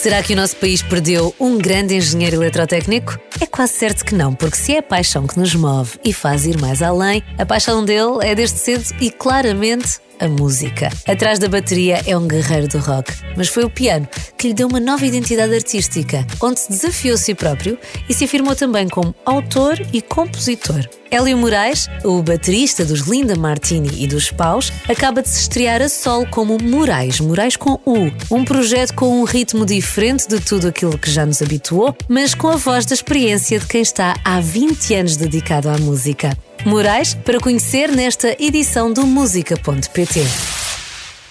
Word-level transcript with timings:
Será 0.00 0.22
que 0.22 0.32
o 0.32 0.36
nosso 0.36 0.56
país 0.56 0.80
perdeu 0.80 1.34
um 1.38 1.58
grande 1.58 1.94
engenheiro 1.94 2.36
eletrotécnico? 2.36 3.18
É 3.40 3.46
quase 3.46 3.72
certo 3.72 4.04
que 4.04 4.14
não, 4.14 4.34
porque 4.34 4.56
se 4.56 4.74
é 4.74 4.78
a 4.78 4.82
paixão 4.82 5.26
que 5.26 5.38
nos 5.38 5.54
move 5.54 5.98
e 6.04 6.12
faz 6.12 6.44
ir 6.44 6.60
mais 6.60 6.82
além, 6.82 7.22
a 7.38 7.46
paixão 7.46 7.84
dele 7.84 8.18
é 8.22 8.34
desde 8.34 8.58
cedo 8.58 8.84
e 9.00 9.10
claramente 9.10 9.98
a 10.20 10.28
música. 10.28 10.90
Atrás 11.08 11.38
da 11.38 11.48
bateria 11.48 12.02
é 12.06 12.16
um 12.16 12.28
guerreiro 12.28 12.68
do 12.68 12.78
rock, 12.78 13.12
mas 13.36 13.48
foi 13.48 13.64
o 13.64 13.70
piano 13.70 14.06
que 14.36 14.48
lhe 14.48 14.54
deu 14.54 14.68
uma 14.68 14.78
nova 14.78 15.06
identidade 15.06 15.54
artística, 15.54 16.26
onde 16.40 16.60
se 16.60 16.68
desafiou 16.68 17.16
si 17.16 17.34
próprio 17.34 17.78
e 18.08 18.14
se 18.14 18.24
afirmou 18.24 18.54
também 18.54 18.88
como 18.88 19.14
autor 19.24 19.80
e 19.92 20.02
compositor. 20.02 20.86
Hélio 21.10 21.36
Moraes, 21.36 21.88
o 22.04 22.22
baterista 22.22 22.84
dos 22.84 23.00
Linda 23.00 23.34
Martini 23.34 24.04
e 24.04 24.06
dos 24.06 24.30
Paus, 24.30 24.72
acaba 24.88 25.20
de 25.20 25.28
se 25.28 25.40
estrear 25.40 25.82
a 25.82 25.88
solo 25.88 26.24
como 26.30 26.56
Moraes, 26.62 27.18
Moraes 27.18 27.56
com 27.56 27.80
U, 27.84 28.12
um 28.30 28.44
projeto 28.44 28.94
com 28.94 29.20
um 29.20 29.24
ritmo 29.24 29.66
diferente 29.66 30.28
de 30.28 30.38
tudo 30.38 30.68
aquilo 30.68 30.96
que 30.96 31.10
já 31.10 31.26
nos 31.26 31.42
habituou, 31.42 31.96
mas 32.08 32.32
com 32.32 32.46
a 32.46 32.56
voz 32.56 32.86
da 32.86 32.94
experiência 32.94 33.29
de 33.38 33.66
quem 33.66 33.80
está 33.80 34.16
há 34.24 34.40
20 34.40 34.94
anos 34.94 35.16
dedicado 35.16 35.68
à 35.68 35.78
música. 35.78 36.36
Moraes, 36.66 37.14
para 37.14 37.38
conhecer 37.38 37.88
nesta 37.90 38.36
edição 38.42 38.92
do 38.92 39.06
música.pt. 39.06 40.26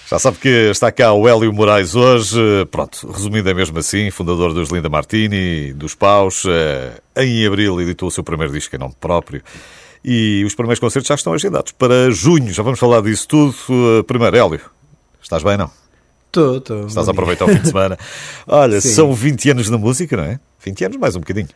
Já 0.08 0.18
sabe 0.18 0.38
que 0.38 0.48
está 0.48 0.90
cá 0.90 1.12
o 1.12 1.28
Hélio 1.28 1.52
Moraes 1.52 1.94
hoje. 1.94 2.40
Pronto, 2.70 3.06
resumindo 3.12 3.48
é 3.50 3.54
mesmo 3.54 3.78
assim, 3.78 4.10
fundador 4.10 4.54
dos 4.54 4.70
Linda 4.70 4.88
Martini, 4.88 5.74
dos 5.74 5.94
Paus. 5.94 6.44
Eh, 6.46 7.00
em 7.16 7.46
abril 7.46 7.80
editou 7.80 8.08
o 8.08 8.10
seu 8.10 8.24
primeiro 8.24 8.52
disco 8.52 8.74
em 8.74 8.78
nome 8.78 8.94
próprio. 8.98 9.42
E 10.02 10.42
os 10.46 10.54
primeiros 10.54 10.80
concertos 10.80 11.06
já 11.06 11.14
estão 11.14 11.34
agendados 11.34 11.72
para 11.72 12.10
junho. 12.10 12.52
Já 12.52 12.62
vamos 12.62 12.80
falar 12.80 13.02
disso 13.02 13.28
tudo. 13.28 13.54
Eh, 13.68 14.02
primeiro, 14.04 14.36
Hélio, 14.36 14.60
estás 15.22 15.42
bem, 15.42 15.58
não? 15.58 15.70
Estou, 16.26 16.56
estou. 16.56 16.86
Estás 16.86 17.08
a 17.08 17.10
aproveitar 17.10 17.44
o 17.44 17.48
fim 17.48 17.60
de 17.60 17.68
semana. 17.68 17.98
Olha, 18.48 18.80
Sim. 18.80 18.88
são 18.88 19.12
20 19.12 19.50
anos 19.50 19.68
na 19.68 19.76
música, 19.76 20.16
não 20.16 20.24
é? 20.24 20.40
20 20.64 20.84
anos, 20.86 20.96
mais 20.96 21.14
um 21.14 21.20
bocadinho. 21.20 21.48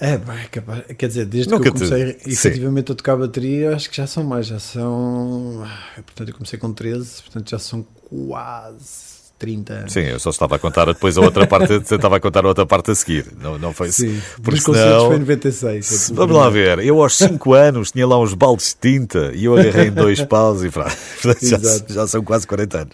É, 0.00 0.16
bem, 0.16 0.46
capaz, 0.52 0.84
quer 0.96 1.08
dizer, 1.08 1.26
desde 1.26 1.50
Nunca 1.50 1.64
que 1.64 1.68
eu 1.70 1.72
comecei 1.72 2.12
te... 2.12 2.30
efetivamente 2.30 2.86
Sim. 2.86 2.92
a 2.92 2.96
tocar 2.96 3.16
bateria, 3.16 3.74
acho 3.74 3.90
que 3.90 3.96
já 3.96 4.06
são 4.06 4.22
mais, 4.22 4.46
já 4.46 4.60
são. 4.60 5.66
Portanto, 5.96 6.28
eu 6.28 6.34
comecei 6.34 6.58
com 6.58 6.72
13, 6.72 7.22
portanto 7.22 7.50
já 7.50 7.58
são 7.58 7.82
quase 8.08 9.17
30 9.38 9.72
anos. 9.72 9.92
Sim, 9.92 10.00
eu 10.00 10.18
só 10.18 10.30
estava 10.30 10.56
a 10.56 10.58
contar 10.58 10.86
depois 10.86 11.16
a 11.16 11.20
outra 11.20 11.46
parte, 11.46 11.72
estava 11.94 12.16
a 12.16 12.20
contar 12.20 12.44
a 12.44 12.48
outra 12.48 12.66
parte 12.66 12.90
a 12.90 12.94
seguir. 12.94 13.26
Não, 13.40 13.58
não 13.58 13.72
foi 13.72 13.90
Sim, 13.92 14.20
porque 14.42 14.60
senão, 14.60 15.06
foi 15.06 15.16
em 15.16 15.20
96. 15.20 16.10
Vamos 16.14 16.36
lá 16.36 16.50
ver, 16.50 16.80
eu 16.80 17.00
aos 17.00 17.16
5 17.16 17.52
anos 17.54 17.92
tinha 17.92 18.06
lá 18.06 18.18
uns 18.18 18.34
baldes 18.34 18.74
de 18.74 18.90
tinta 18.90 19.32
e 19.34 19.44
eu 19.44 19.56
agarrei 19.56 19.88
em 19.88 19.92
dois 19.92 20.20
paus 20.22 20.64
e 20.64 20.70
pronto, 20.70 20.90
já, 21.40 21.58
já, 21.88 22.06
são 22.06 22.22
quase 22.24 22.46
40 22.46 22.78
anos. 22.78 22.92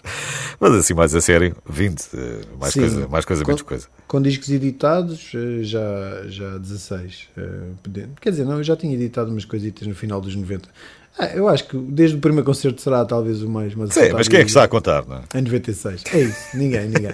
Mas 0.59 0.73
assim, 0.75 0.93
mais 0.93 1.15
a 1.15 1.21
sério, 1.21 1.55
20, 1.67 2.01
eh, 2.13 2.41
mais 2.59 2.73
Sim, 2.73 2.79
coisa, 2.81 3.07
mais 3.07 3.25
coisa, 3.25 3.43
com, 3.43 3.47
menos 3.49 3.61
coisa. 3.61 3.87
Com 4.07 4.21
discos 4.21 4.49
editados, 4.49 5.31
eh, 5.33 5.63
já, 5.63 6.23
já 6.27 6.57
16. 6.57 7.29
Eh, 7.37 8.07
quer 8.21 8.29
dizer, 8.29 8.45
não, 8.45 8.57
eu 8.57 8.63
já 8.63 8.75
tinha 8.75 8.93
editado 8.93 9.31
umas 9.31 9.45
coisitas 9.45 9.87
no 9.87 9.95
final 9.95 10.21
dos 10.21 10.35
90. 10.35 10.69
Ah, 11.17 11.27
eu 11.27 11.47
acho 11.47 11.65
que 11.67 11.77
desde 11.77 12.17
o 12.17 12.19
primeiro 12.19 12.45
concerto 12.45 12.81
será 12.81 13.05
talvez 13.05 13.41
o 13.41 13.49
mais. 13.49 13.73
Mas 13.73 13.93
Sim, 13.93 14.11
mas 14.13 14.27
quem 14.27 14.39
é 14.39 14.43
que 14.43 14.49
está 14.49 14.63
a 14.63 14.67
contar? 14.67 15.05
Não 15.05 15.17
é? 15.17 15.37
Em 15.39 15.41
96. 15.41 16.03
É 16.13 16.19
isso, 16.19 16.57
ninguém, 16.57 16.89
ninguém. 16.89 17.13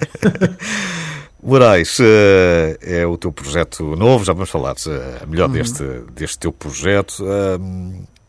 Moraes, 1.43 1.97
uh, 1.99 2.03
é 2.81 3.05
o 3.05 3.17
teu 3.17 3.31
projeto 3.31 3.95
novo, 3.95 4.23
já 4.23 4.33
vamos 4.33 4.49
falar 4.49 4.73
uh, 4.73 5.27
melhor 5.27 5.49
uhum. 5.49 5.53
deste, 5.53 5.83
deste 6.13 6.37
teu 6.37 6.51
projeto, 6.51 7.23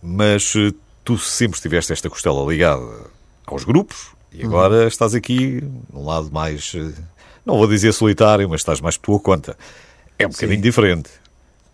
mas 0.02 0.54
tu 1.04 1.18
sempre 1.18 1.60
tiveste 1.60 1.92
esta 1.92 2.08
costela 2.08 2.42
ligada 2.50 2.82
aos 3.46 3.64
grupos 3.64 4.12
e 4.32 4.42
agora 4.42 4.82
uhum. 4.82 4.88
estás 4.88 5.14
aqui 5.14 5.62
num 5.92 6.06
lado 6.06 6.32
mais, 6.32 6.72
não 7.44 7.58
vou 7.58 7.66
dizer 7.66 7.92
solitário, 7.92 8.48
mas 8.48 8.62
estás 8.62 8.80
mais 8.80 8.96
por 8.96 9.18
tua 9.18 9.20
conta. 9.20 9.58
É 10.18 10.26
um 10.26 10.30
bocadinho 10.30 10.56
Sim. 10.56 10.62
diferente. 10.62 11.10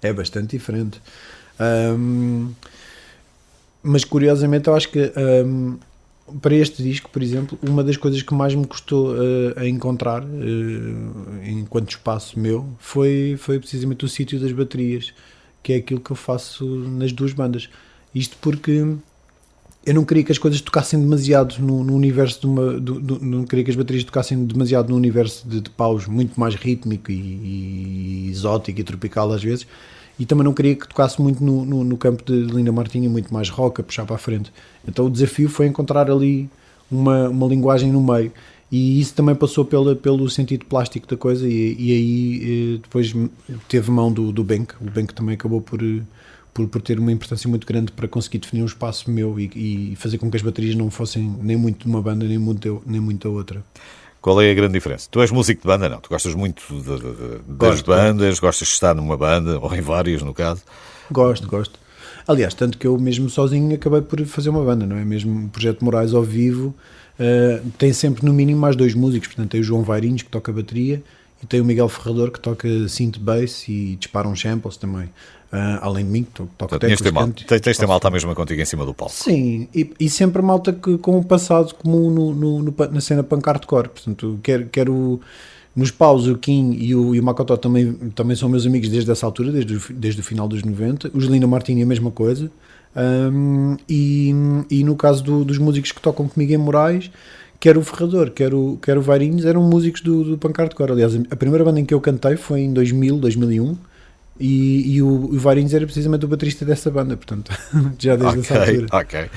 É 0.02 0.12
bastante 0.12 0.56
diferente. 0.56 1.00
Um, 1.60 2.52
mas 3.82 4.04
curiosamente 4.04 4.68
eu 4.68 4.74
acho 4.74 4.90
que 4.90 5.12
um, 5.46 5.78
para 6.40 6.54
este 6.54 6.82
disco, 6.82 7.08
por 7.10 7.22
exemplo, 7.22 7.58
uma 7.62 7.82
das 7.82 7.96
coisas 7.96 8.20
que 8.22 8.34
mais 8.34 8.54
me 8.54 8.66
custou 8.66 9.12
uh, 9.12 9.54
a 9.56 9.66
encontrar 9.66 10.22
uh, 10.22 11.46
enquanto 11.46 11.90
espaço 11.90 12.38
meu 12.38 12.66
foi, 12.78 13.36
foi 13.38 13.58
precisamente 13.58 14.04
o 14.04 14.08
sítio 14.08 14.38
das 14.38 14.52
baterias, 14.52 15.14
que 15.62 15.72
é 15.72 15.76
aquilo 15.76 16.00
que 16.00 16.10
eu 16.10 16.16
faço 16.16 16.64
nas 16.66 17.12
duas 17.12 17.32
bandas. 17.32 17.68
Isto 18.14 18.36
porque 18.40 18.94
eu 19.86 19.94
não 19.94 20.04
queria 20.04 20.22
que 20.22 20.32
as 20.32 20.38
coisas 20.38 20.60
tocassem 20.60 21.00
demasiado 21.00 21.58
no, 21.60 21.82
no 21.82 21.94
universo 21.94 22.40
de 22.40 22.46
uma. 22.46 22.78
Do, 22.78 23.00
do, 23.00 23.24
não 23.24 23.44
queria 23.44 23.64
que 23.64 23.70
as 23.70 23.76
baterias 23.76 24.04
tocassem 24.04 24.44
demasiado 24.44 24.90
no 24.90 24.96
universo 24.96 25.48
de, 25.48 25.62
de 25.62 25.70
paus 25.70 26.06
muito 26.06 26.38
mais 26.38 26.54
rítmico 26.54 27.10
e, 27.10 27.14
e 27.14 28.28
exótico 28.30 28.80
e 28.80 28.84
tropical 28.84 29.32
às 29.32 29.42
vezes 29.42 29.66
e 30.18 30.26
também 30.26 30.44
não 30.44 30.52
queria 30.52 30.74
que 30.74 30.88
tocasse 30.88 31.20
muito 31.20 31.42
no, 31.42 31.64
no, 31.64 31.84
no 31.84 31.96
campo 31.96 32.24
de 32.24 32.32
Linda 32.32 32.72
Martinha, 32.72 33.08
muito 33.08 33.32
mais 33.32 33.48
rock, 33.48 33.80
a 33.80 33.84
puxar 33.84 34.04
para 34.04 34.16
a 34.16 34.18
frente. 34.18 34.52
Então 34.86 35.06
o 35.06 35.10
desafio 35.10 35.48
foi 35.48 35.66
encontrar 35.66 36.10
ali 36.10 36.48
uma, 36.90 37.28
uma 37.28 37.46
linguagem 37.46 37.92
no 37.92 38.02
meio. 38.02 38.32
E 38.70 39.00
isso 39.00 39.14
também 39.14 39.34
passou 39.34 39.64
pela, 39.64 39.96
pelo 39.96 40.28
sentido 40.28 40.66
plástico 40.66 41.06
da 41.06 41.16
coisa, 41.16 41.48
e, 41.48 41.74
e 41.78 41.92
aí 41.92 42.74
eh, 42.74 42.78
depois 42.82 43.14
teve 43.66 43.90
mão 43.90 44.12
do, 44.12 44.30
do 44.30 44.44
Bank. 44.44 44.74
O 44.80 44.90
Bank 44.90 45.14
também 45.14 45.34
acabou 45.36 45.62
por, 45.62 45.80
por, 46.52 46.68
por, 46.68 46.82
ter 46.82 46.98
uma 46.98 47.10
importância 47.10 47.48
muito 47.48 47.66
grande 47.66 47.92
para 47.92 48.06
conseguir 48.06 48.38
definir 48.38 48.62
um 48.62 48.66
espaço 48.66 49.10
meu 49.10 49.40
e, 49.40 49.92
e 49.92 49.96
fazer 49.96 50.18
com 50.18 50.30
que 50.30 50.36
as 50.36 50.42
baterias 50.42 50.74
não 50.74 50.90
fossem 50.90 51.34
nem 51.40 51.56
muito 51.56 51.84
de 51.84 51.86
uma 51.86 52.02
banda, 52.02 52.26
nem 52.26 52.36
muito, 52.36 52.82
nem 52.84 53.00
muito 53.00 53.26
da 53.26 53.34
outra. 53.34 53.64
Qual 54.20 54.40
é 54.42 54.50
a 54.50 54.54
grande 54.54 54.72
diferença? 54.72 55.08
Tu 55.10 55.20
és 55.20 55.30
músico 55.30 55.62
de 55.62 55.66
banda, 55.66 55.88
não? 55.88 56.00
Tu 56.00 56.08
gostas 56.08 56.34
muito 56.34 56.62
de, 56.68 56.82
de, 56.82 56.98
de, 56.98 57.38
das 57.46 57.82
bandas, 57.82 58.38
gostas 58.38 58.68
de 58.68 58.74
estar 58.74 58.94
numa 58.94 59.16
banda, 59.16 59.58
ou 59.58 59.72
em 59.74 59.80
várias, 59.80 60.22
no 60.22 60.34
caso? 60.34 60.62
Gosto, 61.10 61.46
gosto. 61.46 61.78
Aliás, 62.26 62.52
tanto 62.52 62.76
que 62.76 62.86
eu 62.86 62.98
mesmo 62.98 63.30
sozinho 63.30 63.74
acabei 63.74 64.02
por 64.02 64.22
fazer 64.26 64.50
uma 64.50 64.62
banda, 64.62 64.84
não 64.84 64.96
é? 64.96 65.04
Mesmo 65.04 65.46
o 65.46 65.48
Projeto 65.48 65.84
Moraes 65.84 66.12
ao 66.12 66.22
vivo 66.22 66.74
uh, 67.18 67.70
tem 67.78 67.92
sempre 67.92 68.24
no 68.24 68.32
mínimo 68.32 68.60
mais 68.60 68.76
dois 68.76 68.94
músicos, 68.94 69.28
portanto 69.28 69.50
tem 69.50 69.60
o 69.60 69.64
João 69.64 69.82
Vairinhos 69.82 70.22
que 70.22 70.28
toca 70.28 70.52
bateria 70.52 71.02
e 71.42 71.46
tem 71.46 71.60
o 71.60 71.64
Miguel 71.64 71.88
Ferrador 71.88 72.30
que 72.30 72.40
toca 72.40 72.68
synth 72.88 73.18
bass 73.18 73.68
e 73.68 73.96
dispara 73.96 74.28
uns 74.28 74.40
samples 74.40 74.76
também. 74.76 75.08
Uh, 75.50 75.80
além 75.80 76.04
de 76.04 76.10
mim, 76.10 76.24
que 76.24 76.30
toco 76.30 76.78
teclas. 76.78 77.00
Tens, 77.00 77.10
mal, 77.10 77.28
tens, 77.28 77.60
tens 77.62 77.78
ter 77.78 77.86
malta 77.86 78.10
mesmo 78.10 78.34
contigo 78.34 78.60
em 78.60 78.64
cima 78.66 78.84
do 78.84 78.92
palco. 78.92 79.14
Sim, 79.14 79.66
e, 79.74 79.90
e 79.98 80.10
sempre 80.10 80.42
malta 80.42 80.74
que, 80.74 80.98
com 80.98 81.16
um 81.16 81.22
passado 81.22 81.74
comum 81.74 82.10
no, 82.10 82.34
no, 82.34 82.62
no, 82.62 82.74
na 82.90 83.00
cena 83.00 83.22
punk 83.22 83.46
hardcore. 83.46 83.88
Portanto, 83.88 84.38
quero, 84.42 84.66
quero 84.66 85.20
nos 85.74 85.90
paus 85.90 86.26
o 86.26 86.36
Kim 86.36 86.72
e 86.78 86.94
o, 86.94 87.14
e 87.14 87.20
o 87.20 87.22
Makotó 87.22 87.56
também, 87.56 87.94
também 88.14 88.36
são 88.36 88.48
meus 88.48 88.66
amigos 88.66 88.90
desde 88.90 89.10
essa 89.10 89.24
altura, 89.24 89.50
desde 89.52 89.76
o, 89.76 89.82
desde 89.94 90.20
o 90.20 90.24
final 90.24 90.46
dos 90.48 90.62
90. 90.62 91.12
Os 91.14 91.24
Lina 91.24 91.46
Martini 91.46 91.82
a 91.82 91.86
mesma 91.86 92.10
coisa. 92.10 92.50
Um, 92.94 93.76
e, 93.88 94.34
e 94.70 94.84
no 94.84 94.96
caso 94.96 95.22
do, 95.22 95.44
dos 95.44 95.56
músicos 95.56 95.92
que 95.92 96.00
tocam 96.00 96.26
comigo 96.28 96.52
em 96.52 96.56
Moraes, 96.56 97.10
quer 97.60 97.76
o 97.76 97.82
Ferrador, 97.82 98.30
quer 98.30 98.54
o, 98.54 98.78
quer 98.82 98.96
o 98.96 99.02
Vairinhos, 99.02 99.44
eram 99.44 99.62
músicos 99.62 100.00
do, 100.00 100.36
do 100.36 100.52
hardcore. 100.56 100.92
Aliás, 100.92 101.14
a 101.30 101.36
primeira 101.36 101.64
banda 101.64 101.80
em 101.80 101.84
que 101.84 101.94
eu 101.94 102.00
cantei 102.00 102.36
foi 102.36 102.60
em 102.60 102.72
2000, 102.72 103.18
2001 103.18 103.76
e, 104.40 104.94
e 104.94 105.02
o, 105.02 105.08
o 105.08 105.38
Varinhos 105.38 105.74
era 105.74 105.84
precisamente 105.84 106.24
o 106.24 106.28
baterista 106.28 106.64
dessa 106.64 106.90
banda, 106.90 107.16
portanto, 107.16 107.52
já 107.98 108.14
desde 108.14 108.38
okay, 108.38 108.56
essa 108.56 108.58
altura. 108.60 108.86
Ok. 108.92 109.30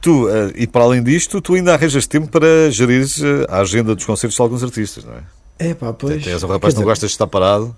Tu, 0.00 0.26
uh, 0.26 0.52
e 0.54 0.66
para 0.66 0.84
além 0.84 1.02
disto, 1.02 1.40
tu 1.40 1.54
ainda 1.54 1.72
arranjas 1.72 2.06
tempo 2.06 2.28
para 2.28 2.70
gerir 2.70 3.04
uh, 3.04 3.46
a 3.48 3.60
agenda 3.60 3.94
dos 3.94 4.04
concertos 4.04 4.36
de 4.36 4.42
alguns 4.42 4.62
artistas, 4.62 5.04
não 5.04 5.14
é? 5.14 5.70
É 5.70 5.74
pá, 5.74 5.92
pois. 5.92 6.22
Tens 6.22 6.42
um 6.42 6.48
rapaz 6.48 6.74
que 6.74 6.80
não 6.80 6.86
gostas 6.86 7.10
de 7.10 7.14
estar 7.14 7.26
parado. 7.26 7.74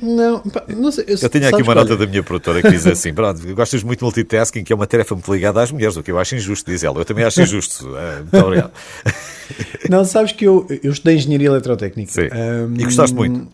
Não, 0.00 0.40
pá, 0.40 0.64
não 0.68 0.90
sei. 0.90 1.04
Eu, 1.08 1.18
eu 1.20 1.28
tenho 1.28 1.48
aqui 1.48 1.62
uma 1.62 1.74
nota 1.74 1.96
da 1.96 2.06
minha 2.06 2.22
produtora 2.22 2.62
que 2.62 2.70
diz 2.70 2.86
assim: 2.86 3.12
pronto, 3.12 3.40
gostas 3.54 3.82
muito 3.82 3.98
de 3.98 4.04
multitasking, 4.04 4.64
que 4.64 4.72
é 4.72 4.76
uma 4.76 4.86
tarefa 4.86 5.14
muito 5.14 5.32
ligada 5.32 5.62
às 5.62 5.70
mulheres, 5.70 5.96
o 5.96 6.02
que 6.02 6.10
eu 6.10 6.18
acho 6.18 6.34
injusto, 6.34 6.70
diz 6.70 6.82
ela. 6.82 6.98
Eu 6.98 7.04
também 7.04 7.24
acho 7.24 7.42
injusto. 7.42 7.86
Uh, 7.86 8.22
muito 8.32 8.46
obrigado. 8.46 8.72
Não, 9.90 10.04
sabes 10.04 10.32
que 10.32 10.44
eu, 10.46 10.66
eu 10.82 10.92
estudei 10.92 11.16
engenharia 11.16 11.48
eletrotécnica. 11.48 12.12
Sim. 12.12 12.28
Um, 12.32 12.74
e 12.80 12.84
gostaste 12.84 13.14
muito. 13.14 13.48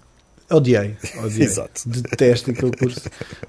Odiei, 0.50 0.96
odiei. 1.24 1.44
Exato. 1.46 1.82
Detesto 1.86 2.50
aquele 2.50 2.72
curso. 2.72 3.00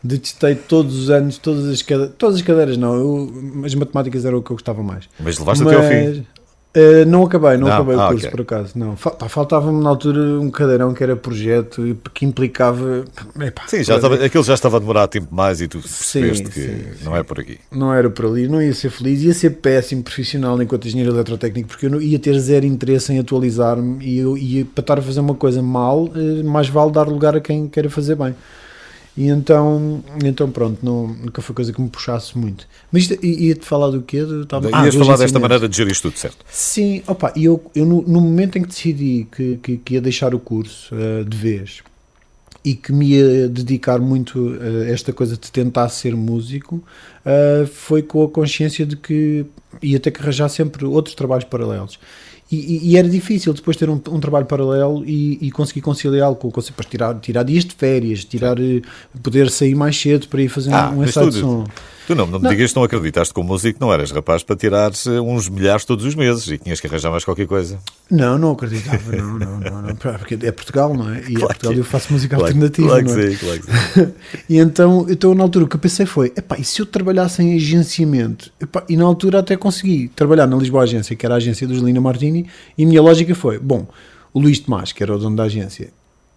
Detestei 0.04 0.56
todos 0.56 0.98
os 0.98 1.10
anos, 1.10 1.38
todas 1.38 1.66
as 1.66 1.82
cadeiras, 1.82 2.16
todas 2.18 2.36
as 2.38 2.42
cadeiras 2.42 2.78
não, 2.78 2.96
eu, 2.96 3.64
as 3.66 3.76
matemáticas 3.76 4.26
era 4.26 4.38
o 4.38 4.42
que 4.42 4.52
eu 4.52 4.56
gostava 4.56 4.82
mais. 4.82 5.10
Mas 5.20 5.38
levaste 5.38 5.64
Mas, 5.64 5.76
até 5.76 5.86
ao 5.86 6.14
fim. 6.14 6.26
Uh, 6.76 7.06
não 7.06 7.24
acabei, 7.24 7.56
não, 7.56 7.68
não. 7.68 7.74
acabei 7.74 7.96
ah, 7.96 8.06
o 8.06 8.10
curso 8.10 8.26
okay. 8.26 8.32
por 8.32 8.42
acaso. 8.42 8.74
Não. 8.76 8.96
Faltava-me 8.96 9.84
na 9.84 9.90
altura 9.90 10.20
um 10.40 10.50
cadeirão 10.50 10.92
que 10.92 11.04
era 11.04 11.16
projeto 11.16 11.96
que 12.12 12.26
implicava. 12.26 13.06
Epá, 13.40 13.68
sim, 13.68 13.84
já 13.84 13.98
estava, 13.98 14.16
aquilo 14.16 14.44
já 14.44 14.56
estava 14.56 14.78
a 14.78 14.80
demorar 14.80 15.08
tempo 15.08 15.28
mais 15.30 15.62
e 15.62 15.68
tu 15.68 15.80
percebeste 15.80 16.46
sim, 16.46 16.52
que 16.52 16.62
sim, 16.62 17.06
não 17.06 17.14
sim. 17.14 17.20
é 17.20 17.24
por 17.24 17.40
aqui. 17.40 17.60
Não 17.72 17.94
era 17.94 18.10
por 18.10 18.26
ali, 18.26 18.48
não 18.48 18.60
ia 18.60 18.74
ser 18.74 18.90
feliz, 18.90 19.22
ia 19.22 19.36
ser 19.36 19.52
péssimo 19.52 20.02
profissional 20.02 20.60
enquanto 20.64 20.88
engenheiro 20.88 21.14
eletrotécnico, 21.14 21.70
porque 21.70 21.86
eu 21.86 21.92
não, 21.92 22.02
ia 22.02 22.18
ter 22.18 22.40
zero 22.40 22.66
interesse 22.66 23.14
em 23.14 23.20
atualizar-me 23.20 24.04
e 24.04 24.18
eu 24.18 24.36
ia 24.36 24.66
para 24.66 24.82
estar 24.82 24.98
a 24.98 25.02
fazer 25.02 25.20
uma 25.20 25.36
coisa 25.36 25.62
mal, 25.62 26.10
eh, 26.16 26.42
mais 26.42 26.70
vale 26.70 26.92
dar 26.92 27.08
lugar 27.08 27.36
a 27.36 27.40
quem 27.40 27.68
queira 27.68 27.90
fazer 27.90 28.16
bem. 28.16 28.34
E 29.16 29.28
então, 29.28 30.04
então 30.24 30.50
pronto, 30.50 30.84
não, 30.84 31.08
nunca 31.08 31.42
foi 31.42 31.54
coisa 31.54 31.72
que 31.72 31.80
me 31.80 31.88
puxasse 31.88 32.36
muito. 32.38 32.68
Mas 32.92 33.10
ia-te 33.22 33.64
falar 33.64 33.92
do 33.92 34.02
quê? 34.02 34.24
Tava... 34.48 34.70
Ah, 34.74 34.86
Ias 34.86 34.96
falar 34.96 35.18
desta 35.18 35.40
maneira 35.40 35.70
de 35.70 35.78
gerir 35.78 35.92
isto 35.92 36.10
tudo, 36.10 36.18
certo? 36.18 36.44
Sim, 36.50 37.04
opa, 37.06 37.32
e 37.36 37.46
eu, 37.46 37.64
eu 37.76 37.86
no, 37.86 38.02
no, 38.02 38.20
momento 38.20 38.58
em 38.58 38.64
que 38.64 38.70
decidi 38.70 39.28
que, 39.32 39.60
que, 39.62 39.78
que 39.78 39.94
ia 39.94 40.02
deixar 40.02 40.34
o 40.34 40.40
curso 40.40 40.96
uh, 40.96 41.24
de 41.24 41.38
vez 41.38 41.84
e 42.66 42.74
que 42.74 42.92
me 42.92 43.10
ia 43.10 43.48
dedicar 43.50 44.00
muito 44.00 44.58
a 44.60 44.90
esta 44.90 45.12
coisa 45.12 45.36
de 45.36 45.52
tentar 45.52 45.90
ser 45.90 46.16
músico, 46.16 46.78
uh, 46.78 47.68
foi 47.68 48.02
com 48.02 48.24
a 48.24 48.30
consciência 48.30 48.86
de 48.86 48.96
que 48.96 49.46
ia 49.82 50.00
ter 50.00 50.12
que 50.12 50.22
arranjar 50.22 50.50
sempre 50.50 50.86
outros 50.86 51.14
trabalhos 51.14 51.44
paralelos. 51.44 52.00
E, 52.56 52.92
e, 52.92 52.98
era 52.98 53.10
difícil 53.10 53.54
depois 53.54 53.76
ter 53.76 53.90
um, 53.90 54.00
um 54.10 54.20
trabalho 54.20 54.46
paralelo 54.46 55.04
e, 55.06 55.40
e 55.42 55.52
conseguir 55.52 55.82
conciliá-lo 55.82 56.36
com, 56.36 56.52
com 56.52 56.62
tirar, 56.62 57.20
tirar 57.20 57.44
dias 57.44 57.66
de 57.66 57.74
férias, 57.74 58.24
tirar, 58.24 58.60
eh, 58.60 58.82
poder 59.24 59.50
sair 59.50 59.74
mais 59.74 60.00
cedo 60.00 60.28
para 60.28 60.42
ir 60.42 60.50
fazer 60.50 60.72
ah, 60.74 60.92
um 60.92 61.04
ensaio 61.04 61.32
de 61.32 61.40
som. 61.40 61.66
Tu 62.06 62.16
não, 62.16 62.26
não 62.26 62.40
me 62.40 62.44
não. 62.44 62.52
digas 62.52 62.72
que 62.72 62.76
não 62.76 62.84
acreditaste 62.84 63.34
como 63.34 63.50
músico, 63.50 63.80
não 63.80 63.94
eras 63.94 64.12
rapaz 64.12 64.44
para 64.44 64.56
tirar 64.56 64.92
uns 65.24 65.48
milhares 65.48 65.86
todos 65.86 66.06
os 66.06 66.16
meses 66.16 66.48
e 66.48 66.58
tinhas 66.58 66.80
que 66.82 66.88
arranjar 66.88 67.12
mais 67.12 67.24
qualquer 67.24 67.48
coisa. 67.48 67.80
Não, 68.12 68.38
não 68.38 68.52
acreditava, 68.52 69.12
não, 69.16 69.40
não, 69.40 69.60
não, 69.60 69.82
não 69.82 69.96
porque 69.96 70.38
é 70.42 70.52
Portugal, 70.52 70.94
não 70.94 71.14
é? 71.14 71.20
E 71.30 71.36
é 71.36 71.40
claro 71.40 71.44
é 71.44 71.48
Portugal 71.48 71.74
que, 71.74 71.80
eu 71.80 71.84
faço 71.84 72.12
música 72.12 72.36
claro, 72.36 72.54
alternativa. 72.54 72.88
Claro 72.88 73.06
que 73.06 73.12
é? 73.12 73.32
sim, 73.32 73.38
claro 73.38 73.60
que 73.62 73.72
sim. 73.72 74.14
e 74.50 74.58
então, 74.58 75.06
então, 75.10 75.34
na 75.34 75.44
altura, 75.44 75.66
o 75.66 75.68
que 75.68 75.76
eu 75.76 75.80
pensei 75.80 76.06
foi: 76.06 76.34
epá, 76.36 76.58
e 76.60 76.64
se 76.64 76.82
eu 76.82 76.86
trabalhasse 76.86 77.42
em 77.42 77.56
agenciamento? 77.56 78.52
Epá, 78.60 78.84
e 78.90 78.98
na 78.98 79.06
altura 79.06 79.40
até 79.40 79.56
consegui 79.56 80.10
trabalhar 80.10 80.46
na 80.48 80.58
Lisboa 80.58 80.84
Agência, 80.84 81.16
que 81.16 81.26
era 81.26 81.36
a 81.36 81.38
agência 81.38 81.68
do 81.68 81.74
Lina 81.74 82.02
Martini, 82.02 82.48
e 82.78 82.84
a 82.84 82.88
minha 82.88 83.02
lógica 83.02 83.34
foi: 83.34 83.58
bom, 83.58 83.88
o 84.34 84.40
Luís 84.40 84.60
Tomás, 84.60 84.92
que 84.92 85.02
era 85.02 85.16
o 85.16 85.18
dono 85.18 85.36
da 85.36 85.44
agência, 85.44 85.90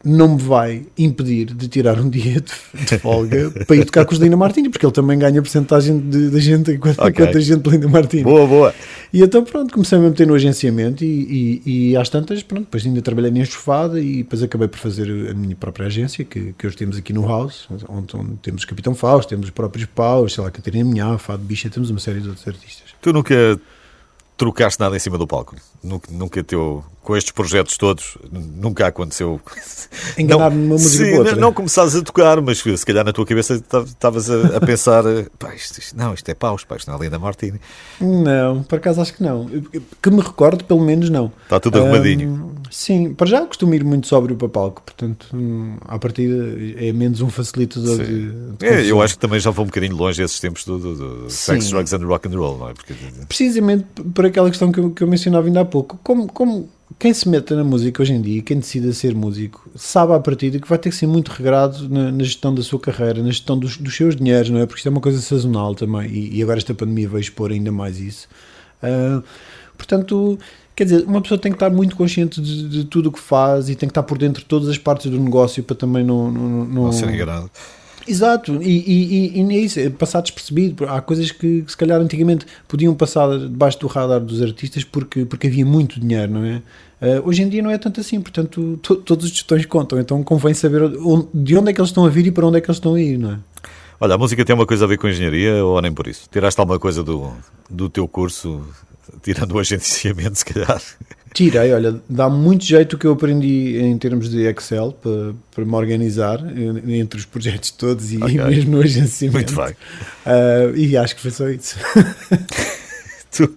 não 0.07 0.37
me 0.37 0.41
vai 0.41 0.87
impedir 0.97 1.47
de 1.47 1.67
tirar 1.67 1.99
um 1.99 2.09
dia 2.11 2.41
de, 2.41 2.85
de 2.85 2.99
folga 2.99 3.51
para 3.67 3.77
ir 3.77 3.85
tocar 3.85 4.05
com 4.05 4.15
os 4.15 4.21
Lina 4.21 4.37
Martini, 4.37 4.69
porque 4.69 4.87
ele 4.87 4.93
também 4.93 5.19
ganha 5.19 5.43
porcentagem 5.43 5.99
da 5.99 6.39
gente 6.39 6.71
enquanto, 6.71 7.01
okay. 7.01 7.11
enquanto 7.11 7.37
a 7.37 7.41
gente 7.41 7.61
de 7.61 7.71
Lina 7.71 7.89
Martini. 7.89 8.23
Boa, 8.23 8.47
boa. 8.47 8.75
E 9.13 9.23
então 9.23 9.43
pronto, 9.43 9.73
comecei 9.73 9.99
a 9.99 10.01
me 10.01 10.09
meter 10.09 10.27
no 10.27 10.35
agenciamento 10.35 11.05
e, 11.05 11.63
e, 11.67 11.91
e 11.91 11.97
às 11.97 12.09
tantas, 12.09 12.43
pronto, 12.43 12.65
depois 12.65 12.87
ainda 12.87 13.03
trabalhei 13.03 13.31
em 13.31 13.41
estofada 13.41 14.01
e 14.01 14.19
depois 14.19 14.43
acabei 14.43 14.69
por 14.69 14.79
fazer 14.79 15.31
a 15.31 15.35
minha 15.35 15.57
própria 15.57 15.87
agência, 15.87 16.25
que, 16.25 16.55
que 16.57 16.67
hoje 16.67 16.77
temos 16.77 16.97
aqui 16.97 17.13
no 17.13 17.27
House, 17.27 17.67
onde, 17.89 18.17
onde 18.17 18.35
temos 18.43 18.63
o 18.63 18.67
Capitão 18.67 18.95
Fausto, 18.95 19.29
temos 19.31 19.47
os 19.47 19.51
próprios 19.51 19.87
Paus, 19.87 20.35
sei 20.35 20.45
lá, 20.45 20.51
Catarina 20.51 20.89
Minhá, 20.89 21.19
Fado 21.19 21.43
Bicha, 21.43 21.69
temos 21.69 21.91
uma 21.91 21.99
série 21.99 22.21
de 22.21 22.29
outros 22.29 22.47
artistas. 22.47 22.95
Tu 23.01 23.13
nunca 23.13 23.59
trocaste 24.37 24.81
nada 24.81 24.97
em 24.97 24.99
cima 24.99 25.17
do 25.17 25.27
palco. 25.27 25.57
Nunca, 25.83 26.11
nunca 26.11 26.45
teu, 26.45 26.85
com 27.03 27.17
estes 27.17 27.33
projetos 27.33 27.79
todos, 27.79 28.19
nunca 28.31 28.89
aconteceu. 28.89 29.41
Enganar-me 30.19 30.57
numa 30.57 30.75
música 30.75 31.05
sim, 31.05 31.17
outra. 31.17 31.35
Não, 31.35 31.43
não 31.43 31.53
começares 31.53 31.95
a 31.95 32.03
tocar, 32.03 32.41
mas 32.41 32.59
se 32.59 32.85
calhar 32.85 33.05
na 33.05 33.13
tua 33.13 33.25
cabeça 33.25 33.55
estavas 33.55 34.29
a, 34.29 34.57
a, 34.57 34.61
pensar: 34.61 35.05
pá, 35.39 35.55
isto, 35.55 35.79
isto, 35.79 35.97
não, 35.97 36.13
isto 36.13 36.29
é 36.29 36.35
paus, 36.35 36.65
pá, 36.65 36.77
isto 36.77 36.91
não 36.91 36.99
é 36.99 37.03
Linda 37.03 37.19
Martini. 37.19 37.61
Não, 38.01 38.65
por 38.65 38.77
acaso 38.77 39.01
acho 39.01 39.15
que 39.15 39.23
não. 39.23 39.49
Que 40.03 40.11
me 40.11 40.21
recordo, 40.21 40.65
pelo 40.65 40.81
menos 40.81 41.09
não. 41.09 41.33
Está 41.45 41.61
tudo 41.61 41.79
arrumadinho. 41.79 42.29
Um, 42.29 42.63
sim, 42.71 43.15
para 43.15 43.27
já 43.29 43.47
costumo 43.47 43.73
ir 43.75 43.85
muito 43.85 44.09
sóbrio 44.09 44.35
para 44.35 44.49
palco, 44.49 44.83
portanto, 44.83 45.29
hum, 45.33 45.77
à 45.87 45.99
partida 45.99 46.35
é 46.77 46.93
menos 46.93 47.21
um 47.21 47.31
facilitador 47.31 47.99
de, 47.99 48.31
de 48.59 48.67
é, 48.67 48.85
Eu 48.85 49.01
acho 49.01 49.15
que 49.15 49.21
também 49.21 49.39
já 49.39 49.51
vou 49.51 49.65
um 49.65 49.69
bocadinho 49.69 49.95
longe 49.95 50.21
desses 50.21 50.41
tempos 50.41 50.65
do, 50.65 50.79
do, 50.79 50.95
do 50.95 51.31
sex, 51.31 51.71
drugs 51.71 51.93
and 51.93 52.05
rock 52.05 52.27
and 52.27 52.37
roll, 52.37 52.59
não 52.59 52.71
é? 52.71 52.75
Porque... 52.75 52.95
Precisamente 53.29 53.87
aquela 54.27 54.49
questão 54.49 54.71
que 54.71 54.79
eu, 54.79 54.91
que 54.91 55.03
eu 55.03 55.07
mencionava 55.07 55.47
ainda 55.47 55.61
há 55.61 55.65
pouco. 55.65 55.99
Como, 56.03 56.27
como 56.27 56.69
quem 56.99 57.13
se 57.13 57.29
mete 57.29 57.53
na 57.55 57.65
música 57.65 58.03
hoje 58.03 58.13
em 58.13 58.21
dia, 58.21 58.43
quem 58.43 58.59
decida 58.59 58.93
ser 58.93 59.15
músico, 59.15 59.69
sabe 59.75 60.13
à 60.13 60.21
partida 60.21 60.59
que 60.59 60.69
vai 60.69 60.79
ter 60.79 60.91
que 60.91 60.97
ser 60.97 61.07
muito 61.07 61.29
regrado 61.31 61.89
na, 61.89 62.13
na 62.13 62.25
gestão 62.25 62.55
da 62.55 62.63
sua 62.63 62.79
carreira, 62.79 63.23
na 63.23 63.31
gestão 63.31 63.59
dos, 63.59 63.77
dos, 63.77 63.95
seus 63.95 64.17
dinheiros, 64.17 64.51
não 64.51 64.61
é? 64.61 64.67
Porque 64.67 64.79
isto 64.79 64.87
é 64.87 64.91
uma 64.91 65.01
coisa 65.01 65.21
sazonal 65.21 65.75
também 65.75 66.09
e, 66.09 66.37
e 66.39 66.43
agora 66.43 66.59
esta 66.59 66.75
pandemia 66.75 67.09
vai 67.09 67.21
expor 67.21 67.51
ainda 67.51 67.73
mais 67.73 67.99
isso. 67.99 68.29
Uh, 68.83 69.23
portanto, 69.77 70.39
quer 70.75 70.85
dizer, 70.85 71.05
uma 71.07 71.21
pessoa 71.21 71.39
tem 71.39 71.51
que 71.51 71.57
estar 71.57 71.71
muito 71.71 71.97
consciente 71.97 72.41
de, 72.41 72.69
de 72.69 72.85
tudo 72.85 73.09
o 73.09 73.13
que 73.13 73.21
faz 73.21 73.69
e 73.69 73.75
tem 73.75 73.89
que 73.89 73.91
estar 73.91 74.05
por 74.05 74.17
dentro 74.17 74.43
de 74.43 74.47
todas 74.47 74.69
as 74.69 74.79
partes 74.79 75.11
do 75.11 75.19
negócio 75.19 75.63
para 75.65 75.77
também 75.77 76.05
não. 76.05 76.31
Não, 76.31 76.49
não, 76.65 76.85
não 76.85 76.93
ser 76.93 77.11
enganado. 77.11 77.51
Exato, 78.09 78.63
e, 78.63 79.35
e, 79.35 79.41
e, 79.41 79.57
é 79.57 79.59
isso, 79.59 79.81
é 79.81 79.91
passar 79.91 80.21
despercebido. 80.21 80.85
Há 80.87 81.01
coisas 81.01 81.31
que, 81.33 81.63
que, 81.63 81.71
se 81.71 81.77
calhar 81.77 82.01
antigamente 82.01 82.47
podiam 82.69 82.95
passar 82.95 83.39
debaixo 83.39 83.81
do 83.81 83.87
radar 83.87 84.21
dos 84.21 84.41
artistas 84.41 84.85
porque, 84.85 85.25
porque 85.25 85.49
havia 85.49 85.67
muito 85.67 85.99
dinheiro, 85.99 86.33
não 86.33 86.45
é? 86.45 86.63
Uh, 87.01 87.29
hoje 87.29 87.43
em 87.43 87.49
dia 87.49 87.63
não 87.63 87.71
é 87.71 87.77
tanto 87.77 88.01
assim, 88.01 88.21
portanto 88.21 88.79
to, 88.81 88.97
todos 88.97 89.27
os 89.27 89.31
gestões 89.31 89.67
contam, 89.67 90.01
então 90.01 90.23
convém 90.23 90.55
saber 90.55 90.83
onde, 90.83 91.29
de 91.35 91.55
onde 91.55 91.71
é 91.71 91.75
que 91.75 91.81
eles 91.81 91.91
estão 91.91 92.07
a 92.07 92.09
vir 92.09 92.27
e 92.27 92.31
para 92.31 92.47
onde 92.47 92.57
é 92.57 92.61
que 92.61 92.71
eles 92.71 92.79
estão 92.79 92.95
a 92.95 93.01
ir, 93.01 93.19
não 93.19 93.33
é? 93.33 93.39
Olha, 94.01 94.15
a 94.15 94.19
música 94.19 94.45
tem 94.45 94.55
uma 94.55 94.67
coisa 94.67 94.85
a 94.85 94.89
ver 94.89 94.99
com 94.99 95.09
engenharia 95.09 95.65
ou 95.65 95.81
nem 95.83 95.93
por 95.93 96.07
isso? 96.07 96.29
Tiraste 96.31 96.61
alguma 96.61 96.79
coisa 96.79 97.03
do, 97.03 97.33
do 97.69 97.91
teu 97.91 98.07
curso, 98.07 98.63
tirando 99.23 99.53
o 99.53 99.59
agenciamento, 99.59 100.37
se 100.39 100.45
calhar? 100.45 100.81
Tirei, 101.37 101.71
olha, 101.75 102.01
dá 102.09 102.31
muito 102.31 102.65
jeito 102.65 102.97
o 102.97 102.99
que 102.99 103.07
eu 103.07 103.13
aprendi 103.13 103.77
em 103.77 103.99
termos 103.99 104.31
de 104.31 104.47
Excel 104.47 104.93
para, 105.03 105.35
para 105.55 105.67
me 105.67 105.75
organizar 105.75 106.41
entre 106.89 107.21
os 107.21 107.27
projetos 107.27 107.71
todos 107.73 108.11
e, 108.11 108.17
okay. 108.17 108.43
mesmo 108.43 108.77
no 108.77 108.81
agenciamento. 108.81 109.55
Muito 109.55 109.67
bem. 109.67 109.77
Uh, 110.25 110.75
e 110.75 110.97
acho 110.97 111.15
que 111.15 111.21
foi 111.21 111.31
só 111.31 111.47
isso. 111.51 111.77
tu, 113.37 113.55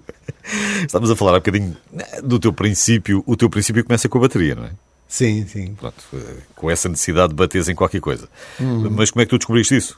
estamos 0.83 1.09
a 1.09 1.15
falar 1.15 1.31
um 1.31 1.35
bocadinho 1.35 1.77
do 2.21 2.37
teu 2.37 2.51
princípio. 2.51 3.23
O 3.25 3.37
teu 3.37 3.49
princípio 3.49 3.81
começa 3.85 4.09
com 4.09 4.17
a 4.17 4.21
bateria, 4.23 4.55
não 4.55 4.65
é? 4.65 4.71
Sim, 5.07 5.47
sim. 5.47 5.73
Pronto, 5.79 6.03
com 6.57 6.69
essa 6.69 6.89
necessidade 6.89 7.29
de 7.29 7.35
bateres 7.35 7.69
em 7.69 7.75
qualquer 7.75 8.01
coisa. 8.01 8.27
Hum. 8.59 8.89
Mas 8.91 9.09
como 9.09 9.21
é 9.21 9.25
que 9.25 9.29
tu 9.29 9.37
descobriste 9.37 9.77
isso? 9.77 9.97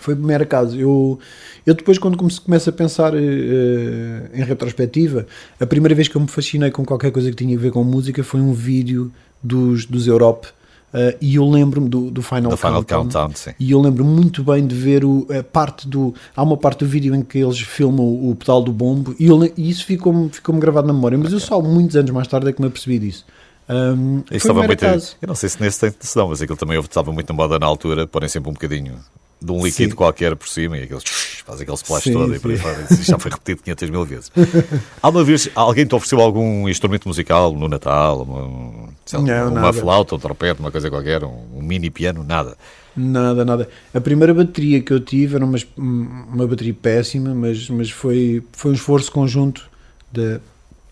Foi 0.00 0.16
primeiro 0.16 0.46
caso. 0.46 0.76
Eu, 0.78 1.18
eu 1.66 1.74
depois, 1.74 1.98
quando 1.98 2.16
começo 2.16 2.70
a 2.70 2.72
pensar 2.72 3.14
uh, 3.14 3.18
em 3.18 4.42
retrospectiva, 4.42 5.26
a 5.60 5.66
primeira 5.66 5.94
vez 5.94 6.08
que 6.08 6.16
eu 6.16 6.20
me 6.20 6.28
fascinei 6.28 6.70
com 6.70 6.84
qualquer 6.84 7.12
coisa 7.12 7.30
que 7.30 7.36
tinha 7.36 7.56
a 7.56 7.60
ver 7.60 7.70
com 7.70 7.84
música 7.84 8.24
foi 8.24 8.40
um 8.40 8.52
vídeo 8.52 9.12
dos, 9.42 9.84
dos 9.84 10.06
Europe. 10.06 10.48
Uh, 10.92 11.14
e 11.20 11.36
eu 11.36 11.48
lembro-me 11.48 11.88
do, 11.88 12.10
do 12.10 12.20
Final, 12.20 12.50
do 12.50 12.56
Final 12.56 12.82
Countdown, 12.82 13.28
Countdown 13.28 13.54
e 13.60 13.70
eu 13.70 13.80
lembro 13.80 14.04
muito 14.04 14.42
bem 14.42 14.66
de 14.66 14.74
ver 14.74 15.04
o, 15.04 15.24
a 15.30 15.40
parte 15.40 15.86
do. 15.86 16.12
Há 16.34 16.42
uma 16.42 16.56
parte 16.56 16.80
do 16.80 16.86
vídeo 16.86 17.14
em 17.14 17.22
que 17.22 17.38
eles 17.38 17.60
filmam 17.60 18.04
o, 18.04 18.30
o 18.30 18.34
pedal 18.34 18.60
do 18.60 18.72
bombo 18.72 19.14
e, 19.16 19.26
eu, 19.26 19.44
e 19.56 19.70
isso 19.70 19.84
ficou-me 19.84 20.28
ficou 20.30 20.52
gravado 20.56 20.88
na 20.88 20.92
memória, 20.92 21.16
mas 21.16 21.28
okay. 21.28 21.36
eu 21.36 21.40
só 21.40 21.62
muitos 21.62 21.94
anos 21.94 22.10
mais 22.10 22.26
tarde 22.26 22.48
é 22.48 22.52
que 22.52 22.60
me 22.60 22.66
apercebi 22.66 22.98
disso. 22.98 23.24
Um, 23.68 24.24
isso 24.32 24.48
estava 24.48 24.64
muito, 24.64 24.80
caso. 24.80 25.16
Eu 25.22 25.28
não 25.28 25.36
sei 25.36 25.48
se 25.48 25.60
nesse 25.62 25.78
tem 25.78 25.94
noção, 25.96 26.28
mas 26.28 26.42
aquilo 26.42 26.58
também 26.58 26.76
estava 26.80 27.12
muito 27.12 27.28
na 27.28 27.36
moda 27.36 27.56
na 27.56 27.66
altura, 27.66 28.04
porem 28.04 28.28
sempre 28.28 28.50
um 28.50 28.52
bocadinho 28.52 28.98
de 29.42 29.52
um 29.52 29.64
líquido 29.64 29.90
sim. 29.90 29.96
qualquer 29.96 30.36
por 30.36 30.48
cima 30.48 30.76
e 30.78 30.82
aqueles, 30.82 31.02
faz 31.44 31.60
aquele 31.60 31.76
splash 31.76 32.04
sim, 32.04 32.12
todo 32.12 32.30
sim. 32.30 32.36
e 32.36 32.38
por 32.38 32.50
aí 32.50 32.56
fora. 32.58 32.86
Isso 32.90 33.02
já 33.02 33.18
foi 33.18 33.30
repetido 33.30 33.62
500 33.62 33.90
mil 33.90 34.04
vezes. 34.04 34.32
Alguma 35.00 35.24
vez 35.24 35.48
alguém 35.54 35.86
te 35.86 35.94
ofereceu 35.94 36.20
algum 36.20 36.68
instrumento 36.68 37.08
musical 37.08 37.52
no 37.52 37.68
Natal? 37.68 38.22
Uma, 38.22 38.88
lá, 39.12 39.18
uma 39.18 39.50
nada. 39.50 39.72
flauta, 39.72 40.14
um 40.14 40.18
trompete, 40.18 40.60
uma 40.60 40.70
coisa 40.70 40.90
qualquer, 40.90 41.24
um, 41.24 41.46
um, 41.54 41.62
mini 41.62 41.90
piano? 41.90 42.22
Nada. 42.22 42.56
Nada, 42.96 43.44
nada. 43.44 43.68
A 43.94 44.00
primeira 44.00 44.34
bateria 44.34 44.82
que 44.82 44.92
eu 44.92 45.00
tive 45.00 45.36
era 45.36 45.44
uma, 45.44 45.58
uma 45.76 46.46
bateria 46.46 46.74
péssima, 46.74 47.34
mas, 47.34 47.70
mas 47.70 47.90
foi, 47.90 48.42
foi 48.52 48.72
um 48.72 48.74
esforço 48.74 49.10
conjunto 49.10 49.70
da, 50.12 50.40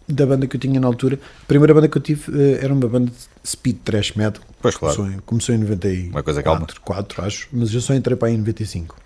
da 0.08 0.26
banda 0.26 0.46
que 0.46 0.56
eu 0.56 0.60
tinha 0.60 0.80
na 0.80 0.86
altura. 0.86 1.18
A 1.42 1.46
primeira 1.46 1.74
banda 1.74 1.88
que 1.88 1.98
eu 1.98 2.02
tive 2.02 2.30
uh, 2.30 2.58
era 2.60 2.72
uma 2.72 2.88
banda 2.88 3.10
de 3.10 3.48
speed 3.48 3.78
thrash 3.84 4.14
metal. 4.14 4.42
Pois 4.60 4.76
claro. 4.76 4.96
Começou 4.96 5.16
em, 5.16 5.20
começou 5.20 5.54
em 5.54 5.58
94, 5.58 6.10
uma 6.10 6.22
coisa 6.22 6.42
calma. 6.42 6.66
4, 6.82 7.24
acho, 7.24 7.48
mas 7.52 7.72
eu 7.72 7.80
só 7.80 7.94
entrei 7.94 8.16
para 8.16 8.28
aí 8.28 8.34
em 8.34 8.38
95. 8.38 8.96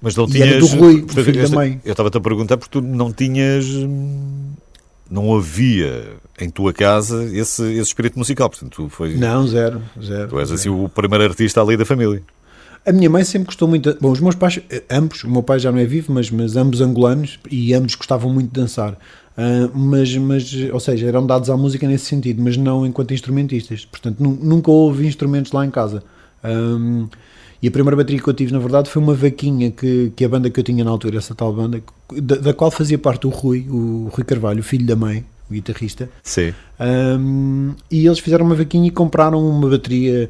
Mas 0.00 0.16
não 0.16 0.24
e 0.24 0.30
tinhas. 0.30 0.48
Era 0.48 0.60
do 0.60 0.66
Rui, 0.66 1.02
portanto, 1.02 1.24
filho 1.24 1.48
da 1.48 1.54
mãe. 1.54 1.80
Eu 1.84 1.92
estava-te 1.92 2.16
a 2.16 2.20
perguntar 2.20 2.56
porque 2.56 2.80
tu 2.80 2.80
não 2.80 3.12
tinhas. 3.12 3.66
Não 5.10 5.34
havia 5.34 6.16
em 6.38 6.50
tua 6.50 6.72
casa 6.72 7.24
esse, 7.24 7.62
esse 7.62 7.80
espírito 7.80 8.18
musical, 8.18 8.50
portanto 8.50 8.72
tu 8.72 8.88
foi. 8.88 9.14
Não, 9.14 9.46
zero, 9.46 9.82
zero. 10.02 10.28
Tu 10.28 10.38
és 10.38 10.48
zero. 10.48 10.60
assim 10.60 10.68
o 10.68 10.88
primeiro 10.88 11.24
artista 11.24 11.62
ali 11.62 11.76
da 11.76 11.84
família. 11.84 12.22
A 12.86 12.92
minha 12.92 13.10
mãe 13.10 13.24
sempre 13.24 13.46
gostou 13.46 13.66
muito. 13.66 13.96
Bom, 14.00 14.10
os 14.10 14.20
meus 14.20 14.34
pais, 14.34 14.60
ambos, 14.90 15.24
o 15.24 15.30
meu 15.30 15.42
pai 15.42 15.58
já 15.58 15.72
não 15.72 15.78
é 15.78 15.84
vivo, 15.84 16.12
mas, 16.12 16.30
mas 16.30 16.56
ambos 16.56 16.80
angolanos, 16.80 17.38
e 17.50 17.74
ambos 17.74 17.94
gostavam 17.94 18.32
muito 18.32 18.52
de 18.52 18.60
dançar. 18.60 18.96
Uh, 19.38 19.70
mas, 19.72 20.16
mas, 20.16 20.52
ou 20.72 20.80
seja, 20.80 21.06
eram 21.06 21.24
dados 21.24 21.48
à 21.48 21.56
música 21.56 21.86
nesse 21.86 22.06
sentido, 22.06 22.42
mas 22.42 22.56
não 22.56 22.84
enquanto 22.84 23.14
instrumentistas. 23.14 23.84
Portanto, 23.84 24.18
nunca 24.20 24.68
houve 24.68 25.06
instrumentos 25.06 25.52
lá 25.52 25.64
em 25.64 25.70
casa. 25.70 26.02
Um, 26.42 27.06
e 27.62 27.68
a 27.68 27.70
primeira 27.70 27.96
bateria 27.96 28.20
que 28.20 28.28
eu 28.28 28.34
tive, 28.34 28.52
na 28.52 28.58
verdade, 28.58 28.90
foi 28.90 29.00
uma 29.00 29.14
vaquinha 29.14 29.70
que, 29.70 30.12
que 30.16 30.24
a 30.24 30.28
banda 30.28 30.50
que 30.50 30.58
eu 30.58 30.64
tinha 30.64 30.84
na 30.84 30.90
altura, 30.90 31.18
essa 31.18 31.34
tal 31.36 31.52
banda, 31.52 31.80
da, 32.20 32.36
da 32.36 32.52
qual 32.52 32.70
fazia 32.70 32.98
parte 32.98 33.26
o 33.26 33.30
Rui, 33.30 33.66
o 33.68 34.08
Rui 34.12 34.24
Carvalho, 34.24 34.62
filho 34.62 34.86
da 34.86 34.96
mãe, 34.96 35.24
o 35.48 35.54
guitarrista. 35.54 36.10
Sim. 36.22 36.52
Um, 36.80 37.74
e 37.90 38.06
eles 38.06 38.18
fizeram 38.18 38.44
uma 38.44 38.56
vaquinha 38.56 38.88
e 38.88 38.90
compraram 38.90 39.40
uma 39.48 39.68
bateria 39.68 40.28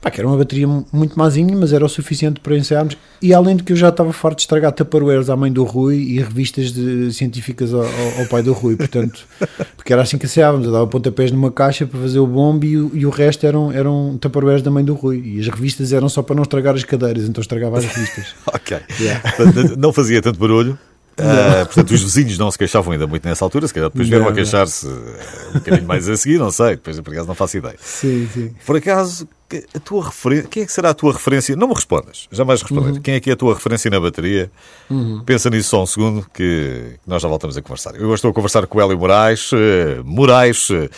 Pá, 0.00 0.10
que 0.10 0.18
era 0.18 0.26
uma 0.26 0.36
bateria 0.36 0.66
muito 0.66 1.18
mazinha, 1.18 1.54
mas 1.54 1.74
era 1.74 1.84
o 1.84 1.88
suficiente 1.88 2.40
para 2.40 2.56
ensaiarmos. 2.56 2.96
E 3.20 3.34
além 3.34 3.56
de 3.56 3.62
que 3.62 3.72
eu 3.72 3.76
já 3.76 3.90
estava 3.90 4.10
farto 4.14 4.36
de 4.36 4.42
estragar 4.42 4.72
tupperwares 4.72 5.28
à 5.28 5.36
mãe 5.36 5.52
do 5.52 5.62
Rui 5.62 5.96
e 5.96 6.18
revistas 6.20 6.72
de, 6.72 7.12
científicas 7.12 7.74
ao, 7.74 7.82
ao, 7.82 8.26
pai 8.30 8.42
do 8.42 8.54
Rui, 8.54 8.76
portanto, 8.76 9.26
porque 9.76 9.92
era 9.92 10.00
assim 10.00 10.16
que 10.16 10.24
ensaiávamos. 10.24 10.66
Eu 10.66 10.72
dava 10.72 10.86
pontapés 10.86 11.30
numa 11.30 11.52
caixa 11.52 11.86
para 11.86 12.00
fazer 12.00 12.18
o 12.18 12.26
bombe 12.26 12.66
e, 12.66 13.00
e, 13.00 13.04
o 13.04 13.10
resto 13.10 13.46
eram, 13.46 13.70
eram 13.70 14.16
tupperwares 14.18 14.62
da 14.62 14.70
mãe 14.70 14.82
do 14.82 14.94
Rui. 14.94 15.22
E 15.22 15.40
as 15.40 15.48
revistas 15.48 15.92
eram 15.92 16.08
só 16.08 16.22
para 16.22 16.34
não 16.34 16.44
estragar 16.44 16.74
as 16.74 16.84
cadeiras, 16.84 17.24
então 17.24 17.42
estragava 17.42 17.78
as 17.78 17.84
revistas. 17.84 18.34
ok. 18.46 18.78
Yeah. 18.98 19.22
Não 19.76 19.92
fazia 19.92 20.22
tanto 20.22 20.38
barulho. 20.38 20.78
Uh, 21.18 21.66
portanto, 21.66 21.90
os 21.90 22.02
vizinhos 22.02 22.38
não 22.38 22.50
se 22.50 22.56
queixavam 22.56 22.92
ainda 22.92 23.06
muito 23.06 23.28
nessa 23.28 23.44
altura, 23.44 23.68
se 23.68 23.74
calhar 23.74 23.90
depois 23.90 24.08
vieram 24.08 24.26
a 24.26 24.32
queixar-se 24.32 24.86
um 24.86 25.52
bocadinho 25.54 25.86
mais 25.86 26.08
a 26.08 26.16
seguir, 26.16 26.38
não 26.38 26.50
sei, 26.50 26.70
depois 26.70 26.98
por 26.98 27.12
acaso 27.12 27.28
não 27.28 27.34
faço 27.34 27.58
ideia. 27.58 27.76
Sim, 27.78 28.26
sim. 28.32 28.54
Por 28.64 28.76
acaso, 28.76 29.28
a 29.74 29.80
tua 29.80 30.04
referência, 30.04 30.48
quem 30.48 30.62
é 30.62 30.66
que 30.66 30.72
será 30.72 30.90
a 30.90 30.94
tua 30.94 31.12
referência? 31.12 31.56
Não 31.56 31.68
me 31.68 31.74
respondas, 31.74 32.28
jamais 32.30 32.62
responder. 32.62 32.92
Uhum. 32.92 33.00
Quem 33.00 33.14
é 33.14 33.20
que 33.20 33.30
é 33.30 33.32
a 33.32 33.36
tua 33.36 33.54
referência 33.54 33.90
na 33.90 34.00
bateria? 34.00 34.50
Uhum. 34.88 35.22
Pensa 35.24 35.50
nisso 35.50 35.70
só 35.70 35.82
um 35.82 35.86
segundo 35.86 36.26
que 36.32 36.96
nós 37.06 37.22
já 37.22 37.28
voltamos 37.28 37.56
a 37.56 37.62
conversar. 37.62 37.94
Eu 37.96 38.14
estou 38.14 38.30
a 38.30 38.34
conversar 38.34 38.66
com 38.66 38.78
o 38.78 38.80
Hélio 38.80 38.98
Moraes. 38.98 39.52
Uh, 39.52 40.04
Moraes, 40.04 40.70
uh, 40.70 40.88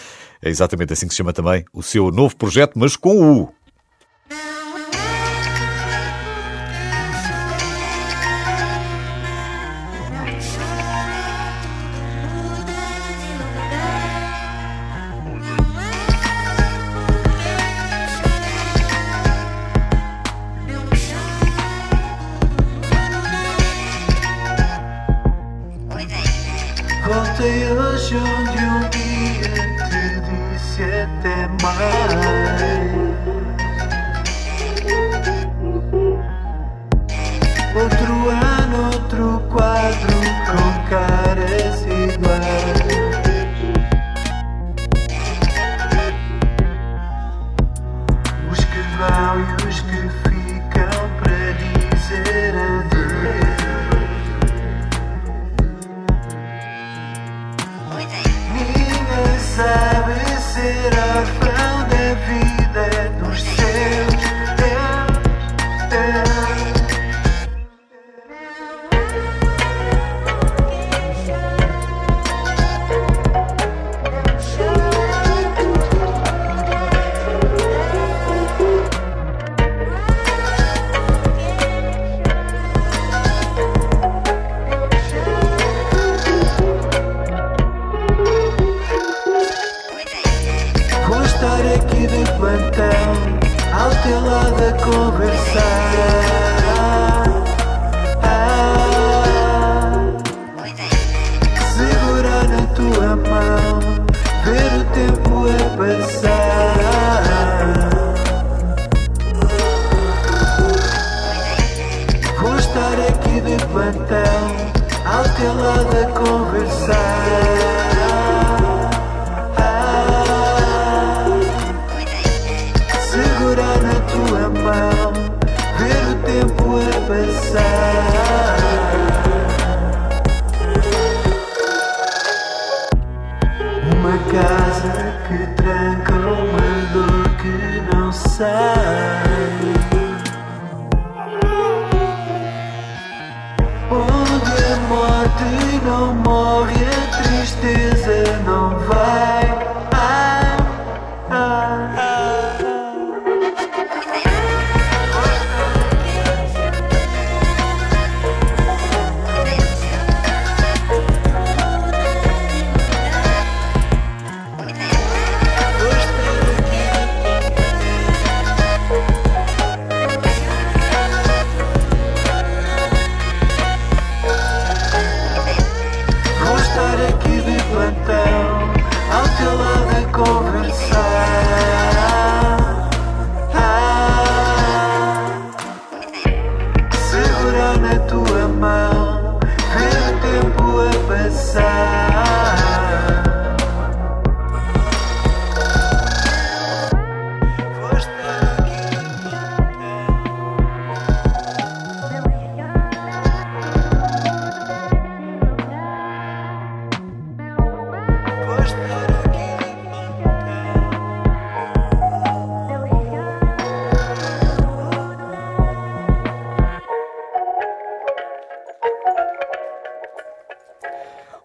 é 0.42 0.49
exatamente 0.50 0.92
assim 0.92 1.06
que 1.06 1.14
se 1.14 1.18
chama 1.18 1.32
também 1.32 1.64
o 1.73 1.82
seu 1.82 2.11
novo 2.11 2.37
projeto, 2.37 2.73
mas 2.76 2.97
com 2.97 3.40
o 3.40 3.54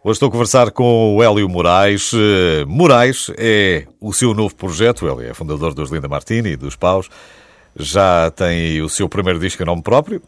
Hoje 0.07 0.15
estou 0.15 0.29
a 0.29 0.31
conversar 0.31 0.71
com 0.71 1.17
o 1.17 1.21
Hélio 1.21 1.49
Moraes. 1.49 2.13
Eh, 2.13 2.63
Moraes 2.65 3.29
é 3.35 3.85
o 3.99 4.13
seu 4.13 4.33
novo 4.33 4.55
projeto. 4.55 5.05
Hélio 5.05 5.29
é 5.29 5.33
fundador 5.33 5.73
dos 5.73 5.91
Linda 5.91 6.07
Martini 6.07 6.51
e 6.51 6.55
dos 6.55 6.77
Paus. 6.77 7.09
Já 7.75 8.31
tem 8.31 8.81
o 8.81 8.87
seu 8.87 9.09
primeiro 9.09 9.37
disco 9.37 9.61
em 9.61 9.65
nome 9.65 9.81
próprio. 9.81 10.21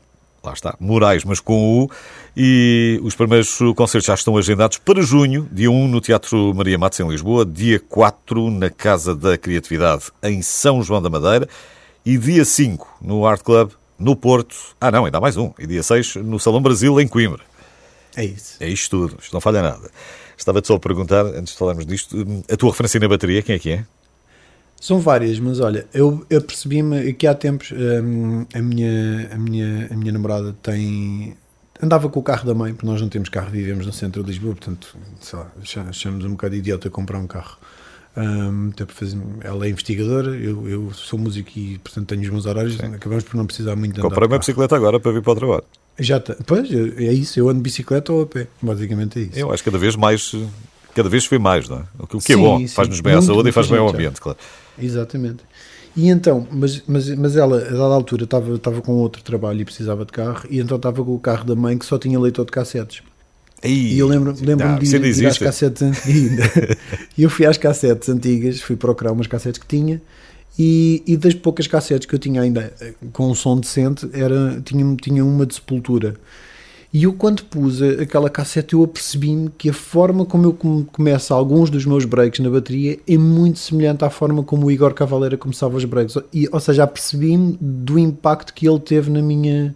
Lá 0.43 0.51
está, 0.51 0.75
Moraes, 0.81 1.23
mas 1.23 1.39
com 1.39 1.83
U. 1.83 1.89
E 2.35 2.99
os 3.03 3.15
primeiros 3.15 3.57
concertos 3.73 4.07
já 4.07 4.15
estão 4.15 4.35
agendados 4.35 4.77
para 4.79 5.01
junho, 5.01 5.47
dia 5.49 5.71
1 5.71 5.87
no 5.87 6.01
Teatro 6.01 6.53
Maria 6.53 6.77
Matos, 6.77 6.99
em 6.99 7.07
Lisboa, 7.07 7.45
dia 7.45 7.79
4 7.79 8.51
na 8.51 8.69
Casa 8.69 9.15
da 9.15 9.37
Criatividade, 9.37 10.11
em 10.21 10.41
São 10.41 10.83
João 10.83 11.01
da 11.01 11.09
Madeira, 11.09 11.47
e 12.05 12.17
dia 12.17 12.43
5 12.43 12.97
no 13.01 13.25
Art 13.25 13.41
Club, 13.43 13.71
no 13.97 14.13
Porto. 14.13 14.57
Ah, 14.81 14.91
não, 14.91 15.05
ainda 15.05 15.19
há 15.19 15.21
mais 15.21 15.37
um. 15.37 15.53
E 15.57 15.65
dia 15.65 15.83
6 15.83 16.17
no 16.17 16.37
Salão 16.37 16.61
Brasil, 16.61 16.99
em 16.99 17.07
Coimbra. 17.07 17.47
É 18.15 18.25
isso. 18.25 18.57
É 18.59 18.67
isto 18.67 18.89
tudo, 18.89 19.17
isto 19.21 19.33
não 19.33 19.41
falha 19.41 19.61
nada. 19.61 19.89
Estava-te 20.37 20.67
só 20.67 20.75
a 20.75 20.79
perguntar, 20.79 21.25
antes 21.25 21.53
de 21.53 21.59
falarmos 21.59 21.85
disto, 21.85 22.15
a 22.51 22.55
tua 22.55 22.71
referência 22.71 22.99
na 22.99 23.07
bateria, 23.07 23.41
quem 23.41 23.55
é 23.55 23.59
que 23.59 23.71
é? 23.71 23.85
São 24.79 24.99
várias, 24.99 25.39
mas 25.39 25.59
olha, 25.59 25.85
eu, 25.93 26.25
eu 26.29 26.41
percebi-me 26.41 27.13
que 27.13 27.27
há 27.27 27.35
tempos 27.35 27.73
hum, 27.73 28.45
a, 28.53 28.61
minha, 28.61 29.29
a, 29.33 29.37
minha, 29.37 29.87
a 29.91 29.95
minha 29.95 30.11
namorada 30.11 30.55
tem. 30.63 31.35
Andava 31.81 32.09
com 32.09 32.19
o 32.19 32.23
carro 32.23 32.45
da 32.45 32.53
mãe, 32.53 32.73
porque 32.73 32.87
nós 32.87 33.01
não 33.01 33.09
temos 33.09 33.29
carro, 33.29 33.49
vivemos 33.51 33.85
no 33.85 33.93
centro 33.93 34.23
de 34.23 34.29
Lisboa, 34.29 34.53
portanto, 34.55 34.97
sei 35.19 35.39
lá, 35.39 35.51
achamos 35.87 36.25
um 36.25 36.31
bocado 36.31 36.55
idiota 36.55 36.89
comprar 36.89 37.19
um 37.19 37.27
carro. 37.27 37.57
Um, 38.17 38.71
fazer, 38.87 39.17
ela 39.41 39.65
é 39.65 39.69
investigadora, 39.69 40.31
eu, 40.31 40.67
eu, 40.67 40.91
sou 40.93 41.17
músico 41.19 41.51
e, 41.55 41.77
portanto, 41.77 42.07
tenho 42.07 42.21
os 42.21 42.29
meus 42.29 42.45
horários. 42.45 42.75
Sim. 42.75 42.95
Acabamos 42.95 43.23
por 43.23 43.35
não 43.35 43.45
precisar 43.45 43.75
muito 43.75 43.95
de. 43.95 44.01
Comprei 44.01 44.27
uma 44.27 44.39
bicicleta 44.39 44.75
agora 44.75 44.99
para 44.99 45.11
vir 45.11 45.21
para 45.21 45.31
o 45.31 45.35
trabalho. 45.35 45.63
Já 45.99 46.19
tá, 46.19 46.35
pois, 46.45 46.69
é 46.71 47.13
isso. 47.13 47.39
Eu 47.39 47.49
ando 47.49 47.57
de 47.57 47.63
bicicleta 47.63 48.13
ou 48.13 48.23
a 48.23 48.25
pé. 48.25 48.47
Basicamente 48.61 49.19
é 49.19 49.21
isso. 49.23 49.39
Eu 49.39 49.51
acho 49.51 49.63
que 49.63 49.69
cada 49.69 49.77
vez 49.77 49.95
mais, 49.95 50.33
cada 50.95 51.09
vez 51.09 51.25
foi 51.25 51.39
mais, 51.39 51.67
não 51.67 51.77
é? 51.77 51.83
O 51.99 52.07
que, 52.07 52.17
o 52.17 52.19
que 52.19 52.33
é 52.33 52.35
sim, 52.35 52.41
é 52.41 52.45
bom, 52.45 52.67
faz-nos 52.67 53.01
bem 53.01 53.13
à 53.13 53.21
saúde 53.21 53.49
e 53.49 53.51
faz 53.51 53.67
bem 53.67 53.79
ao 53.79 53.89
ambiente, 53.89 54.15
já. 54.15 54.21
claro. 54.21 54.37
Exatamente. 54.81 55.43
E 55.95 56.07
então, 56.09 56.47
mas, 56.51 56.81
mas, 56.87 57.09
mas 57.09 57.35
ela, 57.35 57.57
a 57.57 57.71
dada 57.71 57.93
altura, 57.93 58.23
estava, 58.23 58.55
estava 58.55 58.81
com 58.81 58.93
outro 58.93 59.21
trabalho 59.23 59.61
e 59.61 59.65
precisava 59.65 60.05
de 60.05 60.11
carro, 60.11 60.47
e 60.49 60.59
então 60.59 60.77
estava 60.77 61.03
com 61.03 61.13
o 61.13 61.19
carro 61.19 61.43
da 61.43 61.55
mãe 61.55 61.77
que 61.77 61.85
só 61.85 61.97
tinha 61.97 62.19
leitor 62.19 62.45
de 62.45 62.51
cassetes. 62.51 63.01
E, 63.61 63.95
e 63.95 63.99
eu 63.99 64.07
lembro-me 64.07 64.39
lembro 64.39 64.79
de 64.79 64.95
ir, 64.95 65.17
ir 65.17 65.27
às 65.27 65.37
cassetes 65.37 65.81
E 67.17 67.23
eu 67.23 67.29
fui 67.29 67.45
às 67.45 67.57
cassetes 67.57 68.07
antigas, 68.07 68.61
fui 68.61 68.77
procurar 68.77 69.11
umas 69.11 69.27
cassetes 69.27 69.59
que 69.59 69.67
tinha, 69.67 70.01
e, 70.57 71.03
e 71.05 71.17
das 71.17 71.33
poucas 71.33 71.67
cassetes 71.67 72.05
que 72.05 72.15
eu 72.15 72.19
tinha 72.19 72.41
ainda 72.41 72.73
eh, 72.81 72.93
com 73.13 73.29
um 73.29 73.35
som 73.35 73.59
decente, 73.59 74.09
era, 74.13 74.61
tinha, 74.61 74.95
tinha 74.95 75.23
uma 75.23 75.45
de 75.45 75.55
Sepultura. 75.55 76.15
E 76.91 77.03
eu, 77.03 77.13
quando 77.13 77.43
pus 77.43 77.81
aquela 77.83 78.31
cassete, 78.31 78.73
eu 78.73 78.83
apercebi-me 78.83 79.51
que 79.55 79.69
a 79.69 79.73
forma 79.73 80.25
como 80.25 80.45
eu 80.47 80.85
começo 80.91 81.33
alguns 81.33 81.69
dos 81.69 81.85
meus 81.85 82.03
breaks 82.03 82.39
na 82.39 82.49
bateria 82.49 82.97
é 83.07 83.15
muito 83.15 83.59
semelhante 83.59 84.03
à 84.03 84.09
forma 84.09 84.41
como 84.41 84.65
o 84.65 84.71
Igor 84.71 84.93
Cavaleira 84.95 85.37
começava 85.37 85.77
os 85.77 85.85
breaks. 85.85 86.17
E, 86.33 86.49
ou 86.51 86.59
seja, 86.59 86.83
apercebi-me 86.83 87.55
do 87.61 87.99
impacto 87.99 88.53
que 88.55 88.67
ele 88.67 88.79
teve 88.79 89.11
na 89.11 89.21
minha, 89.21 89.75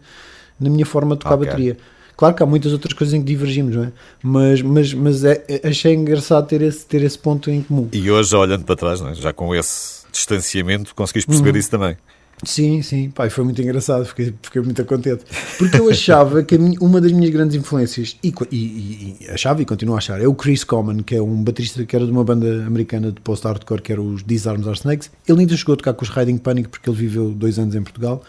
na 0.59 0.71
minha 0.71 0.85
forma 0.87 1.15
de 1.15 1.21
tocar 1.21 1.35
okay. 1.35 1.47
bateria. 1.47 1.77
Claro 2.17 2.33
que 2.33 2.41
há 2.41 2.45
muitas 2.47 2.71
outras 2.71 2.93
coisas 2.93 3.13
em 3.13 3.19
que 3.19 3.27
divergimos, 3.27 3.75
não 3.75 3.83
é? 3.83 3.91
Mas, 4.21 4.61
mas, 4.63 4.93
mas 4.93 5.23
é, 5.23 5.43
é 5.47 5.67
achei 5.67 5.93
engraçado 5.93 6.47
ter 6.47 6.61
esse, 6.63 6.83
ter 6.85 7.03
esse 7.03 7.17
ponto 7.17 7.49
em 7.51 7.61
comum. 7.61 7.89
E 7.91 8.09
hoje, 8.09 8.35
olhando 8.35 8.63
para 8.65 8.75
trás, 8.75 9.01
é? 9.01 9.13
já 9.13 9.31
com 9.31 9.53
esse 9.53 10.02
distanciamento, 10.13 10.95
conseguiste 10.95 11.27
perceber 11.27 11.51
uhum. 11.51 11.57
isso 11.57 11.69
também. 11.69 11.97
Sim, 12.45 12.81
sim, 12.81 13.09
pai, 13.09 13.29
foi 13.29 13.43
muito 13.43 13.61
engraçado, 13.61 14.05
fiquei, 14.05 14.33
fiquei 14.41 14.61
muito 14.61 14.83
contente. 14.85 15.23
Porque 15.57 15.79
eu 15.79 15.89
achava 15.89 16.43
que 16.43 16.57
minha, 16.57 16.77
uma 16.81 16.99
das 16.99 17.11
minhas 17.11 17.31
grandes 17.31 17.55
influências, 17.55 18.17
e, 18.21 18.33
e, 18.51 19.17
e, 19.21 19.29
achava 19.29 19.61
e 19.61 19.65
continuo 19.65 19.95
a 19.95 19.99
achar, 19.99 20.21
é 20.21 20.27
o 20.27 20.33
Chris 20.33 20.63
Common, 20.63 21.03
que 21.03 21.15
é 21.15 21.21
um 21.21 21.43
baterista 21.43 21.85
que 21.85 21.95
era 21.95 22.05
de 22.05 22.11
uma 22.11 22.23
banda 22.23 22.65
americana 22.65 23.11
de 23.11 23.21
post-hardcore, 23.21 23.81
que 23.81 23.91
era 23.91 24.01
os 24.01 24.23
Disarms 24.23 24.67
Are 24.67 24.77
Snakes. 24.77 25.09
Ele 25.27 25.41
ainda 25.41 25.55
chegou 25.55 25.73
a 25.73 25.77
tocar 25.77 25.93
com 25.93 26.03
os 26.03 26.09
Riding 26.09 26.37
Panic, 26.37 26.69
porque 26.69 26.89
ele 26.89 26.97
viveu 26.97 27.29
dois 27.29 27.57
anos 27.57 27.75
em 27.75 27.83
Portugal. 27.83 28.21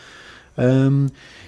Um, 0.57 1.07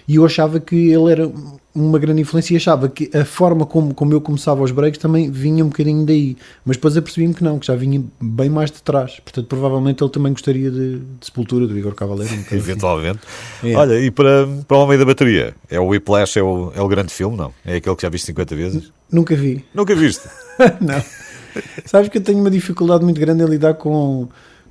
e 0.08 0.16
eu 0.16 0.24
achava 0.24 0.60
que 0.60 0.74
ele 0.74 1.10
era 1.10 1.30
uma 1.74 1.98
grande 1.98 2.22
influência 2.22 2.54
e 2.54 2.56
achava 2.56 2.88
que 2.88 3.10
a 3.14 3.24
forma 3.24 3.66
como, 3.66 3.92
como 3.92 4.12
eu 4.12 4.20
começava 4.20 4.62
os 4.62 4.70
breaks 4.70 4.98
também 4.98 5.30
vinha 5.30 5.64
um 5.64 5.68
bocadinho 5.68 6.06
daí, 6.06 6.36
mas 6.64 6.76
depois 6.76 6.96
apercebi-me 6.96 7.34
que 7.34 7.42
não, 7.42 7.58
que 7.58 7.66
já 7.66 7.74
vinha 7.74 8.02
bem 8.20 8.48
mais 8.48 8.70
de 8.70 8.80
trás, 8.82 9.20
portanto 9.20 9.46
provavelmente 9.46 10.02
ele 10.02 10.10
também 10.10 10.32
gostaria 10.32 10.70
de, 10.70 10.98
de 10.98 11.26
Sepultura, 11.26 11.66
do 11.66 11.76
Igor 11.76 11.94
Cavaleiro. 11.94 12.32
Um 12.32 12.40
assim. 12.46 12.56
Eventualmente. 12.56 13.18
Assim. 13.58 13.72
É. 13.72 13.76
Olha, 13.76 14.00
e 14.00 14.10
para, 14.10 14.48
para 14.66 14.76
o 14.76 14.80
Homem 14.80 14.96
da 14.96 15.04
Bateria, 15.04 15.54
é 15.68 15.78
o 15.78 15.88
Whiplash, 15.88 16.38
é 16.38 16.42
o, 16.42 16.72
é 16.74 16.80
o 16.80 16.88
grande 16.88 17.12
filme, 17.12 17.36
não? 17.36 17.52
É 17.64 17.76
aquele 17.76 17.96
que 17.96 18.02
já 18.02 18.08
viste 18.08 18.26
50 18.26 18.56
vezes? 18.56 18.92
Nunca 19.10 19.34
vi. 19.34 19.64
Nunca 19.74 19.94
viste? 19.94 20.28
não. 20.80 21.02
Sabes 21.84 22.08
que 22.08 22.18
eu 22.18 22.22
tenho 22.22 22.38
uma 22.38 22.50
dificuldade 22.50 23.04
muito 23.04 23.20
grande 23.20 23.42
em 23.42 23.46
lidar 23.46 23.74
com, 23.74 24.28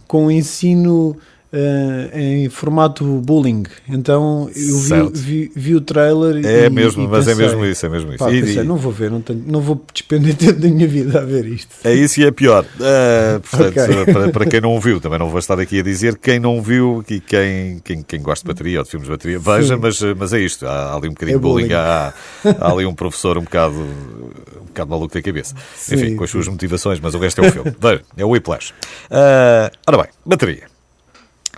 com 0.07 0.27
o 0.27 0.31
ensino 0.31 1.15
Uh, 1.53 2.17
em 2.17 2.49
formato 2.49 3.05
bullying. 3.21 3.63
Então 3.87 4.49
eu 4.53 4.79
vi, 4.79 5.09
vi, 5.13 5.51
vi, 5.55 5.75
o 5.75 5.79
trailer 5.79 6.45
É 6.45 6.65
e, 6.65 6.69
mesmo, 6.69 7.03
e 7.03 7.07
mas 7.07 7.27
é 7.27 7.31
pensei, 7.31 7.45
é 7.45 7.47
mesmo 7.47 7.65
isso, 7.65 7.85
é 7.85 7.89
mesmo 7.89 8.09
isso. 8.09 8.17
Pá, 8.17 8.31
e, 8.31 8.41
pensei, 8.41 8.63
não 8.63 8.75
vou 8.75 8.91
ver, 8.91 9.09
não, 9.09 9.21
tenho, 9.21 9.41
não 9.47 9.61
vou 9.61 9.81
despender 9.93 10.35
tempo 10.35 10.59
da 10.59 10.67
minha 10.67 10.87
vida 10.87 11.19
a 11.19 11.23
ver 11.23 11.45
isto. 11.45 11.69
É 11.85 11.93
isso 11.93 12.19
e 12.19 12.25
é 12.25 12.31
pior. 12.31 12.65
Uh, 12.65 13.39
portanto, 13.39 13.79
okay. 13.79 14.13
para, 14.13 14.31
para, 14.31 14.45
quem 14.47 14.59
não 14.59 14.77
viu, 14.81 14.99
também 14.99 15.17
não 15.17 15.29
vou 15.29 15.39
estar 15.39 15.57
aqui 15.57 15.79
a 15.79 15.83
dizer 15.83 16.17
quem 16.17 16.39
não 16.39 16.61
viu 16.61 17.05
e 17.09 17.21
quem, 17.21 17.79
quem, 17.83 18.03
quem 18.03 18.21
gosta 18.21 18.43
de 18.43 18.53
bateria 18.53 18.79
ou 18.79 18.83
de 18.83 18.89
filmes 18.89 19.07
de 19.07 19.13
bateria, 19.13 19.39
veja, 19.39 19.77
mas, 19.77 20.01
mas 20.17 20.33
é 20.33 20.39
isto. 20.39 20.67
Há, 20.67 20.91
há 20.91 20.95
ali 20.95 21.07
um 21.07 21.11
bocadinho 21.11 21.35
é 21.35 21.37
de 21.37 21.41
bullying, 21.41 21.63
bullying. 21.67 21.73
Há, 21.73 22.13
há, 22.59 22.71
ali 22.71 22.85
um 22.85 22.93
professor 22.93 23.37
um 23.37 23.43
bocado, 23.43 23.75
um 23.75 24.65
bocado 24.65 24.89
maluco 24.89 25.13
da 25.13 25.21
cabeça. 25.21 25.55
Sim, 25.73 25.95
Enfim, 25.95 26.15
com 26.17 26.23
as 26.25 26.29
suas 26.29 26.47
motivações, 26.49 26.99
mas 26.99 27.13
o 27.13 27.17
resto 27.17 27.41
é 27.41 27.47
o 27.47 27.51
filme. 27.51 27.73
Veja, 27.79 28.01
é 28.17 28.25
o 28.25 28.29
Whiplash. 28.29 28.71
Uh, 29.11 29.71
ora 29.87 30.03
bem, 30.03 30.07
bateria. 30.25 30.75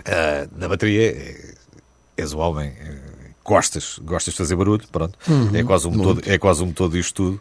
Uh, 0.08 0.48
na 0.58 0.68
bateria 0.68 1.10
eh, 1.10 1.54
és 2.16 2.32
o 2.32 2.38
homem, 2.38 2.72
eh, 2.80 2.98
gostas, 3.44 4.00
gostas 4.02 4.32
de 4.32 4.38
fazer 4.38 4.56
barulho, 4.56 4.82
pronto. 4.90 5.18
Uhum, 5.28 5.54
é, 5.54 5.62
quase 5.62 5.86
um 5.86 5.90
motor, 5.90 6.22
é 6.26 6.38
quase 6.38 6.62
um 6.62 6.66
motor 6.66 6.90
disto 6.90 7.14
tudo. 7.14 7.40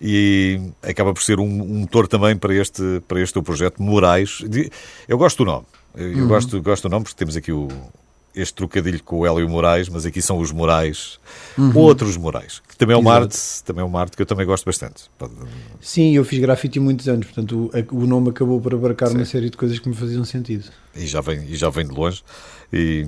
E 0.00 0.58
acaba 0.82 1.12
por 1.12 1.22
ser 1.22 1.38
um, 1.38 1.44
um 1.44 1.80
motor 1.80 2.08
também 2.08 2.34
para 2.34 2.54
este, 2.54 3.02
para 3.06 3.20
este 3.20 3.34
teu 3.34 3.42
projeto, 3.42 3.82
Moraes. 3.82 4.42
Eu 5.06 5.18
gosto 5.18 5.44
do 5.44 5.50
nome. 5.50 5.66
Eu 5.94 6.22
uhum. 6.22 6.28
gosto, 6.28 6.62
gosto 6.62 6.88
do 6.88 6.92
nome 6.92 7.04
porque 7.04 7.18
temos 7.18 7.36
aqui 7.36 7.52
o, 7.52 7.68
este 8.34 8.54
trocadilho 8.54 9.02
com 9.02 9.20
o 9.20 9.26
Hélio 9.26 9.48
Moraes, 9.48 9.88
mas 9.88 10.06
aqui 10.06 10.22
são 10.22 10.38
os 10.38 10.52
Moraes, 10.52 11.18
uhum. 11.56 11.76
outros 11.76 12.16
Moraes, 12.16 12.62
que 12.68 12.76
também 12.76 12.94
é 12.94 12.98
uma 12.98 13.12
arte, 13.12 13.38
também 13.64 13.82
é 13.82 13.84
uma 13.84 14.00
arte 14.00 14.16
que 14.16 14.22
eu 14.22 14.26
também 14.26 14.46
gosto 14.46 14.64
bastante. 14.64 15.04
Sim, 15.80 16.14
eu 16.14 16.24
fiz 16.24 16.38
grafite 16.38 16.78
muitos 16.78 17.08
anos, 17.08 17.26
portanto 17.26 17.70
o, 17.92 17.96
o 17.96 18.06
nome 18.06 18.30
acabou 18.30 18.60
por 18.60 18.74
abarcar 18.74 19.08
Sim. 19.08 19.16
uma 19.16 19.24
série 19.24 19.50
de 19.50 19.56
coisas 19.56 19.78
que 19.78 19.88
me 19.88 19.94
faziam 19.94 20.24
sentido. 20.24 20.64
E 20.94 21.06
já 21.06 21.20
vem, 21.20 21.44
e 21.44 21.56
já 21.56 21.68
vem 21.70 21.86
de 21.86 21.94
longe. 21.94 22.22
E, 22.72 23.06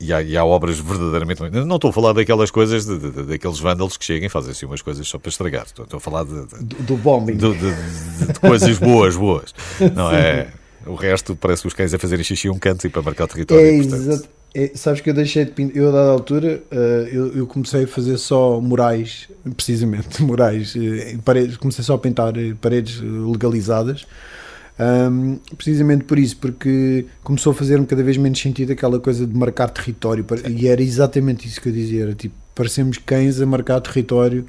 e 0.00 0.12
há, 0.12 0.20
e 0.20 0.36
há, 0.36 0.44
obras 0.44 0.80
verdadeiramente. 0.80 1.40
Não 1.50 1.76
estou 1.76 1.90
a 1.90 1.92
falar 1.92 2.12
daquelas 2.12 2.50
coisas, 2.50 2.84
de, 2.84 2.98
de, 2.98 3.22
daqueles 3.22 3.60
vândalos 3.60 3.96
que 3.96 4.04
chegam 4.04 4.26
e 4.26 4.28
fazem 4.28 4.50
assim 4.50 4.66
umas 4.66 4.82
coisas 4.82 5.06
só 5.06 5.16
para 5.16 5.28
estragar. 5.28 5.64
Estou, 5.64 5.84
estou 5.84 5.98
a 5.98 6.00
falar 6.00 6.24
de, 6.24 6.44
do, 6.64 6.82
do 6.82 6.96
bombing. 6.96 7.36
De, 7.36 7.54
de, 7.54 8.40
coisas 8.40 8.78
boas, 8.78 9.16
boas. 9.16 9.54
Não 9.94 10.10
é? 10.10 10.48
O 10.84 10.96
resto 10.96 11.36
parece 11.36 11.66
os 11.68 11.72
cães 11.72 11.94
a 11.94 11.98
fazerem 12.00 12.24
xixi 12.24 12.50
um 12.50 12.58
canto 12.58 12.84
e 12.84 12.90
para 12.90 13.00
marcar 13.02 13.24
o 13.24 13.28
território. 13.28 13.64
É, 13.64 13.86
portanto... 13.86 14.28
É, 14.54 14.72
sabes 14.74 15.00
que 15.00 15.08
eu 15.08 15.14
deixei 15.14 15.46
de 15.46 15.52
pintar, 15.52 15.74
eu 15.74 15.88
a 15.88 15.92
dada 15.92 16.10
altura 16.10 16.62
uh, 16.70 16.76
eu, 17.10 17.36
eu, 17.38 17.46
comecei 17.46 17.84
a 17.84 17.86
fazer 17.88 18.18
só 18.18 18.60
murais, 18.60 19.28
precisamente, 19.56 20.20
murais, 20.22 20.74
uh, 20.74 21.18
paredes, 21.24 21.56
comecei 21.56 21.82
só 21.82 21.94
a 21.94 21.98
pintar 21.98 22.36
eh, 22.36 22.54
paredes 22.60 23.00
legalizadas, 23.00 24.06
um, 24.78 25.38
precisamente 25.56 26.04
por 26.04 26.18
isso, 26.18 26.36
porque 26.36 27.06
começou 27.24 27.52
a 27.52 27.54
fazer-me 27.54 27.86
cada 27.86 28.02
vez 28.02 28.18
menos 28.18 28.38
sentido 28.38 28.72
aquela 28.72 29.00
coisa 29.00 29.26
de 29.26 29.34
marcar 29.34 29.70
território, 29.70 30.24
e 30.46 30.68
era 30.68 30.82
exatamente 30.82 31.48
isso 31.48 31.58
que 31.58 31.70
eu 31.70 31.72
dizia, 31.72 32.02
era 32.02 32.14
tipo, 32.14 32.34
parecemos 32.54 32.98
cães 32.98 33.40
a 33.40 33.46
marcar 33.46 33.80
território, 33.80 34.46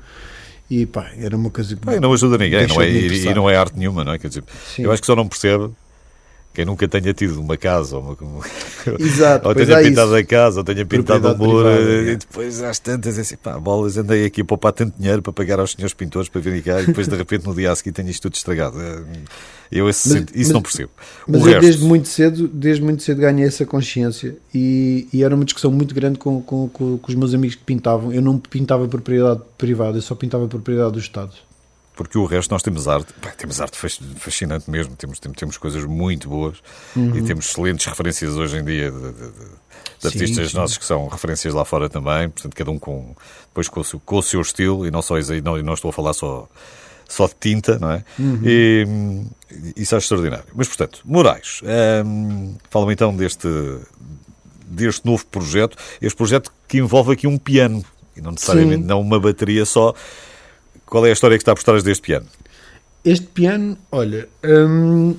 e 0.69 0.85
pá, 0.85 1.11
era 1.17 1.37
uma 1.37 1.49
coisa 1.49 1.77
que. 1.77 1.99
não 2.01 2.11
ajuda 2.11 2.37
ninguém, 2.37 2.67
não 2.67 2.81
é, 2.81 2.89
e, 2.89 3.25
e, 3.25 3.33
não 3.33 3.49
é 3.49 3.55
arte 3.55 3.77
nenhuma, 3.77 4.03
não 4.03 4.11
é? 4.11 4.19
Quer 4.19 4.27
dizer, 4.27 4.43
eu 4.79 4.91
acho 4.91 5.01
que 5.01 5.05
só 5.05 5.15
não 5.15 5.29
percebe 5.29 5.71
quem 6.53 6.65
nunca 6.65 6.87
tenha 6.87 7.13
tido 7.13 7.39
uma 7.41 7.57
casa 7.57 7.97
ou, 7.97 8.15
uma, 8.21 8.45
Exato, 8.99 9.47
ou 9.49 9.55
tenha 9.55 9.81
pintado 9.81 10.15
a 10.15 10.23
casa 10.23 10.59
ou 10.59 10.63
tenha 10.63 10.85
pintado 10.85 11.27
um 11.29 11.37
muro 11.37 11.69
e 11.69 12.11
é. 12.11 12.15
depois 12.15 12.61
às 12.61 12.77
tantas 12.77 13.17
assim, 13.17 13.35
pá, 13.35 13.59
bolas, 13.59 13.97
andei 13.97 14.25
aqui 14.25 14.41
a 14.41 14.45
poupar 14.45 14.71
tanto 14.71 14.97
dinheiro 14.97 15.21
para 15.21 15.33
pagar 15.33 15.59
aos 15.59 15.71
senhores 15.71 15.93
pintores 15.93 16.29
para 16.29 16.39
virem 16.41 16.61
cá 16.61 16.81
e 16.81 16.85
depois 16.85 17.07
de 17.07 17.15
repente 17.15 17.47
no 17.47 17.55
dia 17.55 17.71
a 17.71 17.75
seguir 17.75 17.91
tenho 17.91 18.09
isto 18.09 18.21
tudo 18.21 18.35
estragado. 18.35 18.79
Eh, 18.79 19.03
eu 19.71 19.89
esse, 19.89 20.09
mas, 20.09 20.21
isso 20.21 20.35
mas, 20.35 20.49
não 20.49 20.61
percebo. 20.61 20.91
Mas 21.27 21.41
o 21.41 21.45
eu 21.45 21.53
resto... 21.53 21.61
desde 21.61 21.83
muito 21.83 22.07
cedo, 22.07 22.47
desde 22.47 22.83
muito 22.83 23.01
cedo 23.01 23.21
ganhei 23.21 23.47
essa 23.47 23.65
consciência 23.65 24.35
e, 24.53 25.07
e 25.11 25.23
era 25.23 25.33
uma 25.33 25.45
discussão 25.45 25.71
muito 25.71 25.95
grande 25.95 26.19
com, 26.19 26.39
com, 26.41 26.69
com, 26.69 26.97
com 26.99 27.11
os 27.11 27.15
meus 27.15 27.33
amigos 27.33 27.55
que 27.55 27.63
pintavam. 27.63 28.13
Eu 28.13 28.21
não 28.21 28.37
pintava 28.37 28.87
propriedade 28.87 29.41
privada, 29.57 29.97
eu 29.97 30.01
só 30.03 30.13
pintava 30.13 30.47
propriedade 30.47 30.91
do 30.91 30.99
Estado 30.99 31.33
porque 31.95 32.17
o 32.17 32.25
resto 32.25 32.51
nós 32.51 32.63
temos 32.63 32.88
arte, 32.88 33.13
pá, 33.13 33.29
temos 33.32 33.62
arte 33.62 33.77
fascinante 33.77 34.69
mesmo, 34.69 34.95
temos, 34.95 35.19
temos, 35.19 35.58
coisas 35.58 35.86
muito 35.86 36.27
boas 36.27 36.58
uhum. 36.95 37.15
e 37.15 37.21
temos 37.21 37.49
excelentes 37.49 37.86
referências 37.86 38.36
hoje 38.36 38.58
em 38.58 38.63
dia 38.63 38.91
de, 38.91 38.99
de, 38.99 39.32
de, 39.32 40.08
artistas 40.08 40.51
sim. 40.51 40.58
nossos 40.58 40.77
que 40.77 40.86
são 40.86 41.08
referências 41.08 41.53
lá 41.53 41.63
fora 41.63 41.89
também, 41.89 42.29
portanto 42.29 42.56
cada 42.56 42.71
um 42.71 42.79
com, 42.79 43.15
depois 43.47 43.69
com, 43.69 43.79
o 43.79 43.84
seu, 43.84 43.99
com 43.99 44.17
o 44.17 44.23
seu 44.23 44.41
estilo 44.41 44.88
e 44.88 44.91
não 44.91 45.01
só 45.01 45.19
e 45.19 45.41
não, 45.41 45.62
não 45.62 45.73
estou 45.73 45.89
a 45.89 45.93
falar 45.93 46.13
só, 46.13 46.47
só 47.08 47.27
de 47.27 47.36
tinta, 47.39 47.77
não 47.77 47.91
é? 47.91 48.03
Uhum. 48.17 48.41
E, 48.43 49.23
isso 49.77 49.93
é 49.93 49.97
extraordinário. 49.99 50.45
Mas 50.56 50.67
portanto, 50.67 51.01
Moraes, 51.06 51.62
hum, 52.06 52.56
fala-me 52.71 52.93
então 52.93 53.15
deste, 53.15 53.47
deste 54.65 55.06
novo 55.06 55.23
projeto, 55.27 55.77
este 56.01 56.15
projeto 56.15 56.51
que 56.67 56.79
envolve 56.79 57.13
aqui 57.13 57.27
um 57.27 57.38
piano 57.38 57.86
e 58.15 58.21
não 58.21 58.32
necessariamente 58.32 58.82
sim. 58.82 58.88
não 58.88 59.01
uma 59.01 59.19
bateria 59.19 59.65
só, 59.65 59.93
qual 60.93 61.08
é 61.08 61.10
a 61.10 61.13
história 61.13 61.36
que 61.36 61.41
está 61.41 61.56
por 61.56 61.63
trás 61.63 61.82
deste 61.82 62.03
piano? 62.03 62.27
Este 63.03 63.25
piano, 63.25 63.75
olha, 63.91 64.29
hum, 64.45 65.15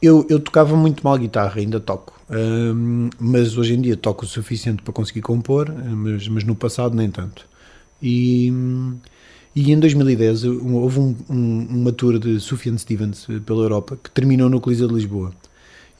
eu, 0.00 0.24
eu 0.30 0.38
tocava 0.38 0.76
muito 0.76 1.02
mal 1.02 1.18
guitarra, 1.18 1.58
ainda 1.58 1.80
toco, 1.80 2.14
hum, 2.30 3.10
mas 3.18 3.58
hoje 3.58 3.74
em 3.74 3.80
dia 3.80 3.96
toco 3.96 4.24
o 4.24 4.28
suficiente 4.28 4.80
para 4.84 4.92
conseguir 4.92 5.22
compor, 5.22 5.74
mas, 5.74 6.28
mas 6.28 6.44
no 6.44 6.54
passado 6.54 6.94
nem 6.94 7.10
tanto. 7.10 7.48
E, 8.00 8.52
e 9.56 9.72
em 9.72 9.80
2010 9.80 10.44
houve 10.44 11.00
um, 11.00 11.16
um, 11.28 11.66
uma 11.68 11.90
tour 11.90 12.20
de 12.20 12.38
Sufjan 12.38 12.78
Stevens 12.78 13.26
pela 13.44 13.64
Europa 13.64 13.98
que 14.00 14.08
terminou 14.12 14.48
no 14.48 14.60
Coliseu 14.60 14.86
de 14.86 14.94
Lisboa. 14.94 15.32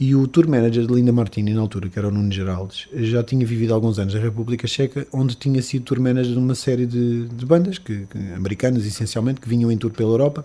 E 0.00 0.14
o 0.14 0.26
tour 0.26 0.48
manager 0.48 0.86
de 0.86 0.94
Linda 0.94 1.12
Martini, 1.12 1.52
na 1.52 1.60
altura, 1.60 1.90
que 1.90 1.98
era 1.98 2.08
o 2.08 2.10
Nuno 2.10 2.32
Geraldes, 2.32 2.88
já 2.90 3.22
tinha 3.22 3.44
vivido 3.44 3.74
alguns 3.74 3.98
anos 3.98 4.14
na 4.14 4.20
República 4.20 4.66
Checa, 4.66 5.06
onde 5.12 5.36
tinha 5.36 5.60
sido 5.60 5.84
tour 5.84 6.00
manager 6.00 6.32
de 6.32 6.38
uma 6.38 6.54
série 6.54 6.86
de, 6.86 7.28
de 7.28 7.44
bandas 7.44 7.76
que, 7.76 8.06
que, 8.06 8.18
americanas, 8.34 8.86
essencialmente, 8.86 9.42
que 9.42 9.48
vinham 9.48 9.70
em 9.70 9.76
tour 9.76 9.90
pela 9.90 10.08
Europa, 10.08 10.42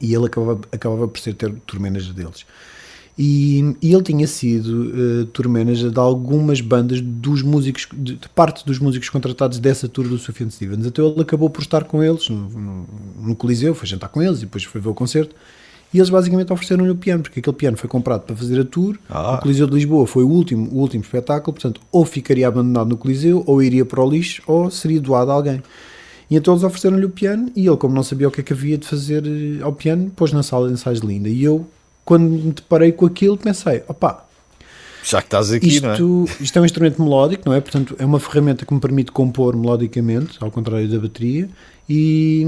e 0.00 0.14
ele 0.14 0.26
acabava, 0.26 0.60
acabava 0.70 1.08
por 1.08 1.18
ser 1.18 1.34
tour 1.34 1.80
manager 1.80 2.14
deles. 2.14 2.46
E, 3.18 3.76
e, 3.82 3.92
ele 3.92 4.02
tinha 4.04 4.26
sido 4.26 5.22
uh, 5.22 5.26
tour 5.26 5.48
manager 5.48 5.90
de 5.90 5.98
algumas 5.98 6.60
bandas 6.60 7.00
dos 7.00 7.42
músicos, 7.42 7.88
de, 7.92 8.14
de, 8.14 8.28
parte 8.28 8.64
dos 8.64 8.78
músicos 8.78 9.08
contratados 9.10 9.58
dessa 9.58 9.88
tour 9.88 10.08
do 10.08 10.16
Sufjan 10.16 10.48
Stevens. 10.48 10.86
Então 10.86 11.10
ele 11.10 11.20
acabou 11.20 11.50
por 11.50 11.60
estar 11.60 11.84
com 11.84 12.02
eles 12.04 12.28
no, 12.28 12.48
no, 12.48 12.86
no, 13.18 13.36
Coliseu, 13.36 13.74
foi 13.74 13.88
jantar 13.88 14.08
com 14.08 14.22
eles 14.22 14.38
e 14.38 14.40
depois 14.42 14.62
foi 14.62 14.80
ver 14.80 14.88
o 14.88 14.94
concerto. 14.94 15.34
E 15.92 15.98
eles 15.98 16.08
basicamente 16.08 16.52
ofereceram-lhe 16.52 16.90
o 16.90 16.94
piano, 16.94 17.22
porque 17.22 17.40
aquele 17.40 17.56
piano 17.56 17.76
foi 17.76 17.88
comprado 17.88 18.22
para 18.22 18.36
fazer 18.36 18.60
a 18.60 18.64
tour. 18.64 18.96
Ah. 19.08 19.34
O 19.34 19.38
Coliseu 19.42 19.66
de 19.66 19.74
Lisboa 19.74 20.06
foi 20.06 20.22
o 20.22 20.28
último, 20.28 20.68
o 20.70 20.78
último 20.78 21.02
espetáculo, 21.02 21.52
portanto, 21.52 21.80
ou 21.90 22.04
ficaria 22.04 22.46
abandonado 22.46 22.88
no 22.88 22.96
Coliseu, 22.96 23.42
ou 23.46 23.62
iria 23.62 23.84
para 23.84 24.00
o 24.02 24.08
lixo, 24.08 24.42
ou 24.46 24.70
seria 24.70 25.00
doado 25.00 25.30
a 25.30 25.34
alguém. 25.34 25.62
E 26.30 26.36
então 26.36 26.54
eles 26.54 26.62
ofereceram-lhe 26.62 27.04
o 27.04 27.10
piano, 27.10 27.50
e 27.56 27.66
ele, 27.66 27.76
como 27.76 27.92
não 27.92 28.04
sabia 28.04 28.28
o 28.28 28.30
que 28.30 28.40
é 28.40 28.44
que 28.44 28.52
havia 28.52 28.78
de 28.78 28.86
fazer 28.86 29.24
eh, 29.26 29.62
ao 29.62 29.72
piano, 29.72 30.12
pôs 30.14 30.32
na 30.32 30.44
sala 30.44 30.68
de 30.68 30.74
ensaios 30.74 31.00
de 31.00 31.06
Linda. 31.08 31.28
E 31.28 31.42
eu 31.42 31.66
quando 32.04 32.24
me 32.24 32.52
deparei 32.52 32.92
com 32.92 33.06
aquilo, 33.06 33.36
pensei: 33.36 33.84
opá, 33.86 34.24
já 35.04 35.20
que 35.20 35.26
estás 35.26 35.52
aqui, 35.52 35.68
isto, 35.68 35.86
não 35.86 36.26
é? 36.26 36.42
Isto 36.42 36.58
é 36.58 36.62
um 36.62 36.64
instrumento 36.64 37.02
melódico, 37.02 37.42
não 37.46 37.54
é? 37.54 37.60
Portanto, 37.60 37.96
é 37.98 38.04
uma 38.04 38.20
ferramenta 38.20 38.66
que 38.66 38.74
me 38.74 38.80
permite 38.80 39.12
compor 39.12 39.56
melodicamente, 39.56 40.38
ao 40.40 40.50
contrário 40.50 40.88
da 40.88 40.98
bateria, 40.98 41.48
e, 41.88 42.46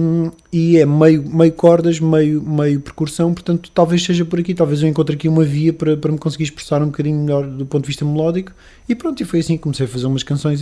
e 0.53 0.79
é 0.79 0.87
meio, 0.87 1.29
meio 1.29 1.53
cordas, 1.53 1.99
meio, 1.99 2.41
meio 2.43 2.81
percussão, 2.81 3.35
portanto, 3.35 3.71
talvez 3.75 4.05
seja 4.05 4.25
por 4.25 4.39
aqui, 4.39 4.55
talvez 4.55 4.83
eu 4.83 4.89
encontre 4.89 5.17
aqui 5.17 5.29
uma 5.29 5.45
via 5.45 5.73
para, 5.73 5.97
para 5.97 6.13
me 6.13 6.19
conseguir 6.19 6.45
expressar 6.45 6.81
um 6.83 6.87
bocadinho 6.87 7.19
melhor 7.19 7.47
do 7.47 7.67
ponto 7.67 7.83
de 7.83 7.89
vista 7.89 8.05
melódico, 8.05 8.53
e 8.89 8.95
pronto, 8.95 9.21
e 9.21 9.25
foi 9.25 9.41
assim 9.41 9.57
que 9.57 9.63
comecei 9.63 9.87
a 9.87 9.89
fazer 9.89 10.07
umas 10.07 10.23
canções 10.23 10.61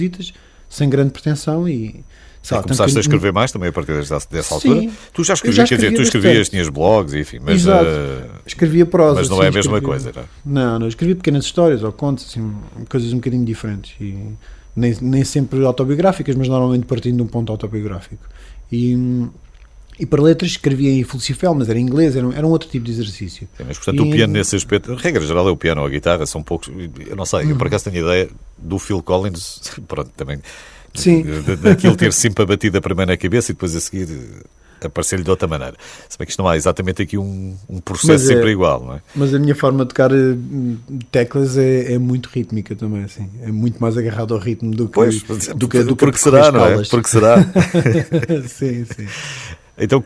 sem 0.69 0.89
grande 0.89 1.11
pretensão, 1.11 1.69
e 1.69 2.05
Sim, 2.43 2.55
ah, 2.55 2.63
começaste 2.63 2.97
a 2.97 3.01
escrever 3.01 3.33
mais 3.33 3.53
também 3.53 3.69
a 3.69 3.73
partir 3.73 3.93
dessa, 3.93 4.19
dessa 4.31 4.55
altura. 4.55 4.91
Tu 5.13 5.25
já 5.25 5.35
escrevias, 5.35 5.69
quer 5.69 5.75
dizer, 5.75 5.95
tu 5.95 6.03
escrevias, 6.03 6.49
tinhas 6.49 6.69
blogs, 6.71 7.13
enfim, 7.13 7.39
mas. 7.39 7.57
Exato. 7.57 7.85
Uh, 7.85 8.41
escrevia 8.47 8.87
prosa. 8.87 9.21
Mas 9.21 9.29
não 9.29 9.37
sim, 9.37 9.45
é 9.45 9.49
a 9.49 9.53
mesma 9.53 9.81
coisa, 9.81 10.11
não? 10.15 10.23
É? 10.23 10.27
Não, 10.45 10.79
não, 10.79 10.89
escrevia 10.89 11.17
pequenas 11.17 11.45
histórias 11.45 11.83
ou 11.83 11.93
contos, 11.93 12.27
assim, 12.27 12.55
coisas 12.89 13.13
um 13.13 13.17
bocadinho 13.17 13.45
diferentes. 13.45 13.95
E 14.01 14.17
nem, 14.75 14.97
nem 15.03 15.23
sempre 15.23 15.63
autobiográficas, 15.65 16.35
mas 16.35 16.49
normalmente 16.49 16.87
partindo 16.87 17.17
de 17.17 17.23
um 17.23 17.27
ponto 17.27 17.53
autobiográfico. 17.53 18.25
E. 18.73 18.97
E 19.99 20.07
para 20.07 20.23
letras 20.23 20.53
escrevia 20.53 20.91
em 20.91 21.05
Felicifel, 21.05 21.53
mas 21.53 21.69
era 21.69 21.79
em 21.79 21.83
inglês, 21.83 22.17
era, 22.17 22.27
era 22.35 22.47
um 22.47 22.49
outro 22.49 22.67
tipo 22.71 22.87
de 22.87 22.91
exercício. 22.91 23.47
Sim, 23.55 23.65
mas 23.67 23.77
portanto 23.77 24.03
e 24.03 24.09
o 24.09 24.11
piano 24.11 24.33
nesse 24.33 24.57
aspecto, 24.57 24.95
regra 24.95 25.23
geral 25.27 25.47
é 25.47 25.51
o 25.51 25.57
piano 25.59 25.83
ou 25.83 25.87
a 25.87 25.91
guitarra, 25.91 26.25
são 26.25 26.43
poucos, 26.43 26.71
eu 27.07 27.15
não 27.15 27.27
sei, 27.27 27.53
eu 27.53 27.55
por 27.55 27.67
acaso 27.67 27.85
tenho 27.85 28.03
ideia 28.03 28.31
do 28.57 28.79
Phil 28.79 29.03
Collins, 29.03 29.61
pronto, 29.87 30.11
também 30.17 30.41
Sim. 30.95 31.25
Daquilo 31.63 31.97
ter 31.97 32.13
sempre 32.13 32.43
a 32.43 32.47
batida 32.47 32.81
primeiro 32.81 33.11
na 33.11 33.17
cabeça 33.17 33.53
e 33.53 33.55
depois 33.55 33.75
a 33.77 33.81
seguir 33.81 34.09
aparecer-lhe 34.87 35.25
de 35.25 35.31
outra 35.31 35.47
maneira. 35.47 35.75
Se 36.09 36.19
bem 36.19 36.27
que 36.27 36.33
isto 36.33 36.43
não 36.43 36.49
há 36.49 36.57
exatamente 36.57 37.03
aqui 37.03 37.19
um, 37.19 37.57
um 37.69 37.81
processo 37.81 38.27
sempre 38.27 38.49
é, 38.49 38.53
igual, 38.53 38.85
não 38.85 38.95
é? 38.95 39.01
Mas 39.15 39.35
a 39.35 39.39
minha 39.39 39.55
forma 39.55 39.85
de 39.85 39.89
tocar 39.89 40.11
eh, 40.13 40.37
teclas 41.11 41.57
é, 41.57 41.93
é, 41.93 41.99
muito 41.99 42.29
rítmica 42.29 42.75
também, 42.75 43.05
assim. 43.05 43.29
É 43.43 43.51
muito 43.53 43.79
mais 43.81 43.97
agarrado 43.97 44.35
ao 44.35 44.41
ritmo 44.41 44.71
do 44.71 44.87
que 44.87 44.95
pois, 44.95 45.23
do 45.23 45.69
que, 45.69 45.83
do 45.83 45.97
que 45.97 46.05
porque 46.05 46.19
será, 46.19 46.51
não 46.51 46.65
é? 46.65 46.83
Porque 46.85 47.09
será. 47.09 47.37
sim, 48.49 48.85
sim. 48.85 49.07
Então, 49.79 50.05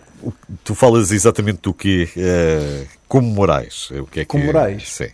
tu 0.63 0.75
falas 0.75 1.11
exatamente 1.11 1.61
do 1.63 1.75
que? 1.75 2.09
Uh, 2.17 2.87
como 3.09 3.29
Moraes. 3.29 3.91
O 3.91 4.07
que 4.07 4.21
é 4.21 4.25
como 4.25 4.43
que, 4.43 4.47
Moraes? 4.47 4.89
Sim. 4.89 5.09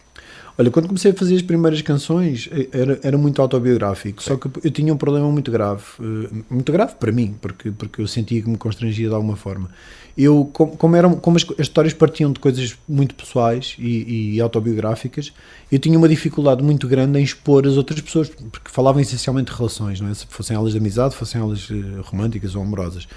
Olha, 0.61 0.71
quando 0.71 0.89
comecei 0.89 1.11
a 1.11 1.15
fazer 1.15 1.37
as 1.37 1.41
primeiras 1.41 1.81
canções 1.81 2.47
eh, 2.53 2.69
era, 2.71 3.01
era 3.03 3.17
muito 3.17 3.41
autobiográfico, 3.41 4.23
só 4.23 4.37
que 4.37 4.47
eu 4.63 4.71
tinha 4.71 4.93
um 4.93 4.97
problema 4.99 5.27
muito 5.33 5.51
grave, 5.51 5.83
eh, 5.99 6.43
muito 6.51 6.71
grave 6.71 6.97
para 6.97 7.11
mim, 7.11 7.35
porque, 7.41 7.71
porque 7.71 8.03
eu 8.03 8.07
sentia 8.07 8.43
que 8.43 8.51
me 8.51 8.59
constrangia 8.59 9.09
de 9.09 9.15
alguma 9.15 9.37
forma. 9.37 9.71
Eu, 10.19 10.51
como, 10.53 10.77
como, 10.77 10.95
eram, 10.95 11.15
como 11.15 11.39
as, 11.39 11.47
as 11.53 11.61
histórias 11.61 11.95
partiam 11.95 12.31
de 12.31 12.39
coisas 12.39 12.77
muito 12.87 13.15
pessoais 13.15 13.75
e, 13.79 14.35
e, 14.35 14.41
autobiográficas, 14.43 15.33
eu 15.73 15.79
tinha 15.79 15.97
uma 15.97 16.07
dificuldade 16.07 16.63
muito 16.63 16.87
grande 16.87 17.19
em 17.19 17.23
expor 17.23 17.67
as 17.67 17.79
outras 17.79 17.99
pessoas, 18.03 18.29
porque 18.29 18.71
falavam 18.71 19.01
essencialmente 19.01 19.51
de 19.51 19.57
relações, 19.57 19.99
não 19.99 20.11
é? 20.11 20.15
se 20.15 20.27
fossem 20.29 20.55
elas 20.55 20.73
de 20.73 20.79
amizade, 20.79 21.17
fossem 21.17 21.41
elas 21.41 21.69
eh, 21.71 22.03
românticas 22.03 22.55
ou 22.55 22.61
amorosas. 22.61 23.09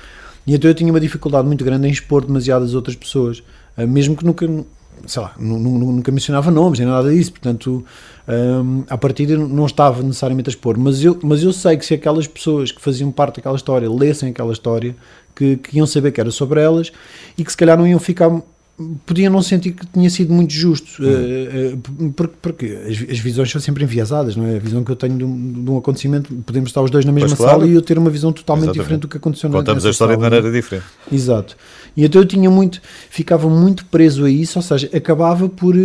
E 0.47 0.55
então 0.55 0.71
eu 0.71 0.75
tinha 0.75 0.89
uma 0.89 0.99
dificuldade 1.01 1.45
muito 1.45 1.65
grande 1.65 1.89
em 1.89 1.91
expor 1.91 2.25
demasiadas 2.25 2.73
outras 2.73 2.95
pessoas, 2.95 3.43
mesmo 3.77 4.15
que 4.15 4.23
nunca 4.23 4.45
sei 5.05 5.21
lá, 5.21 5.33
nunca 5.37 6.11
mencionava 6.11 6.49
nomes 6.49 6.79
nem 6.79 6.87
nada 6.87 7.11
disso, 7.13 7.31
portanto, 7.31 7.83
um, 8.27 8.83
a 8.89 8.97
partir 8.97 9.37
não 9.37 9.65
estava 9.65 10.01
necessariamente 10.01 10.49
a 10.49 10.51
expor, 10.51 10.77
mas 10.77 11.03
eu, 11.03 11.19
mas 11.23 11.43
eu 11.43 11.51
sei 11.51 11.77
que 11.77 11.85
se 11.85 11.93
aquelas 11.93 12.27
pessoas 12.27 12.71
que 12.71 12.81
faziam 12.81 13.11
parte 13.11 13.37
daquela 13.37 13.55
história 13.55 13.89
lessem 13.89 14.29
aquela 14.29 14.53
história, 14.53 14.95
que, 15.35 15.57
que 15.57 15.77
iam 15.77 15.87
saber 15.87 16.11
que 16.11 16.21
era 16.21 16.31
sobre 16.31 16.61
elas 16.61 16.91
e 17.37 17.43
que 17.43 17.51
se 17.51 17.57
calhar 17.57 17.77
não 17.77 17.87
iam 17.87 17.99
ficar 17.99 18.29
podiam 19.05 19.31
não 19.31 19.41
sentir 19.41 19.71
que 19.71 19.85
tinha 19.85 20.09
sido 20.09 20.33
muito 20.33 20.51
justo, 20.51 21.03
hum. 21.03 22.11
porque, 22.15 22.33
porque 22.41 22.65
as, 22.65 23.11
as, 23.11 23.19
visões 23.19 23.51
são 23.51 23.61
sempre 23.61 23.83
enviesadas, 23.83 24.35
não 24.35 24.47
é? 24.47 24.55
A 24.55 24.59
visão 24.59 24.83
que 24.83 24.91
eu 24.91 24.95
tenho 24.95 25.15
de 25.15 25.23
um, 25.23 25.63
de 25.63 25.69
um 25.69 25.77
acontecimento, 25.77 26.33
podemos 26.37 26.69
estar 26.69 26.81
os 26.81 26.89
dois 26.89 27.05
na 27.05 27.11
mesma 27.11 27.29
pois 27.29 27.39
sala 27.39 27.59
claro. 27.59 27.71
e 27.71 27.75
eu 27.75 27.81
ter 27.81 27.97
uma 27.99 28.09
visão 28.09 28.33
totalmente 28.33 28.69
Exatamente. 28.69 28.83
diferente 28.83 29.01
do 29.01 29.07
que 29.07 29.17
aconteceu 29.17 29.49
na 29.49 29.57
Contamos 29.57 29.85
a 29.85 29.89
história 29.91 30.15
sala, 30.15 30.17
de 30.17 30.31
maneira 30.31 30.51
diferente. 30.51 30.85
Exato. 31.11 31.55
E 31.95 32.03
então 32.05 32.21
eu 32.21 32.27
tinha 32.27 32.49
muito, 32.49 32.81
ficava 33.09 33.47
muito 33.49 33.85
preso 33.85 34.25
a 34.25 34.29
isso, 34.29 34.57
ou 34.57 34.63
seja, 34.63 34.89
acabava 34.93 35.47
por, 35.47 35.75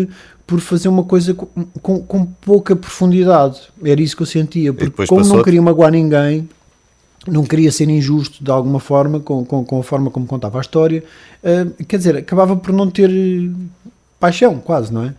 por 0.46 0.60
fazer 0.60 0.88
uma 0.88 1.04
coisa 1.04 1.34
com, 1.34 1.46
com, 1.82 2.00
com 2.00 2.24
pouca 2.24 2.74
profundidade. 2.74 3.60
Era 3.84 4.00
isso 4.00 4.16
que 4.16 4.22
eu 4.22 4.26
sentia, 4.26 4.72
porque 4.72 5.06
como 5.06 5.24
não 5.24 5.42
queria 5.42 5.60
magoar 5.60 5.92
ninguém, 5.92 6.48
não 7.26 7.44
queria 7.44 7.70
ser 7.70 7.88
injusto 7.88 8.42
de 8.42 8.50
alguma 8.50 8.80
forma 8.80 9.20
com, 9.20 9.44
com, 9.44 9.64
com 9.64 9.80
a 9.80 9.82
forma 9.82 10.10
como 10.10 10.26
contava 10.26 10.58
a 10.58 10.60
história, 10.60 11.04
uh, 11.42 11.84
quer 11.84 11.98
dizer, 11.98 12.16
acabava 12.16 12.56
por 12.56 12.72
não 12.72 12.90
ter 12.90 13.10
paixão, 14.18 14.58
quase, 14.58 14.92
não 14.92 15.04
é? 15.04 15.14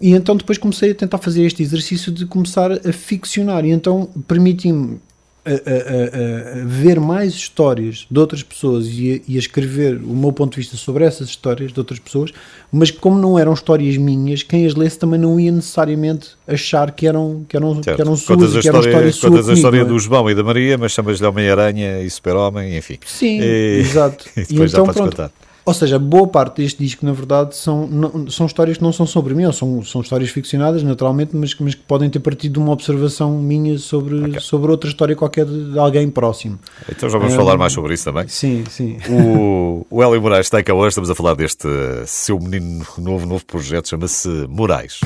E 0.00 0.12
então 0.12 0.36
depois 0.36 0.58
comecei 0.58 0.90
a 0.90 0.94
tentar 0.94 1.18
fazer 1.18 1.44
este 1.44 1.62
exercício 1.62 2.12
de 2.12 2.26
começar 2.26 2.70
a 2.72 2.92
ficcionar, 2.92 3.64
e 3.64 3.70
então 3.70 4.08
permiti-me 4.26 4.98
a, 5.46 6.58
a, 6.58 6.60
a, 6.60 6.64
ver 6.64 6.98
mais 6.98 7.32
histórias 7.32 8.06
de 8.10 8.18
outras 8.18 8.42
pessoas 8.42 8.86
e, 8.86 9.22
e 9.28 9.36
a, 9.36 9.38
escrever 9.38 9.96
o 9.96 10.14
meu 10.14 10.32
ponto 10.32 10.52
de 10.52 10.58
vista 10.58 10.76
sobre 10.76 11.04
essas 11.04 11.28
histórias 11.28 11.72
de 11.72 11.78
outras 11.78 11.98
pessoas, 11.98 12.32
mas 12.70 12.90
como 12.90 13.18
não 13.18 13.38
eram 13.38 13.52
histórias 13.52 13.96
minhas, 13.96 14.42
quem 14.42 14.66
as 14.66 14.74
lesse 14.74 14.98
também 14.98 15.18
não 15.18 15.38
ia 15.38 15.52
necessariamente 15.52 16.30
achar 16.46 16.90
que 16.90 17.06
eram, 17.06 17.44
que 17.48 17.56
eram, 17.56 17.80
que 17.80 17.90
eram 17.90 18.16
suas, 18.16 18.38
contas 18.38 18.62
que 18.62 18.68
eram 18.68 18.80
histórias 18.80 19.14
suas. 19.14 19.32
Contas 19.32 19.48
a 19.48 19.52
história 19.52 19.80
é? 19.80 19.84
do 19.84 19.98
João 19.98 20.28
e 20.28 20.34
da 20.34 20.42
Maria, 20.42 20.76
mas 20.76 20.92
chamas-lhe 20.92 21.26
Homem-Aranha 21.26 22.02
e 22.02 22.10
Super-Homem, 22.10 22.76
enfim. 22.76 22.98
Sim, 23.06 23.40
e, 23.40 23.78
exato. 23.80 24.24
E, 24.36 24.40
e 24.40 24.62
então, 24.62 24.84
pronto, 24.84 25.10
contar. 25.10 25.30
Ou 25.66 25.74
seja, 25.74 25.98
boa 25.98 26.28
parte 26.28 26.62
deste 26.62 26.78
disco, 26.78 27.04
na 27.04 27.12
verdade, 27.12 27.56
são, 27.56 27.88
não, 27.88 28.30
são 28.30 28.46
histórias 28.46 28.76
que 28.76 28.84
não 28.84 28.92
são 28.92 29.04
sobre 29.04 29.34
mim, 29.34 29.46
ou 29.46 29.52
são, 29.52 29.82
são 29.82 30.00
histórias 30.00 30.30
ficcionadas, 30.30 30.84
naturalmente, 30.84 31.34
mas, 31.34 31.52
mas 31.58 31.74
que 31.74 31.82
podem 31.82 32.08
ter 32.08 32.20
partido 32.20 32.52
de 32.52 32.58
uma 32.60 32.72
observação 32.72 33.36
minha 33.36 33.76
sobre, 33.76 34.16
okay. 34.26 34.40
sobre 34.40 34.70
outra 34.70 34.88
história 34.88 35.16
qualquer 35.16 35.44
de, 35.44 35.72
de 35.72 35.78
alguém 35.78 36.08
próximo. 36.08 36.56
Então 36.88 37.10
já 37.10 37.18
vamos 37.18 37.34
um, 37.34 37.36
falar 37.36 37.58
mais 37.58 37.72
sobre 37.72 37.94
isso 37.94 38.04
também. 38.04 38.28
Sim, 38.28 38.62
sim. 38.70 38.98
O, 39.10 39.84
o 39.90 40.02
Hélio 40.04 40.22
Moraes 40.22 40.46
está 40.46 40.62
cá 40.62 40.72
hoje, 40.72 40.90
estamos 40.90 41.10
a 41.10 41.16
falar 41.16 41.34
deste 41.34 41.66
seu 42.06 42.38
menino 42.38 42.86
novo, 42.98 43.26
novo 43.26 43.44
projeto, 43.44 43.88
chama-se 43.88 44.28
Moraes. 44.48 45.00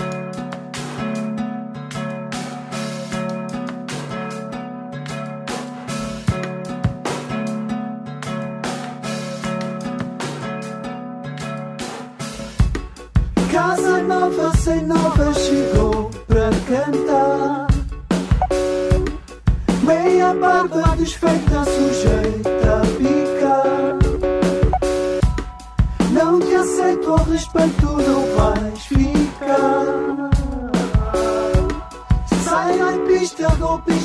Eu 33.70 34.00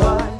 sou 0.00 0.16
rei, 0.16 0.31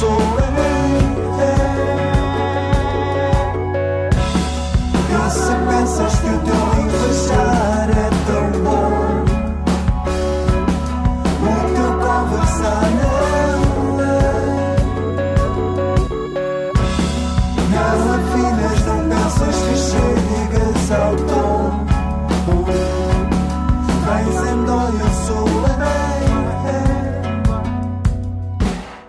corazón. 0.00 0.37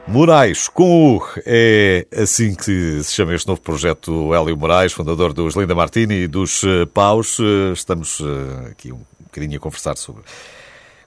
Moraes, 0.09 0.67
com 0.67 1.17
o 1.17 1.23
é 1.45 2.07
assim 2.17 2.55
que 2.55 3.03
se 3.03 3.13
chama 3.13 3.35
este 3.35 3.47
novo 3.47 3.61
projeto 3.61 4.11
do 4.11 4.33
Hélio 4.33 4.57
Moraes, 4.57 4.91
fundador 4.91 5.33
dos 5.33 5.55
Linda 5.55 5.75
Martini 5.75 6.23
e 6.23 6.27
dos 6.27 6.63
eh, 6.63 6.87
Paus. 6.87 7.37
Eh, 7.39 7.73
Estamos 7.73 8.19
eh, 8.19 8.71
aqui 8.71 8.91
um 8.91 9.01
bocadinho 9.19 9.57
a 9.57 9.59
conversar 9.59 9.95
sobre 9.97 10.23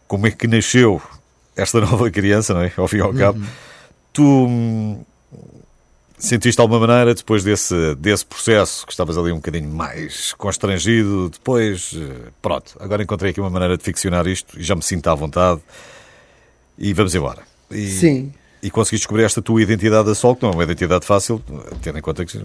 como 0.07 0.29
é 0.29 0.31
que 0.31 0.47
nasceu 0.47 1.03
esta 1.57 1.81
nova 1.83 2.09
criança, 2.12 2.55
não 2.55 2.62
é? 2.62 2.73
Ao 2.77 2.87
fim 2.87 2.99
e 2.99 3.01
ao 3.01 3.12
cabo. 3.12 3.43
Tu 4.12 4.23
hum, 4.23 5.05
sentiste 6.17 6.59
de 6.59 6.62
alguma 6.62 6.87
maneira, 6.87 7.12
depois 7.12 7.43
desse, 7.43 7.97
desse 7.97 8.25
processo, 8.25 8.87
que 8.87 8.93
estavas 8.93 9.19
ali 9.19 9.33
um 9.33 9.37
bocadinho 9.37 9.69
mais 9.69 10.33
constrangido, 10.35 11.29
depois, 11.29 11.93
pronto, 12.41 12.77
agora 12.79 13.03
encontrei 13.03 13.33
aqui 13.33 13.41
uma 13.41 13.51
maneira 13.51 13.77
de 13.77 13.83
ficcionar 13.83 14.29
isto 14.29 14.61
e 14.61 14.62
já 14.62 14.77
me 14.77 14.83
sinto 14.83 15.09
à 15.09 15.15
vontade 15.17 15.61
e 16.79 16.95
vamos 16.95 17.12
embora. 17.17 17.43
E, 17.69 17.88
Sim. 17.88 18.33
E 18.62 18.70
conseguiste 18.70 19.03
descobrir 19.05 19.25
esta 19.25 19.42
tua 19.42 19.61
identidade 19.61 20.09
a 20.09 20.14
sol, 20.14 20.37
que 20.37 20.42
não 20.44 20.51
é 20.51 20.55
uma 20.55 20.62
identidade 20.62 21.05
fácil, 21.05 21.42
tendo 21.83 21.98
em 21.98 22.03
conta 22.03 22.25
que 22.25 22.38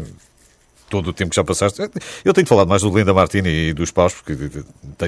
todo 0.90 1.10
o 1.10 1.14
tempo 1.14 1.30
que 1.30 1.36
já 1.36 1.44
passaste. 1.44 1.80
Eu 2.26 2.34
tenho 2.34 2.48
falado 2.48 2.68
mais 2.68 2.82
do 2.82 2.90
Linda 2.98 3.14
Martini 3.14 3.70
e 3.70 3.74
dos 3.74 3.92
Paus, 3.92 4.14
porque 4.14 4.36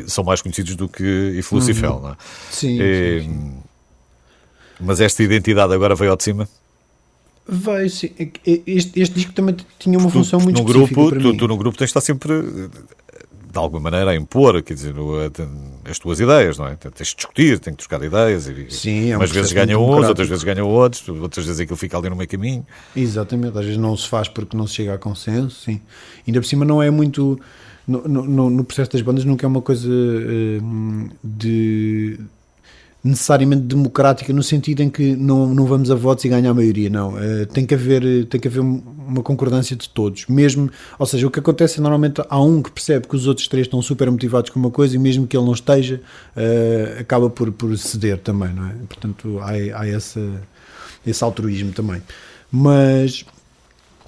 são 0.08 0.24
mais 0.24 0.42
conhecidos 0.42 0.76
do 0.76 0.88
que 0.88 1.04
If 1.38 1.52
Lucifel, 1.52 2.00
não 2.00 2.10
é? 2.12 2.16
Sim, 2.52 2.78
sim, 2.78 3.22
sim. 3.24 3.54
Mas 4.80 5.02
esta 5.02 5.24
identidade 5.24 5.74
agora 5.74 5.96
veio 5.96 6.12
ao 6.12 6.18
de 6.18 6.24
cima? 6.24 6.48
Vai, 7.48 7.90
sim. 7.90 8.12
Este, 8.46 9.02
este 9.02 9.16
disco 9.16 9.34
também 9.34 9.56
tinha 9.80 9.98
uma 9.98 10.08
Tu- 10.10 10.14
função 10.14 10.40
muito 10.40 10.62
no 10.62 10.70
específica 10.70 11.02
grupo, 11.10 11.20
tu, 11.32 11.38
tu 11.38 11.48
no 11.48 11.58
grupo 11.58 11.76
tens 11.78 11.88
de 11.88 11.90
estar 11.90 12.02
sempre 12.02 12.34
de 13.52 13.58
alguma 13.58 13.82
maneira 13.82 14.12
a 14.12 14.16
impor, 14.16 14.62
quer 14.62 14.76
dizer, 14.76 14.94
as 15.90 15.98
tuas 15.98 16.20
ideias, 16.20 16.58
não 16.58 16.68
é? 16.68 16.76
Tens 16.76 17.08
de 17.10 17.16
discutir, 17.16 17.58
tens 17.60 17.72
de 17.72 17.78
trocar 17.78 18.04
ideias. 18.06 18.48
E, 18.48 18.70
Sim, 18.70 19.10
é 19.10 19.16
um 19.16 19.20
umas 19.20 19.32
vezes 19.32 19.52
ganham 19.52 19.84
uns, 19.84 20.08
outras 20.08 20.30
vezes 20.30 20.44
ganham 20.44 20.68
outros, 20.68 21.08
outras 21.10 21.46
vezes 21.46 21.60
aquilo 21.60 21.76
fica 21.78 21.98
ali 21.98 22.10
no 22.10 22.16
meio 22.16 22.30
caminho. 22.30 22.66
Exatamente, 22.96 23.58
às 23.58 23.66
vezes 23.66 23.78
não 23.80 23.98
se 23.98 24.08
faz 24.08 24.28
porque 24.28 24.56
não 24.56 24.68
se 24.68 24.76
chega 24.76 24.94
a 24.94 24.98
consenso, 25.00 25.62
sim. 25.64 25.82
Ainda 26.28 26.40
por 26.40 26.46
cima 26.48 26.64
não 26.64 26.82
é 26.82 26.90
muito. 26.92 27.40
No, 27.88 28.08
no- 28.08 28.24
no- 28.24 28.50
no 28.52 28.64
processo 28.64 28.92
das 28.92 29.02
bandas 29.02 29.26
nunca 29.26 29.46
é 29.46 29.48
uma 29.48 29.64
coisa 29.64 29.90
eh, 29.92 30.60
de 31.24 32.20
necessariamente 33.04 33.62
democrática 33.64 34.34
no 34.34 34.44
sentido 34.44 34.82
em 34.82 34.90
que 34.90 35.16
não, 35.16 35.54
não 35.54 35.66
vamos 35.66 35.90
a 35.90 35.96
votos 35.96 36.26
e 36.26 36.30
ganha 36.30 36.52
a 36.52 36.54
maioria, 36.54 36.90
não. 36.90 37.18
Eh, 37.18 37.46
tem, 37.46 37.66
que 37.66 37.74
haver, 37.74 38.26
tem 38.26 38.40
que 38.40 38.48
haver 38.48 38.60
uma 38.60 39.24
concordância 39.24 39.76
de 39.76 39.88
todos. 39.88 40.26
Mesmo, 40.28 40.70
ou 40.98 41.06
seja, 41.06 41.26
o 41.26 41.32
que 41.32 41.40
acontece 41.40 41.80
é 41.80 41.82
normalmente 41.82 42.22
há 42.28 42.42
um 42.42 42.62
que 42.62 42.72
percebe 42.72 43.08
que 43.08 43.16
os 43.16 43.26
outros 43.26 43.48
três 43.48 43.68
estão 43.68 43.82
super 43.82 44.12
motivados 44.12 44.50
com 44.50 44.60
uma 44.60 44.72
coisa 44.72 44.96
e 44.96 45.00
mesmo 45.00 45.26
que 45.26 45.38
ele 45.38 45.46
não 45.46 45.54
esteja, 45.54 46.02
eh, 46.36 46.98
acaba 47.00 47.30
por, 47.30 47.52
por 47.52 47.78
ceder 47.78 48.18
também, 48.18 48.54
não 48.54 48.66
é? 48.68 48.74
Portanto, 48.88 49.40
há, 49.40 49.82
há 49.82 49.88
essa, 49.88 50.22
esse 51.08 51.24
altruísmo 51.24 51.72
também. 51.72 52.02
Mas 52.52 53.24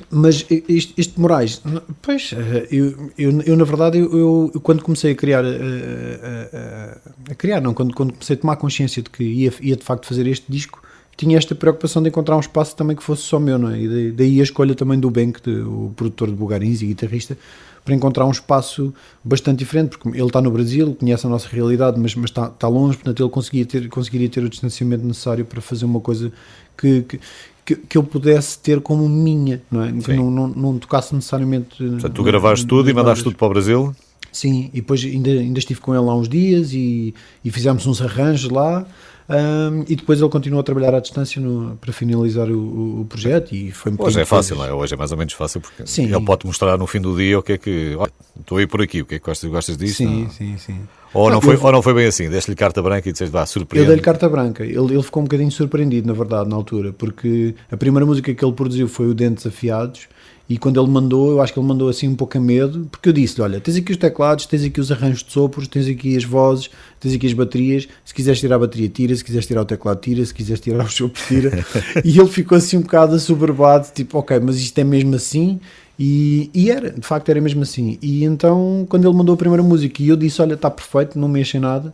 mas 0.10 0.46
este, 0.50 0.94
este 0.98 1.20
Moraes, 1.20 1.62
pois, 2.02 2.32
eh, 2.34 2.68
eu, 2.72 3.12
eu, 3.18 3.42
eu 3.42 3.56
na 3.58 3.64
verdade, 3.64 3.98
eu, 4.00 4.50
eu- 4.54 4.62
quando 4.62 4.82
comecei 4.84 5.12
a 5.12 5.16
criar, 5.16 5.44
eh, 5.46 5.58
eh, 5.62 6.50
eh, 6.54 6.98
a 7.32 7.36
criar, 7.36 7.62
não, 7.62 7.74
quando, 7.74 7.94
quando 7.94 8.14
comecei 8.14 8.36
a 8.36 8.40
tomar 8.40 8.56
consciência 8.56 9.02
de 9.02 9.10
que 9.10 9.24
ia, 9.24 9.54
ia 9.62 9.76
de 9.76 9.84
facto 9.84 10.06
fazer 10.08 10.28
este 10.28 10.46
disco, 10.50 10.82
tinha 11.18 11.38
esta 11.38 11.54
preocupação 11.54 12.02
de 12.02 12.10
encontrar 12.10 12.36
um 12.36 12.40
espaço 12.40 12.76
também 12.76 12.96
que 12.96 13.04
fosse 13.04 13.24
só 13.24 13.40
meu, 13.40 13.58
não 13.60 13.70
é? 13.70 13.80
E 13.80 14.12
daí, 14.12 14.40
a 14.40 14.44
escolha 14.44 14.74
também 14.74 15.00
do 15.00 15.10
Benk, 15.12 15.42
de- 15.44 15.62
o 15.62 15.92
produtor 15.96 16.30
de 16.30 16.36
Bugarins 16.36 16.82
e 16.82 16.88
guitarrista, 16.88 17.38
para 17.84 17.96
encontrar 17.96 18.26
um 18.26 18.32
espaço 18.32 18.94
bastante 19.24 19.60
diferente, 19.60 19.98
porque 19.98 20.10
ele 20.10 20.28
está 20.28 20.40
no 20.42 20.52
Brasil, 20.52 20.96
conhece 21.00 21.26
a 21.26 21.30
nossa 21.30 21.48
realidade, 21.50 22.00
mas, 22.00 22.14
mas 22.16 22.30
está, 22.30 22.46
está 22.48 22.68
longe, 22.68 22.96
portanto 22.98 23.22
ele 23.24 23.30
conseguia 23.30 23.66
ter, 23.66 23.90
conseguiria 23.90 24.30
ter 24.30 24.44
o 24.44 24.50
distanciamento 24.50 25.04
necessário 25.06 25.44
para 25.46 25.60
fazer 25.62 25.86
uma 25.86 26.00
coisa 26.00 26.32
que, 26.78 27.02
que, 27.04 27.20
que, 27.66 27.76
que 27.76 27.98
eu 27.98 28.04
pudesse 28.04 28.58
ter 28.60 28.82
como 28.82 29.08
minha, 29.08 29.62
não 29.72 29.84
é? 29.84 29.92
Que 29.92 30.14
não, 30.14 30.32
não, 30.32 30.48
não 30.48 30.80
tocasse 30.80 31.14
necessariamente. 31.14 31.78
Portanto, 31.78 32.14
tu 32.14 32.24
gravaste 32.24 32.66
tudo 32.66 32.90
e 32.90 32.94
mandaste 32.94 33.24
tudo 33.24 33.36
para 33.36 33.48
o 33.48 33.50
Brasil. 33.50 33.96
Sim, 34.32 34.70
e 34.74 34.80
depois 34.80 35.04
ainda, 35.04 35.30
ainda 35.30 35.60
estive 35.60 35.82
com 35.82 35.94
ele 35.94 36.08
há 36.10 36.14
uns 36.14 36.30
dias 36.30 36.74
e, 36.74 37.14
e 37.44 37.52
fizemos 37.52 37.86
uns 37.86 38.02
arranjos 38.02 38.50
lá. 38.50 38.86
Ahm, 39.32 39.84
e 39.88 39.96
depois 39.96 40.20
ele 40.20 40.30
continuou 40.30 40.60
a 40.60 40.64
trabalhar 40.64 40.94
à 40.94 41.00
distância 41.00 41.42
no- 41.42 41.78
para 41.78 41.92
finalizar 41.94 42.50
o, 42.50 43.02
o- 43.02 43.06
projeto 43.06 43.54
e 43.56 43.72
foi 43.72 43.94
Hoje 43.98 44.20
é 44.22 44.26
fácil, 44.26 44.56
não 44.58 44.66
é? 44.66 44.74
Hoje 44.74 44.94
é 44.94 44.98
mais 44.98 45.12
ou 45.12 45.18
menos 45.18 45.34
fácil, 45.34 45.62
porque 45.62 45.86
Sim. 45.88 46.06
ele 46.14 46.22
pode 46.26 46.46
mostrar 46.46 46.78
no 46.78 46.86
fim 46.88 47.00
do 47.02 47.16
dia 47.16 47.40
o 47.40 47.44
que 47.44 47.54
é 47.54 47.58
que. 47.58 47.96
Olha, 47.98 48.12
estou 48.40 48.58
aí 48.58 48.68
por 48.68 48.82
aqui, 48.82 49.02
o 49.02 49.06
que 49.06 49.16
é 49.16 49.20
que 49.20 49.26
gostas, 49.26 49.50
gostas 49.50 49.78
disso? 49.78 49.98
Sim, 49.98 50.24
Não. 50.24 50.30
sim, 50.30 50.58
sim. 50.58 50.80
Ou, 51.14 51.30
não 51.30 51.40
Ah, 51.40 51.42
foi, 51.42 51.56
eu- 51.56 51.64
ou 51.64 51.72
não 51.72 51.82
foi 51.82 51.94
bem 51.94 52.06
assim? 52.08 52.30
Deste-lhe 52.30 52.56
carta 52.56 52.82
branca 52.82 53.08
e 53.10 53.12
disseste, 53.12 53.32
vá, 53.34 53.42
Eu 53.42 53.46
surpreende. 53.48 53.88
dei-lhe 53.88 54.02
carta 54.02 54.30
branca. 54.30 54.64
Ele, 54.64 54.78
ele 54.94 55.04
ficou 55.04 55.22
um 55.22 55.26
bocadinho 55.26 55.52
surpreendido, 55.52 56.08
na 56.08 56.14
verdade, 56.14 56.50
na 56.50 56.56
altura, 56.56 56.94
porque 56.94 57.54
a 57.70 57.76
primeira 57.76 58.06
música 58.06 58.34
que 58.34 58.44
ele 58.46 58.54
produziu 58.54 58.88
foi 58.88 59.08
o 59.08 59.14
Dentes 59.14 59.46
Afiados. 59.46 60.08
E 60.52 60.58
quando 60.58 60.82
ele 60.82 60.90
mandou, 60.92 61.32
eu 61.32 61.42
acho 61.42 61.54
que 61.54 61.60
ele 61.60 61.66
mandou 61.66 61.88
assim 61.88 62.10
um 62.10 62.16
pouco 62.16 62.38
a 62.38 62.42
medo, 62.42 62.86
porque 62.92 63.08
eu 63.08 63.14
disse-lhe: 63.14 63.42
Olha, 63.42 63.62
tens 63.62 63.78
aqui 63.78 63.90
os 63.94 63.98
teclados, 63.98 64.46
tens 64.46 64.66
aqui 64.66 64.82
os 64.82 64.92
arranjos 64.92 65.24
de 65.24 65.32
sopros, 65.32 65.66
tens 65.66 65.88
aqui 65.88 66.18
as 66.18 66.26
vozes, 66.26 66.70
tens 67.00 67.14
aqui 67.16 67.26
as 67.26 67.32
baterias. 67.32 67.88
Se 68.04 68.14
quiseres 68.14 68.42
tirar 68.42 68.58
a 68.58 68.60
bateria, 68.60 68.90
tira. 68.90 69.16
Se 69.16 69.24
quiseres 69.24 69.48
tirar 69.48 69.62
o 69.62 69.66
teclado, 69.66 70.02
tira. 70.02 70.26
Se 70.26 70.34
quiseres 70.34 70.60
tirar 70.60 70.84
os 70.84 70.94
sopros, 70.94 71.26
tira. 71.26 71.66
e 72.04 72.20
ele 72.20 72.28
ficou 72.28 72.58
assim 72.58 72.76
um 72.76 72.82
bocado 72.82 73.16
assoberbado, 73.16 73.88
tipo: 73.96 74.18
Ok, 74.18 74.38
mas 74.42 74.58
isto 74.58 74.78
é 74.78 74.84
mesmo 74.84 75.16
assim? 75.16 75.58
E, 75.98 76.50
e 76.54 76.70
era, 76.70 76.90
de 76.90 77.08
facto, 77.08 77.30
era 77.30 77.40
mesmo 77.40 77.62
assim. 77.62 77.98
E 78.02 78.26
então, 78.26 78.86
quando 78.90 79.08
ele 79.08 79.16
mandou 79.16 79.36
a 79.36 79.38
primeira 79.38 79.64
música 79.64 80.04
e 80.04 80.10
eu 80.10 80.18
disse: 80.18 80.42
Olha, 80.42 80.56
está 80.56 80.70
perfeito, 80.70 81.18
não 81.18 81.30
mexe 81.30 81.56
em 81.56 81.62
nada. 81.62 81.94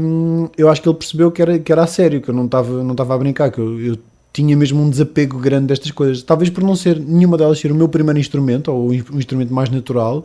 hum, 0.00 0.48
eu 0.58 0.68
acho 0.68 0.82
que 0.82 0.88
ele 0.88 0.96
percebeu 0.96 1.30
que 1.30 1.40
era, 1.40 1.60
que 1.60 1.70
era 1.70 1.84
a 1.84 1.86
sério, 1.86 2.20
que 2.20 2.28
eu 2.28 2.34
não 2.34 2.46
estava 2.46 2.82
não 2.82 2.96
a 2.98 3.18
brincar, 3.18 3.52
que 3.52 3.60
eu, 3.60 3.80
eu 3.80 3.98
tinha 4.32 4.56
mesmo 4.56 4.82
um 4.82 4.90
desapego 4.90 5.38
grande 5.38 5.66
destas 5.66 5.90
coisas. 5.90 6.22
Talvez 6.22 6.50
por 6.50 6.62
não 6.62 6.76
ser 6.76 6.98
nenhuma 6.98 7.36
delas 7.36 7.58
ser 7.58 7.72
o 7.72 7.74
meu 7.74 7.88
primeiro 7.88 8.18
instrumento, 8.18 8.70
ou 8.70 8.88
o 8.88 8.90
o 8.90 9.18
instrumento 9.18 9.52
mais 9.52 9.70
natural, 9.70 10.22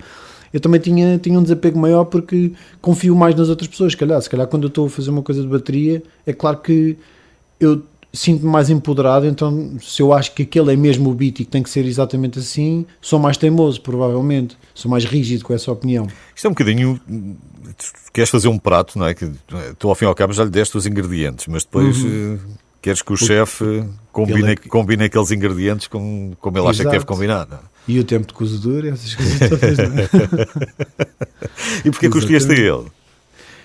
eu 0.54 0.60
também 0.60 0.80
tinha, 0.80 1.18
tinha 1.18 1.38
um 1.38 1.42
desapego 1.42 1.80
maior 1.80 2.06
porque 2.06 2.52
confio 2.80 3.16
mais 3.16 3.36
nas 3.36 3.50
outras 3.50 3.68
pessoas. 3.68 3.94
Se 3.94 3.98
calhar, 3.98 4.22
se 4.22 4.30
calhar 4.30 4.48
quando 4.48 4.64
eu 4.64 4.68
estou 4.68 4.86
a 4.86 4.90
fazer 4.90 5.10
uma 5.10 5.24
coisa 5.24 5.42
de 5.42 5.48
bateria, 5.48 6.04
é 6.28 6.32
claro 6.32 6.60
que 6.60 6.96
eu 7.60 7.82
sinto-me 8.14 8.52
mais 8.52 8.70
empoderado. 8.70 9.26
Então, 9.26 9.74
se 9.82 10.02
eu 10.02 10.14
acho 10.14 10.34
que 10.36 10.44
aquele 10.44 10.72
é 10.72 10.76
mesmo 10.76 11.10
o 11.10 11.14
beat 11.14 11.40
e 11.40 11.46
que 11.46 11.52
tem 11.52 11.64
que 11.64 11.70
ser 11.70 11.86
exatamente 11.86 12.38
assim, 12.38 12.86
sou 13.02 13.18
mais 13.18 13.36
teimoso, 13.36 13.82
provavelmente. 13.82 14.56
Sou 14.76 14.90
mais 14.90 15.04
rígido 15.06 15.44
com 15.44 15.54
essa 15.54 15.72
opinião. 15.72 16.08
Isto 16.36 16.46
é 16.46 16.50
um 16.50 16.54
bocadinho. 16.54 17.02
Queres 18.14 18.30
fazer 18.30 18.48
um 18.48 18.60
prato, 18.60 19.00
não 19.00 19.08
é? 19.08 19.16
Que 19.16 19.32
tu, 19.80 19.90
ao 19.90 19.96
fim 19.96 20.06
e 20.06 20.08
ao 20.08 20.14
cabo, 20.14 20.34
já 20.34 20.44
lhe 20.44 20.52
deste 20.52 20.78
os 20.78 20.86
ingredientes, 20.86 21.48
mas 21.48 21.64
depois. 21.64 22.04
Uhum. 22.04 22.38
Queres 22.84 23.02
que 23.02 23.14
o, 23.14 23.16
chefe 23.16 23.86
combine, 24.12 24.52
é 24.52 24.56
que... 24.58 24.68
combine 24.68 25.06
aqueles 25.06 25.32
ingredientes 25.32 25.88
com, 25.88 26.34
como 26.42 26.58
ele 26.58 26.66
Exato. 26.66 26.82
acha 26.82 26.84
que 26.84 26.92
deve 26.92 27.06
combinar. 27.06 27.48
Não? 27.50 27.56
É? 27.56 27.62
E 27.88 27.98
o 27.98 28.04
tempo 28.04 28.28
de 28.28 28.34
cozedura, 28.34 28.90
essas 28.90 29.16
coisas 29.16 29.40
todas. 29.50 29.78
Não 29.78 30.00
é? 30.00 30.10
e 31.86 31.92
porquê 31.92 32.10
que 32.10 32.18
escolheste 32.18 32.52
a 32.52 32.56
ele? 32.56 32.86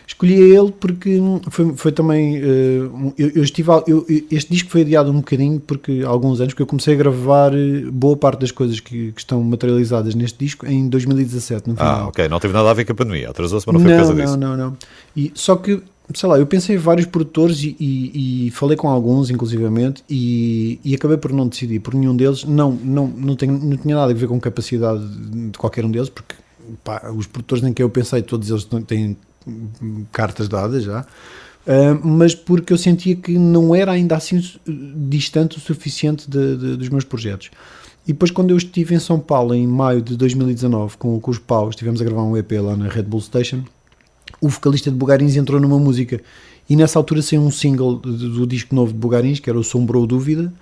Escolhi 0.07 0.35
a 0.35 0.61
ele 0.61 0.71
porque 0.71 1.21
foi, 1.51 1.75
foi 1.75 1.91
também. 1.91 2.39
Uh, 2.39 3.13
eu, 3.19 3.33
eu, 3.35 3.43
estive. 3.43 3.69
Eu, 3.89 4.07
este 4.31 4.53
disco 4.53 4.71
foi 4.71 4.83
adiado 4.83 5.11
um 5.11 5.17
bocadinho 5.17 5.59
porque 5.59 6.03
há 6.05 6.09
alguns 6.09 6.41
anos, 6.41 6.55
porque 6.55 6.63
eu 6.63 6.67
comecei 6.69 6.95
a 6.95 6.97
gravar 6.97 7.53
eh, 7.53 7.91
boa 7.91 8.17
parte 8.17 8.43
das 8.43 8.53
coisas 8.53 8.79
que, 8.79 9.11
que 9.11 9.21
estão 9.21 9.43
materializadas 9.43 10.15
neste 10.15 10.39
disco 10.39 10.65
em 10.65 10.89
2017. 10.89 11.71
No 11.71 11.75
final. 11.75 12.03
Ah, 12.03 12.07
ok. 12.07 12.29
Não 12.29 12.39
teve 12.39 12.55
nada 12.55 12.71
a 12.71 12.73
ver 12.73 12.85
com 12.85 12.93
a 12.93 12.95
pandemia. 12.95 13.31
Atrasou-se, 13.31 13.67
mas 13.67 13.75
não 13.75 13.81
foi 13.81 13.91
não, 13.91 13.99
por 13.99 14.07
causa 14.07 14.23
disso. 14.23 14.37
Não, 14.37 14.57
não, 14.57 14.71
não. 14.71 14.77
E, 15.17 15.33
só 15.35 15.57
que 15.57 15.83
sei 16.15 16.29
lá, 16.29 16.39
eu 16.39 16.47
pensei 16.47 16.77
em 16.77 16.79
vários 16.79 17.07
produtores 17.07 17.63
e, 17.63 17.77
e, 17.79 18.47
e 18.47 18.51
falei 18.51 18.77
com 18.77 18.89
alguns, 18.89 19.31
inclusivamente, 19.31 20.03
e, 20.09 20.81
e, 20.83 20.95
acabei 20.95 21.19
por 21.19 21.33
não 21.33 21.47
decidir, 21.47 21.81
por 21.81 21.95
nenhum 21.95 22.17
deles 22.17 22.45
não, 22.45 22.73
não, 22.73 23.07
não, 23.07 23.37
tem, 23.37 23.51
não 23.51 23.77
tinha 23.77 23.95
nada 23.95 24.11
a 24.11 24.15
ver 24.15 24.27
com 24.27 24.41
capacidade 24.41 25.07
de 25.51 25.59
qualquer 25.59 25.85
um 25.85 25.91
deles, 25.91 26.09
porque 26.09 26.35
pá, 26.83 27.11
os 27.15 27.27
produtores 27.27 27.63
em 27.63 27.73
que 27.73 27.83
eu 27.83 27.91
pensei, 27.91 28.23
todos 28.23 28.49
eles 28.49 28.67
têm 28.87 29.17
cartas 30.11 30.49
dadas 30.49 30.85
já, 30.85 31.03
uh, 31.03 32.07
mas 32.07 32.35
porque 32.35 32.73
eu 32.73 32.79
sentia 32.79 33.15
que 33.15 33.39
não 33.39 33.75
era 33.75 33.93
ainda 33.93 34.17
assim 34.17 34.43
distante 34.67 35.59
o 35.59 35.61
suficiente 35.61 36.29
de, 36.29 36.57
de, 36.57 36.77
dos 36.77 36.89
meus 36.89 37.05
projetos. 37.05 37.51
E 38.07 38.13
depois, 38.13 38.31
quando 38.31 38.51
eu 38.51 38.57
estive 38.57 38.95
em 38.95 38.99
São 38.99 39.21
Paulo, 39.21 39.55
em 39.55 39.67
maio 39.67 40.01
de 40.01 40.17
2019, 40.17 40.97
com, 40.97 41.21
com 41.21 41.31
os 41.31 41.39
paus, 41.39 41.71
estivemos 41.71 42.01
a 42.01 42.05
gravar 42.05 42.23
um 42.23 42.35
EP 42.39 42.53
lá 42.53 42.75
na 42.75 42.89
Red 42.89 43.03
Bull 43.03 43.21
Station, 43.21 43.63
o 44.41 44.49
vocalista 44.49 44.91
de 44.91 44.97
Bugarins 44.97 45.37
entrou 45.37 45.61
numa 45.61 45.79
música. 45.79 46.21
E 46.69 46.77
nessa 46.77 46.99
altura 46.99 47.23
saiu 47.23 47.43
um 47.43 47.51
single 47.51 47.97
do, 47.97 48.47
disco 48.47 48.75
novo 48.75 48.93
de 48.93 48.99
Bugarins, 48.99 49.41
que 49.41 49.49
era 49.49 49.59
o 49.59 49.65
Sombrou 49.65 50.07
Dúvida, 50.07 50.53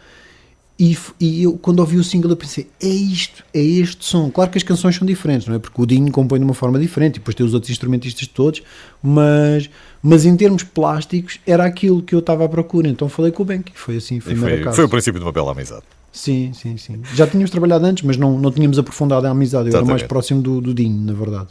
e, 0.78 0.96
e, 1.18 1.42
eu, 1.42 1.54
quando 1.56 1.80
ouvi 1.80 1.96
o 1.96 2.04
single, 2.04 2.30
eu 2.30 2.36
pensei: 2.36 2.68
é 2.82 2.88
isto, 2.88 3.42
é 3.52 3.62
este 3.62 4.04
som. 4.04 4.30
Claro 4.30 4.50
que 4.50 4.58
as 4.58 4.62
canções 4.62 4.94
são 4.94 5.06
diferentes, 5.06 5.46
não 5.46 5.54
é? 5.54 5.58
Porque 5.58 5.80
o 5.80 5.86
Dinho 5.86 6.12
compõe 6.12 6.38
de 6.38 6.44
uma 6.44 6.52
forma 6.52 6.78
diferente, 6.78 7.16
e 7.16 7.18
depois 7.18 7.34
tem 7.34 7.46
os 7.46 7.54
outros 7.54 7.70
instrumentistas 7.70 8.26
todos, 8.26 8.62
mas, 9.02 9.70
mas 10.02 10.26
em 10.26 10.36
termos 10.36 10.62
plásticos, 10.62 11.40
era 11.46 11.64
aquilo 11.64 12.02
que 12.02 12.14
eu 12.14 12.18
estava 12.18 12.44
à 12.44 12.48
procura. 12.48 12.88
Então 12.88 13.08
falei 13.08 13.32
com 13.32 13.42
o 13.42 13.46
Benk, 13.46 13.72
e 13.74 13.78
foi 13.78 13.96
assim: 13.96 14.20
foi, 14.20 14.36
foi, 14.36 14.72
foi 14.72 14.84
o 14.84 14.88
princípio 14.88 15.18
de 15.18 15.24
uma 15.24 15.32
bela 15.32 15.52
amizade. 15.52 15.82
Sim, 16.12 16.52
sim, 16.52 16.76
sim. 16.76 17.00
Já 17.14 17.26
tínhamos 17.26 17.50
trabalhado 17.50 17.84
antes, 17.86 18.02
mas 18.02 18.18
não, 18.18 18.38
não 18.38 18.50
tínhamos 18.50 18.78
aprofundado 18.78 19.26
a 19.26 19.30
amizade. 19.30 19.64
Eu 19.64 19.68
Exatamente. 19.68 19.90
era 19.90 19.98
mais 19.98 20.02
próximo 20.02 20.42
do, 20.42 20.60
do 20.60 20.74
Dinho, 20.74 21.00
na 21.06 21.14
verdade. 21.14 21.48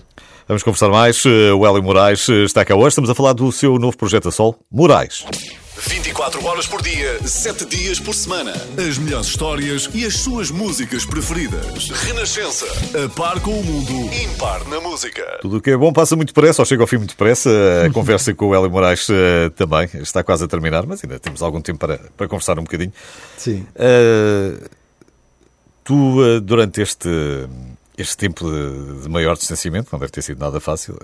Vamos 0.47 0.61
conversar 0.61 0.89
mais. 0.89 1.25
O 1.25 1.65
Hélio 1.65 1.81
Moraes 1.81 2.29
está 2.29 2.63
cá 2.63 2.75
hoje. 2.75 2.89
Estamos 2.89 3.09
a 3.09 3.15
falar 3.15 3.33
do 3.33 3.51
seu 3.51 3.79
novo 3.79 3.97
projeto 3.97 4.29
a 4.29 4.31
Sol, 4.31 4.55
Moraes. 4.71 5.25
24 5.87 6.45
horas 6.45 6.67
por 6.67 6.81
dia, 6.81 7.19
7 7.27 7.65
dias 7.65 7.99
por 7.99 8.13
semana. 8.13 8.53
As 8.77 8.97
melhores 8.97 9.27
histórias 9.27 9.89
e 9.93 10.05
as 10.05 10.17
suas 10.17 10.51
músicas 10.51 11.03
preferidas. 11.03 11.89
Renascença. 11.89 12.65
A 13.03 13.09
par 13.09 13.39
com 13.41 13.59
o 13.59 13.63
mundo, 13.63 14.13
impar 14.13 14.65
na 14.67 14.79
música. 14.79 15.39
Tudo 15.41 15.57
o 15.57 15.61
que 15.61 15.71
é 15.71 15.77
bom 15.77 15.91
passa 15.91 16.15
muito 16.15 16.29
depressa, 16.29 16.61
ou 16.61 16.65
chega 16.65 16.83
ao 16.83 16.87
fim 16.87 16.97
muito 16.97 17.09
depressa. 17.09 17.49
A 17.85 17.91
conversa 17.91 18.33
com 18.33 18.49
o 18.49 18.55
Hélio 18.55 18.69
Moraes 18.69 19.09
uh, 19.09 19.49
também 19.55 19.89
está 19.95 20.23
quase 20.23 20.43
a 20.45 20.47
terminar, 20.47 20.85
mas 20.85 21.03
ainda 21.03 21.19
temos 21.19 21.41
algum 21.41 21.59
tempo 21.59 21.79
para, 21.79 21.99
para 22.15 22.27
conversar 22.27 22.57
um 22.57 22.63
bocadinho. 22.63 22.93
Sim. 23.37 23.65
Uh, 23.75 24.63
tu, 25.83 26.21
uh, 26.21 26.39
durante 26.39 26.81
este 26.81 27.09
este 27.97 28.17
tempo 28.17 28.49
de, 28.49 29.03
de, 29.03 29.09
maior 29.09 29.35
distanciamento, 29.35 29.89
não 29.91 29.99
deve 29.99 30.11
ter 30.11 30.21
sido 30.21 30.39
nada 30.39 30.59
fácil, 30.59 30.97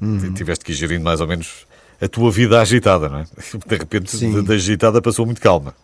uhum. 0.00 0.32
tiveste 0.34 0.64
que 0.64 0.72
ir 0.72 0.74
gerindo 0.74 1.04
mais 1.04 1.20
ou 1.20 1.26
menos 1.26 1.66
a 2.00 2.08
tua 2.08 2.30
vida 2.30 2.60
agitada, 2.60 3.08
não 3.08 3.18
é? 3.18 3.24
De 3.66 3.76
repente, 3.76 4.42
da 4.42 4.54
agitada 4.54 5.00
passou 5.00 5.26
muito 5.26 5.40
calma 5.40 5.74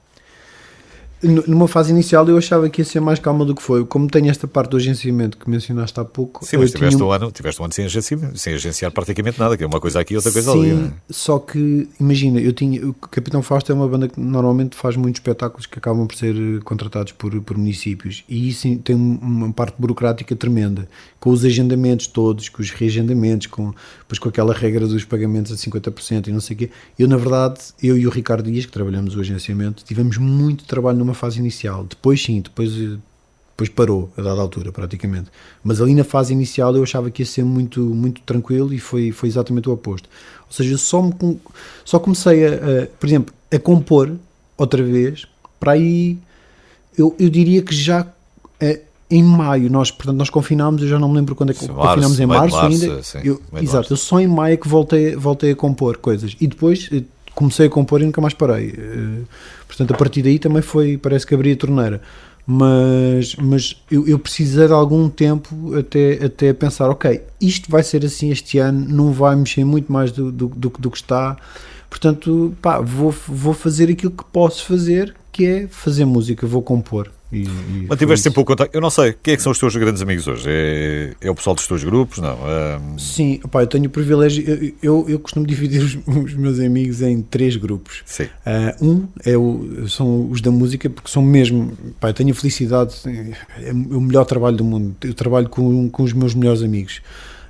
numa 1.22 1.66
fase 1.66 1.90
inicial 1.90 2.28
eu 2.28 2.38
achava 2.38 2.68
que 2.68 2.80
ia 2.80 2.84
ser 2.84 3.00
mais 3.00 3.18
calma 3.18 3.44
do 3.44 3.54
que 3.54 3.62
foi. 3.62 3.84
Como 3.84 4.08
tem 4.08 4.28
esta 4.28 4.46
parte 4.46 4.70
do 4.70 4.76
agenciamento 4.76 5.36
que 5.36 5.50
mencionaste 5.50 5.98
há 5.98 6.04
pouco. 6.04 6.44
Sim, 6.44 6.58
mas 6.58 6.70
tiveste, 6.70 6.96
tinha... 6.96 7.08
um 7.08 7.12
ano, 7.12 7.30
tiveste 7.32 7.60
um 7.60 7.64
ano 7.64 7.74
sem, 7.74 7.84
agenciamento, 7.84 8.38
sem 8.38 8.54
agenciar 8.54 8.92
praticamente 8.92 9.38
nada, 9.38 9.56
que 9.56 9.64
é 9.64 9.66
uma 9.66 9.80
coisa 9.80 10.00
aqui 10.00 10.14
outra 10.14 10.30
coisa 10.30 10.52
Sim, 10.52 10.58
ali. 10.58 10.70
Sim, 10.70 10.92
só 11.10 11.38
que, 11.38 11.88
imagina, 11.98 12.40
eu 12.40 12.52
tinha. 12.52 12.86
O 12.86 12.94
Capitão 12.94 13.42
Fausto 13.42 13.72
é 13.72 13.74
uma 13.74 13.88
banda 13.88 14.08
que 14.08 14.20
normalmente 14.20 14.76
faz 14.76 14.96
muitos 14.96 15.20
espetáculos 15.20 15.66
que 15.66 15.78
acabam 15.78 16.06
por 16.06 16.16
ser 16.16 16.34
eh, 16.34 16.60
contratados 16.62 17.12
por, 17.12 17.40
por 17.42 17.56
municípios 17.56 18.24
e 18.28 18.48
isso 18.48 18.76
tem 18.78 18.94
uma 18.94 19.52
parte 19.52 19.74
burocrática 19.78 20.36
tremenda, 20.36 20.88
com 21.20 21.30
os 21.30 21.44
agendamentos 21.44 22.06
todos, 22.06 22.48
com 22.48 22.62
os 22.62 22.70
reagendamentos, 22.70 23.46
com, 23.48 23.72
depois 24.00 24.18
com 24.18 24.28
aquela 24.28 24.54
regra 24.54 24.86
dos 24.86 25.04
pagamentos 25.04 25.52
a 25.52 25.56
50% 25.56 26.28
e 26.28 26.32
não 26.32 26.40
sei 26.40 26.54
o 26.54 26.58
quê. 26.58 26.70
Eu, 26.98 27.08
na 27.08 27.16
verdade, 27.16 27.60
eu 27.82 27.96
e 27.98 28.06
o 28.06 28.10
Ricardo 28.10 28.50
Dias, 28.50 28.66
que 28.66 28.72
trabalhamos 28.72 29.16
o 29.16 29.20
agenciamento, 29.20 29.84
tivemos 29.84 30.16
muito 30.16 30.64
trabalho 30.64 30.98
numa 30.98 31.14
fase 31.14 31.38
inicial. 31.38 31.84
Depois 31.84 32.22
sim, 32.22 32.40
depois, 32.40 32.72
depois 32.72 33.68
parou 33.68 34.12
a 34.16 34.22
dada 34.22 34.40
altura 34.40 34.70
praticamente. 34.70 35.28
Mas 35.64 35.80
ali 35.80 35.94
na 35.94 36.04
fase 36.04 36.32
inicial 36.32 36.74
eu 36.76 36.82
achava 36.82 37.10
que 37.10 37.22
ia 37.22 37.26
ser 37.26 37.44
muito, 37.44 37.80
muito 37.80 38.20
tranquilo 38.22 38.72
e 38.72 38.78
foi, 38.78 39.10
foi 39.10 39.28
exatamente 39.28 39.68
o 39.68 39.72
oposto. 39.72 40.08
Ou 40.46 40.52
seja, 40.52 40.78
só, 40.78 41.02
me, 41.02 41.40
só 41.84 41.98
comecei 41.98 42.46
a, 42.46 42.54
a, 42.54 42.86
por 42.86 43.06
exemplo, 43.06 43.34
a 43.52 43.58
compor 43.58 44.16
outra 44.56 44.82
vez, 44.82 45.26
para 45.58 45.72
aí 45.72 46.18
eu, 46.96 47.14
eu 47.18 47.28
diria 47.28 47.62
que 47.62 47.74
já 47.74 48.06
em 49.10 49.22
maio, 49.22 49.70
nós, 49.70 49.90
portanto, 49.90 50.16
nós 50.16 50.28
confinámos, 50.28 50.82
eu 50.82 50.88
já 50.88 50.98
não 50.98 51.08
me 51.08 51.16
lembro 51.16 51.34
quando 51.34 51.50
é 51.50 51.54
que 51.54 51.60
sim, 51.60 51.68
confinámos, 51.68 52.20
em 52.20 52.26
março, 52.26 52.56
março 52.56 52.84
ainda. 52.84 53.02
Sim, 53.02 53.18
eu, 53.24 53.40
exato, 53.54 53.76
março. 53.76 53.92
eu 53.92 53.96
só 53.96 54.20
em 54.20 54.26
maio 54.26 54.54
é 54.54 54.56
que 54.56 54.68
voltei, 54.68 55.16
voltei 55.16 55.52
a 55.52 55.56
compor 55.56 55.96
coisas. 55.96 56.36
E 56.38 56.46
depois 56.46 56.90
eh, 56.92 57.02
comecei 57.34 57.66
a 57.66 57.70
compor 57.70 58.02
e 58.02 58.04
nunca 58.04 58.20
mais 58.20 58.34
parei. 58.34 58.68
Uh, 58.70 59.24
portanto, 59.66 59.94
a 59.94 59.96
partir 59.96 60.22
daí 60.22 60.38
também 60.38 60.60
foi, 60.60 60.98
parece 60.98 61.26
que 61.26 61.34
abri 61.34 61.52
a 61.52 61.56
torneira. 61.56 62.02
Mas, 62.46 63.36
mas 63.36 63.82
eu, 63.90 64.08
eu 64.08 64.18
precisei 64.18 64.66
de 64.66 64.72
algum 64.72 65.08
tempo 65.08 65.74
até, 65.74 66.24
até 66.24 66.52
pensar, 66.52 66.88
ok, 66.88 67.22
isto 67.40 67.70
vai 67.70 67.82
ser 67.82 68.04
assim 68.04 68.30
este 68.30 68.58
ano, 68.58 68.86
não 68.88 69.12
vai 69.12 69.36
mexer 69.36 69.64
muito 69.64 69.92
mais 69.92 70.10
do, 70.12 70.32
do, 70.32 70.48
do, 70.48 70.68
do 70.78 70.90
que 70.90 70.96
está. 70.96 71.36
Portanto, 71.88 72.54
pá, 72.60 72.80
vou, 72.80 73.14
vou 73.26 73.54
fazer 73.54 73.90
aquilo 73.90 74.12
que 74.12 74.24
posso 74.24 74.64
fazer, 74.64 75.14
que 75.30 75.46
é 75.46 75.66
fazer 75.68 76.04
música, 76.04 76.46
vou 76.46 76.62
compor. 76.62 77.10
E, 77.30 77.42
e 77.42 77.86
Mantiveste 77.88 78.24
sempre 78.24 78.40
o 78.40 78.44
contato. 78.44 78.70
Eu 78.72 78.80
não 78.80 78.90
sei, 78.90 79.14
quem 79.22 79.34
é 79.34 79.36
que 79.36 79.42
são 79.42 79.52
os 79.52 79.58
teus 79.58 79.76
grandes 79.76 80.00
amigos 80.00 80.26
hoje? 80.26 80.44
É, 80.46 81.14
é 81.20 81.30
o 81.30 81.34
pessoal 81.34 81.54
dos 81.54 81.66
teus 81.66 81.84
grupos? 81.84 82.18
Não? 82.18 82.34
Um... 82.34 82.98
Sim, 82.98 83.40
opa, 83.44 83.62
eu 83.62 83.66
tenho 83.66 83.86
o 83.86 83.90
privilégio. 83.90 84.44
Eu, 84.48 84.74
eu, 84.82 85.06
eu 85.08 85.18
costumo 85.18 85.46
dividir 85.46 85.82
os, 85.82 85.98
os, 86.06 86.34
meus 86.34 86.58
amigos 86.58 87.02
em 87.02 87.20
três 87.20 87.56
grupos. 87.56 88.02
Sim. 88.06 88.24
Uh, 88.24 88.84
um 88.84 89.08
é 89.24 89.36
o, 89.36 89.86
são 89.88 90.30
os 90.30 90.40
da 90.40 90.50
música, 90.50 90.88
porque 90.88 91.10
são 91.10 91.22
mesmo. 91.22 91.72
Pá, 92.00 92.08
eu 92.08 92.14
tenho 92.14 92.30
a 92.30 92.34
felicidade, 92.34 92.94
é 93.62 93.72
o 93.72 94.00
melhor 94.00 94.24
trabalho 94.24 94.56
do 94.56 94.64
mundo. 94.64 94.96
Eu 95.02 95.14
trabalho 95.14 95.48
com, 95.48 95.88
com 95.90 96.02
os 96.02 96.12
meus 96.12 96.34
melhores 96.34 96.62
amigos. 96.62 97.02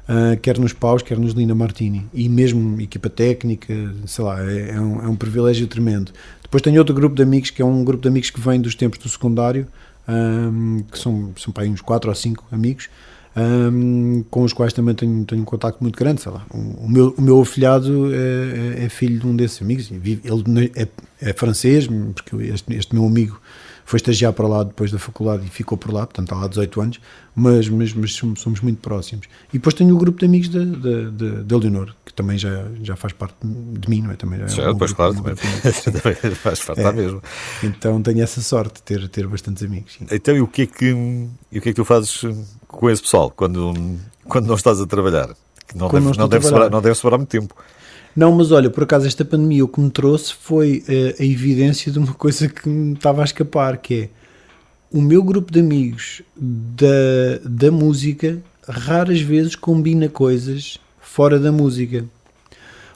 Uh, 0.09 0.41
quer 0.41 0.59
nos 0.59 0.73
Paus, 0.73 1.03
quer 1.03 1.19
nos 1.19 1.35
Lina 1.35 1.55
Martini. 1.55 2.07
E 2.15 2.31
mesmo 2.31 2.81
equipa 2.81 3.11
técnica, 3.11 3.75
sei 4.07 4.25
lá, 4.25 4.43
é, 4.43 4.71
é, 4.71 4.81
um, 4.81 5.03
é 5.05 5.09
um 5.09 5.15
privilégio 5.15 5.67
tremendo. 5.67 6.13
Depois 6.49 6.63
tenho 6.63 6.79
outro 6.79 6.95
grupo 6.95 7.15
de 7.15 7.23
amigos, 7.23 7.51
que 7.51 7.61
é 7.61 7.65
um 7.65 7.85
grupo 7.85 8.03
de 8.03 8.09
amigos 8.09 8.31
que 8.31 8.41
vem 8.41 8.59
dos 8.59 8.75
tempos 8.75 8.99
do 8.99 9.09
secundário, 9.09 9.67
um, 10.09 10.83
que 10.91 10.99
são, 10.99 11.31
são 11.37 11.53
para 11.53 11.65
uns 11.65 11.83
4 11.83 12.09
ou 12.09 12.17
5 12.17 12.47
amigos, 12.51 12.89
um, 13.37 14.25
com 14.31 14.43
os 14.43 14.55
quais 14.55 14.73
também 14.73 14.95
tenho, 14.95 15.27
tenho 15.27 15.43
um 15.43 15.45
contacto 15.45 15.83
muito 15.83 15.99
grande, 15.99 16.23
sei 16.23 16.33
lá. 16.33 16.47
O, 16.51 16.87
o 16.87 16.89
meu, 16.89 17.15
o 17.19 17.21
meu 17.21 17.41
afilhado 17.43 18.13
é, 18.15 18.81
é, 18.81 18.85
é, 18.85 18.89
filho 18.89 19.21
de 19.21 19.27
um 19.27 19.37
desses 19.37 19.61
amigos, 19.61 19.91
ele 19.91 20.73
é, 20.75 20.89
é 21.21 21.33
francês, 21.35 21.87
porque 21.87 22.37
este, 22.37 22.75
este 22.75 22.95
meu 22.95 23.05
amigo 23.05 23.39
foi 23.85 23.99
estagiar 23.99 24.33
para 24.33 24.49
lá 24.49 24.65
depois 24.65 24.91
da 24.91 24.99
faculdade 24.99 25.47
e 25.47 25.51
ficou 25.51 25.77
por 25.77 25.93
lá, 25.93 26.07
portanto 26.07 26.27
está 26.27 26.37
lá 26.37 26.45
há 26.45 26.49
18 26.49 26.81
anos, 26.81 27.01
mas, 27.35 27.69
mas, 27.69 27.93
mas 27.93 28.13
somos 28.13 28.61
muito 28.61 28.81
próximos. 28.81 29.27
E 29.51 29.59
depois 29.59 29.75
tenho 29.75 29.95
o 29.95 29.99
grupo 29.99 30.19
de 30.19 30.25
amigos 30.27 30.49
de 30.49 31.55
Leonor, 31.55 31.95
também 32.19 32.37
já, 32.37 32.65
já 32.83 32.97
faz 32.97 33.13
parte 33.13 33.37
de 33.45 33.89
mim, 33.89 34.03
não 34.03 34.11
é? 34.11 34.17
Também 34.17 34.41
já, 34.49 34.65
é 34.65 34.71
um 34.71 34.73
depois, 34.73 34.93
claro, 34.93 35.15
também, 35.15 35.37
também 35.37 36.35
faz 36.35 36.61
parte 36.65 36.81
é, 36.81 36.93
mesmo. 36.93 37.23
Então 37.63 38.03
tenho 38.03 38.21
essa 38.21 38.41
sorte 38.41 38.77
de 38.77 38.83
ter, 38.83 39.09
ter 39.09 39.27
bastantes 39.29 39.63
amigos. 39.63 39.95
Sim. 39.97 40.07
Então 40.11 40.37
e 40.37 40.41
o 40.41 40.49
que, 40.49 40.63
é 40.63 40.67
que, 40.67 40.87
e 41.53 41.59
o 41.59 41.63
que 41.63 41.69
é 41.69 41.73
que 41.73 41.75
tu 41.75 41.85
fazes 41.85 42.23
com 42.67 42.91
esse 42.91 43.01
pessoal 43.01 43.31
quando, 43.31 43.73
quando 44.25 44.47
não 44.47 44.57
estás 44.57 44.81
a 44.81 44.87
trabalhar? 44.87 45.29
Não 45.75 45.89
deve, 45.89 46.05
não, 46.05 46.13
não, 46.13 46.29
deve 46.29 46.45
sobrar, 46.45 46.71
não 46.71 46.83
deve 46.83 46.95
sobrar 46.97 47.19
muito 47.19 47.31
tempo. 47.31 47.55
Não, 48.17 48.33
mas 48.33 48.51
olha, 48.51 48.69
por 48.69 48.83
acaso 48.83 49.07
esta 49.07 49.25
pandemia 49.25 49.65
o 49.65 49.69
que 49.69 49.81
me 49.81 49.91
trouxe 49.91 50.35
foi 50.35 50.83
uh, 50.89 51.23
a 51.23 51.25
evidência 51.25 51.93
de 51.93 52.01
uma 52.01 52.15
coisa 52.15 52.49
que 52.49 52.69
me 52.69 52.95
estava 52.95 53.21
a 53.21 53.25
escapar, 53.25 53.77
que 53.77 53.95
é 53.95 54.09
o 54.91 55.01
meu 55.01 55.23
grupo 55.23 55.53
de 55.53 55.61
amigos 55.61 56.23
da, 56.37 57.39
da 57.45 57.71
música 57.71 58.43
raras 58.67 59.21
vezes 59.21 59.55
combina 59.55 60.09
coisas 60.09 60.79
fora 61.09 61.39
da 61.39 61.51
música. 61.51 62.05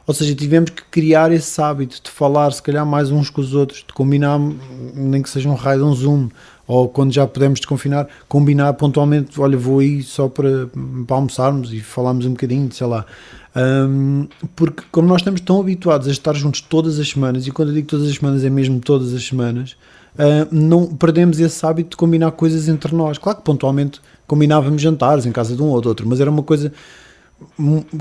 Ou 0.06 0.12
seja, 0.12 0.34
tivemos 0.34 0.70
que 0.70 0.82
criar 0.90 1.32
esse 1.32 1.60
hábito 1.60 2.00
de 2.02 2.10
falar, 2.10 2.52
se 2.52 2.62
calhar, 2.62 2.84
mais 2.84 3.10
uns 3.10 3.30
com 3.30 3.40
os 3.40 3.54
outros, 3.54 3.84
de 3.86 3.94
combinar, 3.94 4.38
nem 4.94 5.22
que 5.22 5.30
seja 5.30 5.48
um 5.48 5.54
raio, 5.54 5.86
um 5.86 5.94
zoom, 5.94 6.28
ou 6.66 6.88
quando 6.88 7.12
já 7.12 7.26
podemos 7.26 7.60
desconfinar, 7.60 8.08
combinar 8.28 8.72
pontualmente, 8.74 9.40
olha, 9.40 9.56
vou 9.56 9.78
aí 9.78 10.02
só 10.02 10.28
para, 10.28 10.68
para 11.06 11.16
almoçarmos 11.16 11.72
e 11.72 11.80
falarmos 11.80 12.26
um 12.26 12.30
bocadinho, 12.30 12.70
sei 12.72 12.86
lá. 12.86 13.06
Um, 13.54 14.26
porque 14.56 14.82
como 14.90 15.06
nós 15.06 15.20
estamos 15.20 15.40
tão 15.40 15.60
habituados 15.60 16.08
a 16.08 16.10
estar 16.10 16.34
juntos 16.34 16.60
todas 16.60 16.98
as 16.98 17.08
semanas, 17.08 17.46
e 17.46 17.50
quando 17.50 17.68
eu 17.68 17.74
digo 17.74 17.86
todas 17.86 18.08
as 18.08 18.16
semanas 18.16 18.44
é 18.44 18.50
mesmo 18.50 18.80
todas 18.80 19.14
as 19.14 19.24
semanas, 19.24 19.76
uh, 20.16 20.48
não 20.50 20.86
perdemos 20.86 21.38
esse 21.38 21.64
hábito 21.64 21.90
de 21.90 21.96
combinar 21.96 22.32
coisas 22.32 22.68
entre 22.68 22.94
nós. 22.94 23.18
Claro 23.18 23.38
que 23.38 23.44
pontualmente 23.44 24.00
combinávamos 24.26 24.80
jantares 24.82 25.26
em 25.26 25.32
casa 25.32 25.54
de 25.54 25.62
um 25.62 25.68
ou 25.68 25.80
de 25.80 25.88
outro, 25.88 26.08
mas 26.08 26.20
era 26.20 26.30
uma 26.30 26.42
coisa 26.42 26.72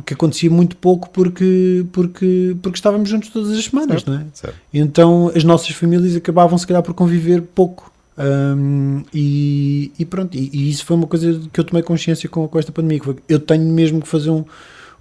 que 0.06 0.14
acontecia 0.14 0.50
muito 0.50 0.76
pouco 0.76 1.10
porque, 1.10 1.86
porque, 1.92 2.56
porque 2.62 2.78
estávamos 2.78 3.10
juntos 3.10 3.30
todas 3.30 3.52
as 3.52 3.64
semanas, 3.66 4.02
certo, 4.02 4.12
não 4.12 4.20
é? 4.20 4.26
Certo. 4.34 4.56
Então 4.74 5.32
as 5.36 5.44
nossas 5.44 5.70
famílias 5.72 6.16
acabavam 6.16 6.58
se 6.58 6.68
calhar 6.68 6.84
por 6.84 6.94
conviver 6.94 7.42
pouco. 7.42 7.92
Um, 8.18 9.04
e, 9.14 9.92
e, 9.98 10.06
pronto, 10.06 10.36
e, 10.36 10.50
e, 10.54 10.70
isso 10.70 10.86
foi 10.86 10.96
uma 10.96 11.08
coisa 11.08 11.42
que 11.52 11.60
eu 11.60 11.64
tomei 11.64 11.82
consciência 11.82 12.30
com, 12.30 12.48
com 12.48 12.60
esta 12.60 12.72
pandemia. 12.72 13.02
eu 13.28 13.40
tenho 13.40 13.66
mesmo 13.66 14.02
que 14.02 14.08
fazer 14.08 14.30
um, 14.30 14.44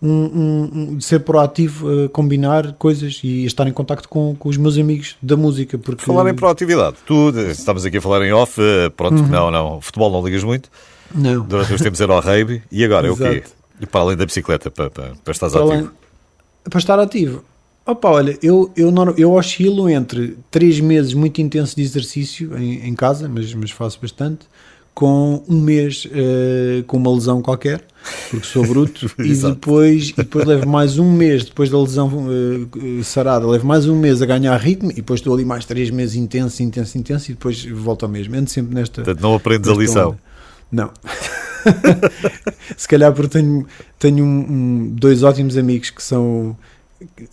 um, 0.02 0.92
um, 0.94 1.00
ser 1.00 1.20
proativo, 1.20 1.88
uh, 1.88 2.08
combinar 2.08 2.72
coisas 2.74 3.20
e 3.22 3.44
estar 3.44 3.66
em 3.66 3.72
contacto 3.72 4.08
com, 4.08 4.34
com 4.34 4.48
os 4.48 4.56
meus 4.56 4.78
amigos 4.78 5.16
da 5.20 5.36
música. 5.36 5.76
Porque... 5.76 6.04
Falar 6.04 6.30
em 6.30 6.34
proatividade, 6.34 6.96
tu 7.04 7.30
estamos 7.50 7.84
aqui 7.84 7.98
a 7.98 8.00
falar 8.00 8.24
em 8.24 8.32
off, 8.32 8.60
uh, 8.60 8.90
pronto, 8.92 9.20
uhum. 9.20 9.28
não, 9.28 9.50
não, 9.50 9.80
futebol 9.80 10.10
não 10.10 10.24
ligas 10.24 10.44
muito. 10.44 10.70
Não. 11.14 11.42
Durante 11.42 11.74
os 11.74 11.80
tempos 11.80 12.00
era 12.00 12.12
o 12.12 12.20
rugby 12.20 12.62
e 12.70 12.84
agora 12.84 13.08
é 13.08 13.10
o 13.10 13.16
quê? 13.16 13.42
E 13.80 13.86
para 13.86 14.00
além 14.00 14.16
da 14.16 14.26
bicicleta, 14.26 14.70
para, 14.70 14.90
para, 14.90 15.14
para 15.24 15.32
estares 15.32 15.54
para 15.54 15.64
ativo? 15.64 15.72
Além, 15.72 15.90
para 16.68 16.78
estar 16.78 16.98
ativo. 16.98 17.44
Opa, 17.86 18.10
olha, 18.10 18.38
eu, 18.42 18.70
eu, 18.76 18.92
eu 19.16 19.32
oscilo 19.32 19.88
entre 19.88 20.36
3 20.50 20.80
meses 20.80 21.14
muito 21.14 21.40
intenso 21.40 21.74
de 21.74 21.82
exercício 21.82 22.56
em, 22.56 22.86
em 22.86 22.94
casa, 22.94 23.28
mas, 23.28 23.52
mas 23.54 23.70
faço 23.70 23.98
bastante, 24.00 24.46
com 24.94 25.42
um 25.48 25.60
mês 25.60 26.04
uh, 26.04 26.84
com 26.84 26.98
uma 26.98 27.12
lesão 27.12 27.40
qualquer, 27.40 27.82
porque 28.30 28.46
sou 28.46 28.66
bruto, 28.66 29.10
e, 29.18 29.34
depois, 29.34 30.10
e 30.10 30.14
depois 30.14 30.44
levo 30.44 30.68
mais 30.68 30.98
um 30.98 31.10
mês, 31.10 31.44
depois 31.44 31.70
da 31.70 31.80
lesão 31.80 32.08
uh, 32.08 33.02
sarada, 33.02 33.46
levo 33.46 33.66
mais 33.66 33.88
um 33.88 33.98
mês 33.98 34.20
a 34.20 34.26
ganhar 34.26 34.56
ritmo, 34.58 34.90
e 34.90 34.96
depois 34.96 35.20
estou 35.20 35.32
ali 35.32 35.44
mais 35.44 35.64
3 35.64 35.90
meses 35.90 36.16
intenso, 36.16 36.62
intenso, 36.62 36.98
intenso, 36.98 37.30
e 37.30 37.34
depois 37.34 37.64
volto 37.64 38.04
ao 38.04 38.10
mesmo. 38.10 38.36
Ando 38.36 38.50
sempre 38.50 38.74
nesta. 38.74 39.02
Portanto, 39.02 39.22
não 39.22 39.34
aprendes 39.34 39.70
a 39.70 39.74
lição. 39.74 40.10
Onda. 40.10 40.18
Não. 40.70 40.90
Se 42.76 42.88
calhar 42.88 43.12
porque 43.12 43.38
tenho, 43.38 43.66
tenho 43.98 44.24
um, 44.24 44.46
um, 44.48 44.90
dois 44.92 45.22
ótimos 45.22 45.56
amigos 45.56 45.90
que 45.90 46.02
são 46.02 46.56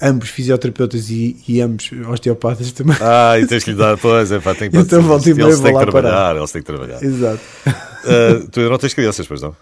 ambos 0.01 0.29
fisioterapeutas 0.29 1.09
e, 1.09 1.37
e 1.47 1.61
ambos 1.61 1.91
osteopatas 2.07 2.71
também. 2.71 2.95
Ah, 3.01 3.37
e 3.39 3.45
tens 3.45 3.63
que 3.63 3.71
lhe 3.71 3.77
dar, 3.77 3.97
pois, 3.99 4.31
é 4.31 4.39
pá, 4.39 4.55
tem 4.55 4.69
que 4.69 4.77
então, 4.77 5.01
volta 5.01 5.29
e 5.29 5.33
meia 5.33 5.47
eles 5.47 5.59
têm 5.59 5.73
que 5.73 5.79
trabalhar, 5.79 6.11
parar. 6.11 6.37
eles 6.37 6.51
têm 6.51 6.61
que 6.61 6.67
trabalhar. 6.67 7.03
Exato. 7.03 7.41
Uh, 7.67 8.47
tu 8.49 8.61
não 8.61 8.77
tens 8.77 8.93
crianças, 8.93 9.27
pois 9.27 9.41
não? 9.41 9.55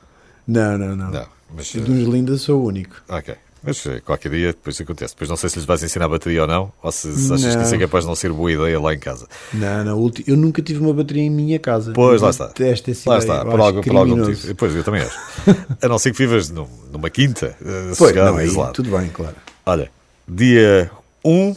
Não, 0.47 0.77
não, 0.77 0.95
não. 0.95 1.11
não 1.11 1.35
mas, 1.53 1.67
de 1.67 1.79
uns 1.79 2.07
lindas 2.07 2.41
sou 2.41 2.61
o 2.61 2.65
único. 2.67 2.95
Ok. 3.07 3.35
Mas 3.65 3.85
eh, 3.85 3.99
qualquer 3.99 4.29
dia 4.29 4.47
depois 4.47 4.79
acontece. 4.79 5.13
Depois 5.13 5.29
não 5.29 5.35
sei 5.35 5.49
se 5.49 5.57
lhes 5.57 5.65
vais 5.65 5.81
ensinar 5.81 6.07
bateria 6.07 6.43
ou 6.43 6.47
não, 6.47 6.71
ou 6.83 6.91
se, 6.91 7.11
se 7.13 7.33
achas 7.33 7.55
que 7.55 7.63
isso 7.63 7.75
é 7.75 7.77
capaz 7.79 8.03
de 8.03 8.09
não 8.09 8.15
ser 8.15 8.31
boa 8.31 8.51
ideia 8.51 8.79
lá 8.79 8.93
em 8.93 8.99
casa. 8.99 9.27
Não, 9.53 9.83
não. 9.83 10.11
Eu 10.27 10.37
nunca 10.37 10.61
tive 10.61 10.79
uma 10.79 10.93
bateria 10.93 11.23
em 11.23 11.29
minha 11.29 11.57
casa. 11.57 11.93
Pois, 11.93 12.21
lá 12.21 12.29
está. 12.29 12.51
Esta 12.59 12.91
essa 12.91 13.09
lá 13.09 13.17
está, 13.17 13.43
por, 13.43 13.59
algo, 13.59 13.81
por 13.81 13.95
algum 13.95 14.17
motivo. 14.17 14.55
Pois, 14.55 14.75
eu 14.75 14.83
também 14.83 15.01
acho. 15.01 15.17
a 15.81 15.87
não 15.87 15.97
ser 15.97 16.11
que 16.11 16.17
vivas 16.17 16.49
numa 16.49 17.09
quinta, 17.09 17.57
uh, 17.61 17.95
pois, 17.97 18.15
não, 18.15 18.37
aí, 18.37 18.49
tudo 18.73 18.91
bem, 18.97 19.09
claro. 19.09 19.35
Olha, 19.65 19.89
dia 20.27 20.91
1 21.23 21.55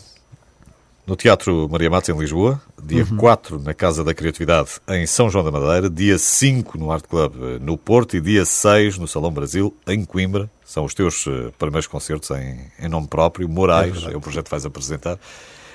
no 1.07 1.17
Teatro 1.17 1.69
Maria 1.71 1.91
Matos, 1.91 2.09
em 2.09 2.19
Lisboa, 2.19 2.61
dia 2.83 3.07
uhum. 3.11 3.17
4 3.17 3.59
na 3.59 3.75
Casa 3.75 4.05
da 4.05 4.15
Criatividade, 4.15 4.71
em 4.89 5.07
São 5.07 5.29
João 5.29 5.45
da 5.45 5.51
Madeira, 5.51 5.91
dia 5.91 6.19
5 6.19 6.79
no 6.79 6.91
Art 6.91 7.05
Club, 7.07 7.35
no 7.61 7.77
Porto, 7.77 8.17
e 8.17 8.21
dia 8.21 8.45
6 8.45 8.99
no 8.99 9.09
Salão 9.09 9.33
Brasil, 9.33 9.75
em 9.87 10.05
Coimbra. 10.05 10.51
São 10.65 10.85
os 10.85 10.95
teus 10.95 11.27
uh, 11.27 11.53
primeiros 11.59 11.87
concertos 11.87 12.31
em, 12.31 12.61
em 12.79 12.89
nome 12.89 13.07
próprio. 13.07 13.49
Moraes 13.49 14.05
é, 14.05 14.13
é 14.13 14.17
o 14.17 14.21
projeto 14.21 14.45
que 14.45 14.51
vais 14.51 14.67
apresentar 14.67 15.19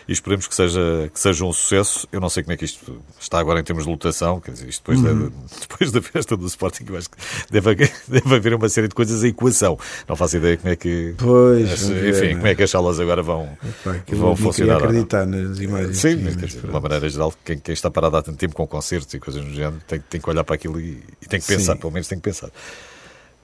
e 0.08 0.12
esperemos 0.12 0.48
que 0.48 0.56
seja, 0.56 1.10
que 1.14 1.20
seja 1.20 1.46
um 1.46 1.54
sucesso. 1.54 2.08
Eu 2.12 2.20
não 2.20 2.30
sei 2.30 2.44
como 2.44 2.54
é 2.54 2.58
que 2.58 2.66
isto 2.66 3.02
está 3.20 3.40
agora 3.40 3.60
em 3.60 3.64
termos 3.64 3.86
de 3.86 3.90
lotação, 3.90 4.40
quer 4.40 4.52
dizer, 4.52 4.70
isto 4.70 4.82
depois, 4.82 5.00
uhum. 5.00 5.30
da, 5.30 5.36
depois 5.62 5.92
da 5.92 6.02
festa 6.02 6.38
do 6.38 6.46
Sporting, 6.46 6.86
eu 6.90 6.98
acho 6.98 7.10
que 7.10 7.18
deve, 7.50 7.76
deve 8.08 8.36
haver 8.36 8.54
uma 8.54 8.70
série 8.70 8.88
de 8.88 8.96
coisas 8.96 9.24
em 9.24 9.28
equação. 9.28 9.78
Não 10.08 10.16
faço 10.16 10.38
ideia 10.38 10.58
como 10.58 10.74
é 10.74 10.76
que. 10.76 11.16
Pois, 11.18 11.72
as, 11.72 11.84
enfim, 11.84 12.12
ver, 12.12 12.36
como 12.36 12.48
é 12.48 12.56
que 12.56 12.64
as 12.64 12.70
salas 12.70 13.00
agora 13.00 13.22
vão, 13.22 13.58
Epá, 13.64 14.04
vão 14.10 14.36
funcionar. 14.36 14.78
acreditar 14.78 15.26
nas 15.26 15.60
imagens. 15.60 15.98
Sim, 15.98 16.18
mas, 16.24 16.36
dizer, 16.38 16.62
de 16.62 16.68
uma 16.68 16.80
maneira 16.80 17.08
geral, 17.10 17.34
quem, 17.44 17.58
quem, 17.58 17.74
está 17.74 17.90
parado 17.90 18.18
há 18.18 18.22
tanto 18.22 18.38
tempo 18.38 18.56
com 18.56 18.68
concertos 18.68 19.14
e 19.14 19.20
coisas 19.20 19.44
do 19.44 19.54
género 19.54 19.82
tem, 19.88 20.00
tem 20.00 20.20
que 20.20 20.30
olhar 20.30 20.44
para 20.44 20.56
aquilo 20.56 20.80
e, 20.80 21.04
e 21.22 21.28
tem 21.28 21.40
que 21.40 21.48
pensar, 21.48 21.74
Sim. 21.74 21.80
pelo 21.80 21.92
menos 21.92 22.08
tem 22.08 22.18
que 22.18 22.24
pensar. 22.24 22.50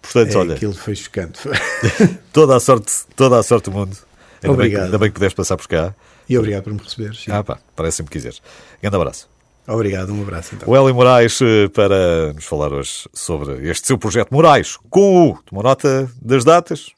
Portanto, 0.02 0.34
é, 0.34 0.38
olha. 0.38 0.56
Aquilo 0.56 0.74
foi 0.74 0.96
chocante. 0.96 1.40
toda 2.34 2.56
a 2.56 2.60
sorte, 2.60 2.92
toda 3.16 3.38
a 3.38 3.44
sorte 3.44 3.70
do 3.70 3.72
mundo. 3.72 3.96
Ainda 4.42 4.54
Obrigado. 4.54 4.80
Bem, 4.80 4.86
ainda 4.86 4.98
bem 4.98 5.10
que 5.10 5.16
pudeste 5.16 5.36
passar 5.36 5.58
por 5.58 5.68
cá. 5.68 5.94
E 6.30 6.38
obrigado 6.38 6.64
por 6.64 6.74
me 6.74 6.80
receberes. 6.80 7.26
Ah, 7.28 7.44
pá, 7.44 7.60
parece 7.76 7.98
sempre 7.98 8.12
que 8.12 8.20
quiseres. 8.20 8.42
Grande 8.82 8.96
abraço. 8.96 9.28
Obrigado, 9.68 10.14
um 10.14 10.22
abraço 10.22 10.56
então. 10.56 10.70
O 10.70 10.76
Hélio 10.76 10.96
Moraes 10.96 11.40
eh, 11.42 11.68
para 11.70 12.34
nos 12.34 12.46
falar 12.46 12.72
hoje 12.72 13.08
sobre 13.14 13.70
este 13.70 13.88
seu 13.88 13.98
projeto 13.98 14.32
Moraes 14.32 14.78
com 14.90 15.30
o. 15.30 15.38
Tomou 15.44 15.64
nota 15.64 16.10
das 16.22 16.44
datas? 16.44 16.92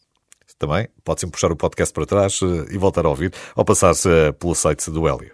Também 0.57 0.87
pode 1.03 1.19
sempre 1.19 1.33
puxar 1.33 1.51
o 1.51 1.55
podcast 1.55 1.91
para 1.91 2.05
trás 2.05 2.39
eh, 2.43 2.73
e 2.73 2.77
voltar 2.77 3.05
a 3.05 3.09
ouvir 3.09 3.33
ou 3.55 3.65
passar-se 3.65 4.07
eh, 4.07 4.31
pelo 4.31 4.53
site 4.53 4.91
do 4.91 5.07
Hélio. 5.07 5.31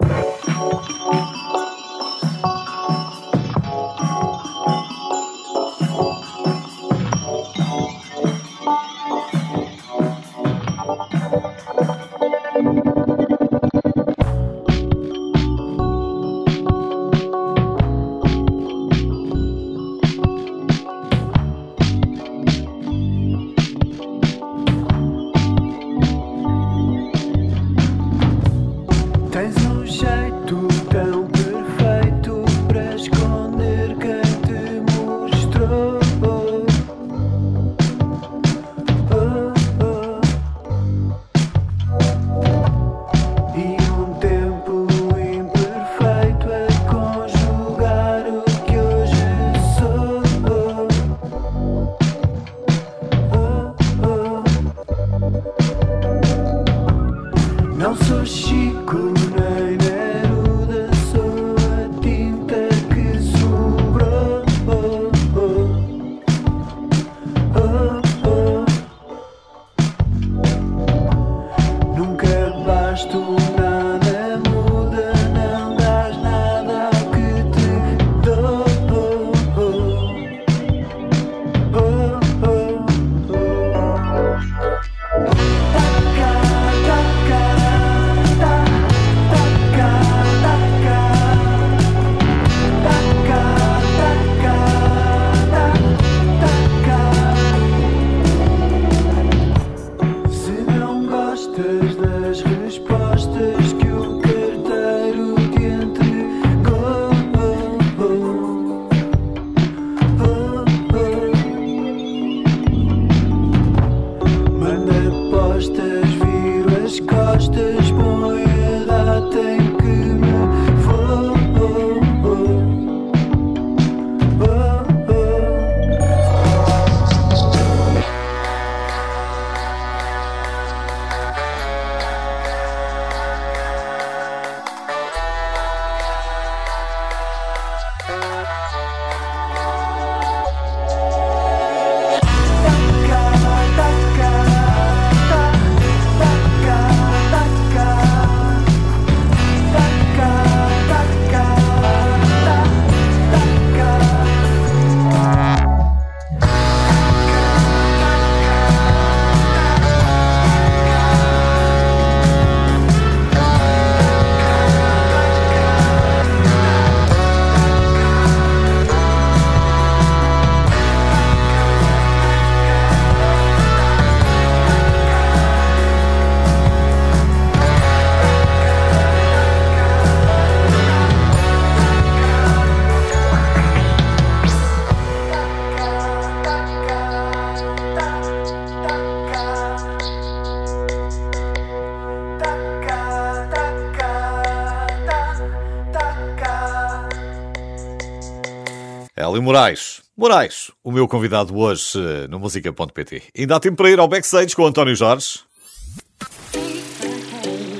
Moraes. 199.57 200.01
Moraes, 200.15 200.71
o 200.83 200.91
meu 200.91 201.07
convidado 201.07 201.57
hoje 201.57 201.97
no 202.29 202.39
música.pt. 202.39 203.23
Ainda 203.35 203.55
há 203.55 203.59
tempo 203.59 203.75
para 203.75 203.89
ir 203.89 203.97
ao 203.97 204.07
backstage 204.07 204.55
com 204.55 204.61
o 204.61 204.67
António 204.67 204.95
Jorge. 204.95 205.39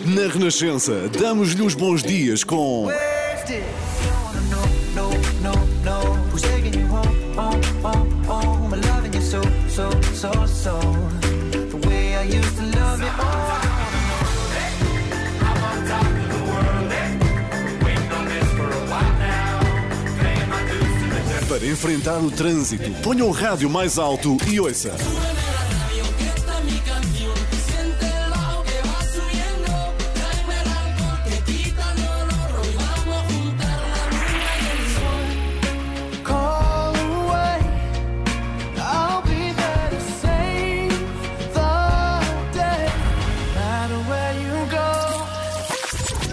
Na 0.03 0.27
Renascença, 0.33 1.07
damos-lhe 1.09 1.61
os 1.61 1.75
bons 1.75 2.01
dias 2.01 2.43
com. 2.43 2.87
Para 21.57 21.65
enfrentar 21.65 22.19
o 22.19 22.29
trânsito, 22.29 22.91
ponha 23.01 23.25
o 23.25 23.31
rádio 23.31 23.67
mais 23.67 23.97
alto 23.97 24.37
e 24.47 24.59
ouça. 24.59 24.95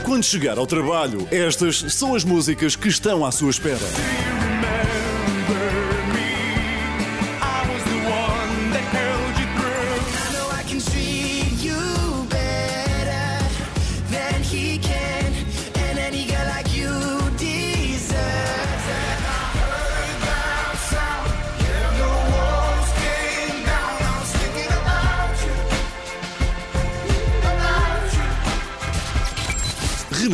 Quando 0.04 0.22
chegar 0.22 0.58
ao 0.58 0.66
trabalho, 0.66 1.26
estas 1.30 1.94
são 1.94 2.14
as 2.14 2.24
músicas 2.24 2.76
que 2.76 2.88
estão 2.88 3.24
à 3.24 3.32
sua 3.32 3.48
espera. 3.48 4.33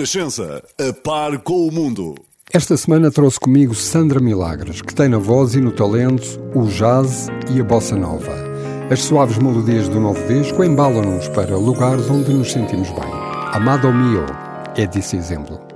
Renascença, 0.00 0.62
a 0.78 0.92
par 0.94 1.38
com 1.40 1.68
o 1.68 1.70
mundo. 1.70 2.14
Esta 2.50 2.74
semana 2.74 3.10
trouxe 3.10 3.38
comigo 3.38 3.74
Sandra 3.74 4.18
Milagres, 4.18 4.80
que 4.80 4.94
tem 4.94 5.10
na 5.10 5.18
voz 5.18 5.54
e 5.54 5.60
no 5.60 5.72
talento 5.72 6.40
o 6.54 6.64
jazz 6.68 7.26
e 7.54 7.60
a 7.60 7.64
bossa 7.64 7.94
nova. 7.94 8.32
As 8.90 9.02
suaves 9.02 9.36
melodias 9.36 9.90
do 9.90 10.00
novo 10.00 10.26
disco 10.26 10.64
embalam-nos 10.64 11.28
para 11.28 11.54
lugares 11.54 12.08
onde 12.08 12.32
nos 12.32 12.50
sentimos 12.50 12.88
bem. 12.88 13.12
Amado 13.52 13.92
Mio 13.92 14.24
é 14.74 14.86
desse 14.86 15.16
exemplo. 15.16 15.69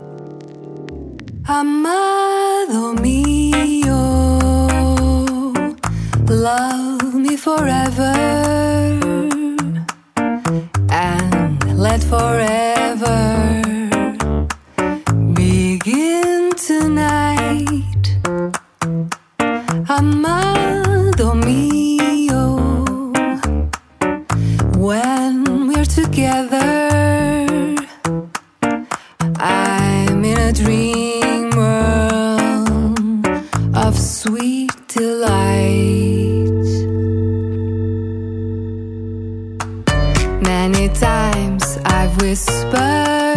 Many 40.43 40.89
times 40.89 41.78
I've 41.85 42.20
whispered, 42.20 43.34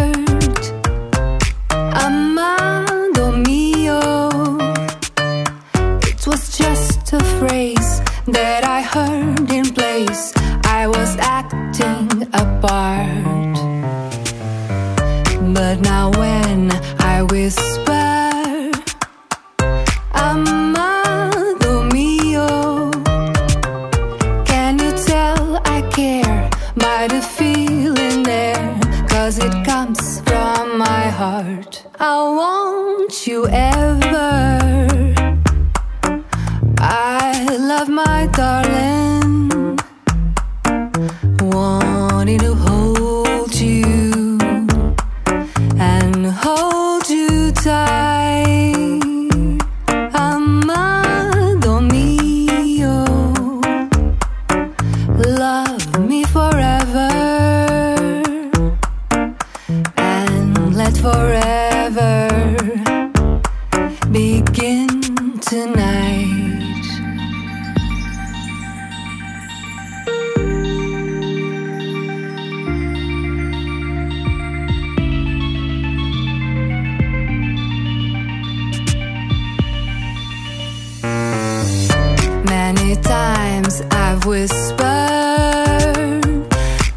times 83.34 83.82
I've 83.90 84.24
whispered 84.24 84.88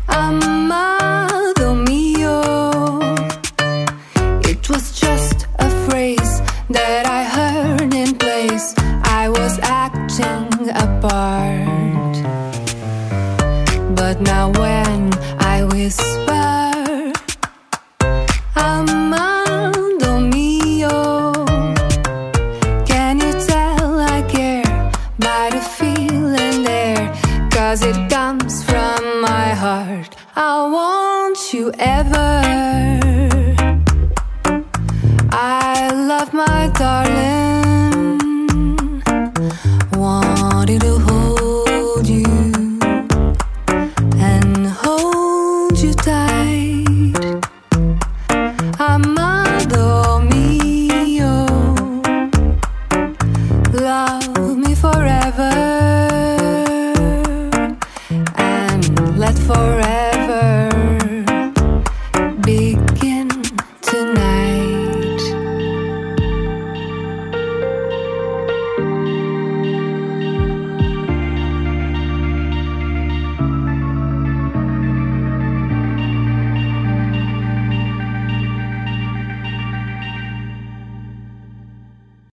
I 0.07 0.31
might 0.69 0.90